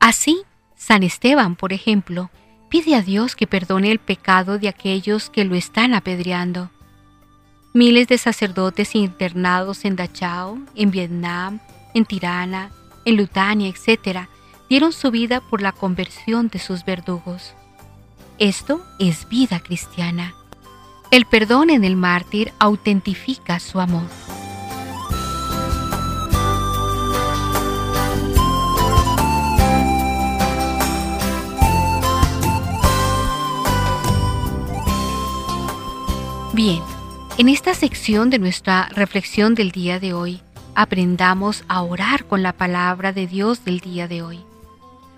Así, 0.00 0.42
San 0.76 1.02
Esteban, 1.02 1.56
por 1.56 1.72
ejemplo, 1.72 2.30
pide 2.68 2.94
a 2.94 3.02
Dios 3.02 3.34
que 3.34 3.46
perdone 3.46 3.90
el 3.90 3.98
pecado 3.98 4.58
de 4.58 4.68
aquellos 4.68 5.30
que 5.30 5.44
lo 5.44 5.54
están 5.54 5.94
apedreando. 5.94 6.70
Miles 7.74 8.08
de 8.08 8.18
sacerdotes 8.18 8.94
internados 8.94 9.84
en 9.84 9.96
Dachau, 9.96 10.58
en 10.74 10.90
Vietnam, 10.90 11.60
en 11.94 12.04
Tirana, 12.04 12.70
en 13.04 13.16
Lutania, 13.16 13.68
etc., 13.68 14.28
dieron 14.68 14.92
su 14.92 15.10
vida 15.10 15.40
por 15.40 15.62
la 15.62 15.72
conversión 15.72 16.48
de 16.48 16.58
sus 16.58 16.84
verdugos. 16.84 17.54
Esto 18.38 18.84
es 18.98 19.28
vida 19.28 19.60
cristiana. 19.60 20.34
El 21.10 21.24
perdón 21.24 21.70
en 21.70 21.84
el 21.84 21.96
mártir 21.96 22.52
autentifica 22.58 23.58
su 23.60 23.80
amor. 23.80 24.02
Bien, 36.52 36.82
en 37.38 37.48
esta 37.48 37.72
sección 37.72 38.28
de 38.28 38.38
nuestra 38.38 38.88
reflexión 38.90 39.54
del 39.54 39.70
día 39.70 39.98
de 40.00 40.12
hoy, 40.12 40.42
aprendamos 40.74 41.64
a 41.68 41.80
orar 41.82 42.26
con 42.26 42.42
la 42.42 42.52
palabra 42.52 43.12
de 43.12 43.26
Dios 43.26 43.64
del 43.64 43.80
día 43.80 44.08
de 44.08 44.20
hoy. 44.20 44.40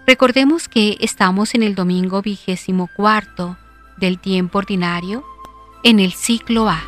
Recordemos 0.07 0.69
que 0.69 0.99
estamos 1.01 1.57
en 1.57 1.65
el 1.65 1.75
domingo 1.75 2.23
vigésimo 2.23 2.89
cuarto 2.95 3.57
del 3.97 4.21
tiempo 4.21 4.59
ordinario 4.59 5.25
en 5.83 6.01
el 6.01 6.13
ciclo 6.13 6.69
A. 6.69 6.83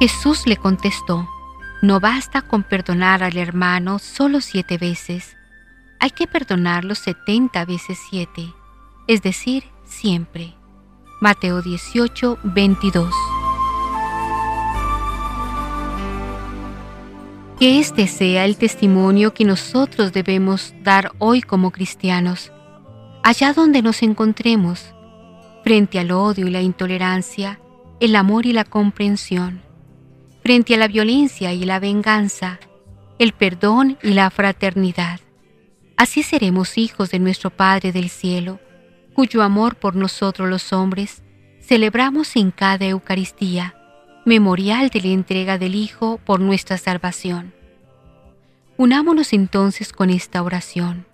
Jesús 0.00 0.46
le 0.46 0.56
contestó, 0.56 1.28
no 1.82 1.98
basta 1.98 2.42
con 2.42 2.62
perdonar 2.62 3.22
al 3.22 3.36
hermano 3.36 3.98
solo 3.98 4.40
siete 4.40 4.78
veces, 4.78 5.36
hay 6.00 6.10
que 6.10 6.26
perdonarlo 6.26 6.94
setenta 6.94 7.64
veces 7.64 7.98
siete, 8.08 8.52
es 9.06 9.22
decir, 9.22 9.64
siempre. 9.84 10.54
Mateo 11.20 11.62
18, 11.62 12.38
22. 12.44 13.12
Que 17.58 17.80
este 17.80 18.06
sea 18.06 18.44
el 18.44 18.56
testimonio 18.56 19.34
que 19.34 19.44
nosotros 19.44 20.12
debemos 20.12 20.74
dar 20.84 21.10
hoy 21.18 21.42
como 21.42 21.72
cristianos, 21.72 22.52
allá 23.28 23.52
donde 23.52 23.82
nos 23.82 24.02
encontremos, 24.02 24.94
frente 25.62 25.98
al 25.98 26.12
odio 26.12 26.46
y 26.46 26.50
la 26.50 26.62
intolerancia, 26.62 27.60
el 28.00 28.16
amor 28.16 28.46
y 28.46 28.54
la 28.54 28.64
comprensión, 28.64 29.60
frente 30.42 30.74
a 30.74 30.78
la 30.78 30.88
violencia 30.88 31.52
y 31.52 31.66
la 31.66 31.78
venganza, 31.78 32.58
el 33.18 33.34
perdón 33.34 33.98
y 34.02 34.14
la 34.14 34.30
fraternidad. 34.30 35.20
Así 35.94 36.22
seremos 36.22 36.78
hijos 36.78 37.10
de 37.10 37.18
nuestro 37.18 37.50
Padre 37.50 37.92
del 37.92 38.08
cielo, 38.08 38.60
cuyo 39.12 39.42
amor 39.42 39.76
por 39.76 39.94
nosotros 39.94 40.48
los 40.48 40.72
hombres 40.72 41.22
celebramos 41.60 42.34
en 42.34 42.50
cada 42.50 42.86
Eucaristía, 42.86 43.74
memorial 44.24 44.88
de 44.88 45.02
la 45.02 45.08
entrega 45.08 45.58
del 45.58 45.74
Hijo 45.74 46.18
por 46.24 46.40
nuestra 46.40 46.78
salvación. 46.78 47.52
Unámonos 48.78 49.34
entonces 49.34 49.92
con 49.92 50.08
esta 50.08 50.42
oración. 50.42 51.04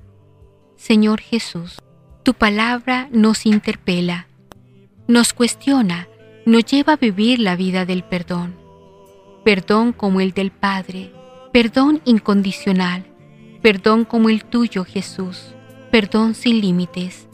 Señor 0.77 1.21
Jesús, 1.21 1.79
tu 2.25 2.35
palabra 2.35 3.09
nos 3.13 3.47
interpela, 3.47 4.27
nos 5.07 5.33
cuestiona, 5.33 6.09
nos 6.45 6.65
lleva 6.65 6.95
a 6.95 6.97
vivir 6.97 7.39
la 7.39 7.55
vida 7.55 7.87
del 7.87 8.03
perdón. 8.03 8.57
Perdón 9.45 9.93
como 9.93 10.21
el 10.21 10.33
del 10.33 10.51
Padre, 10.51 11.13
perdón 11.53 12.01
incondicional, 12.05 13.05
perdón 13.63 14.05
como 14.05 14.29
el 14.29 14.45
tuyo 14.45 14.85
Jesús, 14.85 15.55
perdón 15.93 16.35
sin 16.35 16.61
límites 16.61 17.29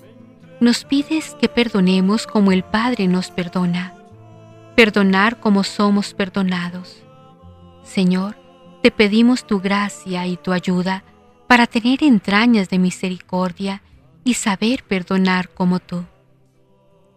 nos 0.60 0.84
pides 0.84 1.34
que 1.40 1.48
perdonemos 1.48 2.26
como 2.26 2.52
el 2.52 2.62
Padre 2.62 3.08
nos 3.08 3.30
perdona, 3.30 3.94
perdonar 4.76 5.40
como 5.40 5.64
somos 5.64 6.12
perdonados. 6.12 7.02
Señor, 7.82 8.36
te 8.82 8.90
pedimos 8.90 9.46
tu 9.46 9.58
gracia 9.60 10.26
y 10.26 10.36
tu 10.36 10.52
ayuda 10.52 11.02
para 11.46 11.66
tener 11.66 12.04
entrañas 12.04 12.68
de 12.68 12.78
misericordia 12.78 13.82
y 14.24 14.34
saber 14.34 14.84
perdonar 14.84 15.48
como 15.48 15.78
tú. 15.78 16.04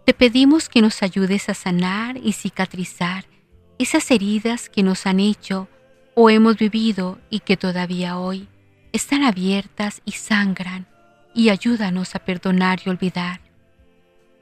Te 0.06 0.14
pedimos 0.14 0.70
que 0.70 0.82
nos 0.82 1.02
ayudes 1.02 1.50
a 1.50 1.54
sanar 1.54 2.18
y 2.18 2.34
cicatrizar 2.34 3.26
esas 3.80 4.12
heridas 4.12 4.70
que 4.70 4.84
nos 4.84 5.06
han 5.06 5.20
hecho 5.20 5.68
o 6.16 6.30
hemos 6.30 6.58
vivido 6.58 7.20
y 7.30 7.40
que 7.40 7.58
todavía 7.58 8.18
hoy 8.18 8.48
están 8.92 9.24
abiertas 9.24 10.02
y 10.06 10.12
sangran 10.12 10.88
y 11.34 11.50
ayúdanos 11.50 12.16
a 12.16 12.20
perdonar 12.20 12.82
y 12.86 12.90
olvidar. 12.90 13.42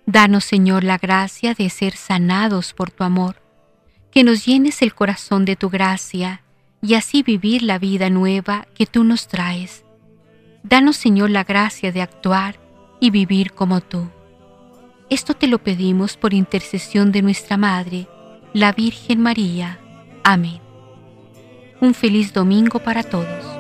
Danos, 0.06 0.44
Señor, 0.44 0.84
la 0.84 0.98
gracia 0.98 1.54
de 1.54 1.70
ser 1.70 1.96
sanados 1.96 2.74
por 2.74 2.92
tu 2.92 3.04
amor, 3.04 3.42
que 4.12 4.24
nos 4.24 4.46
llenes 4.46 4.82
el 4.82 4.94
corazón 4.94 5.46
de 5.46 5.56
tu 5.56 5.70
gracia 5.70 6.42
y 6.82 6.96
así 6.96 7.24
vivir 7.24 7.62
la 7.64 7.80
vida 7.80 8.10
nueva 8.10 8.68
que 8.76 8.86
tú 8.86 9.04
nos 9.04 9.28
traes. 9.28 9.86
Danos, 10.64 10.96
Señor, 10.96 11.30
la 11.30 11.44
gracia 11.44 11.92
de 11.92 12.02
actuar 12.02 12.60
y 13.00 13.10
vivir 13.10 13.54
como 13.54 13.82
tú. 13.82 14.08
Esto 15.10 15.34
te 15.34 15.48
lo 15.48 15.60
pedimos 15.60 16.16
por 16.18 16.34
intercesión 16.34 17.12
de 17.12 17.22
nuestra 17.22 17.58
Madre, 17.58 18.08
la 18.54 18.72
Virgen 18.72 19.22
María. 19.22 19.80
Amén. 20.24 20.62
Un 21.82 21.94
feliz 21.94 22.32
domingo 22.32 22.80
para 22.80 23.04
todos. 23.04 23.51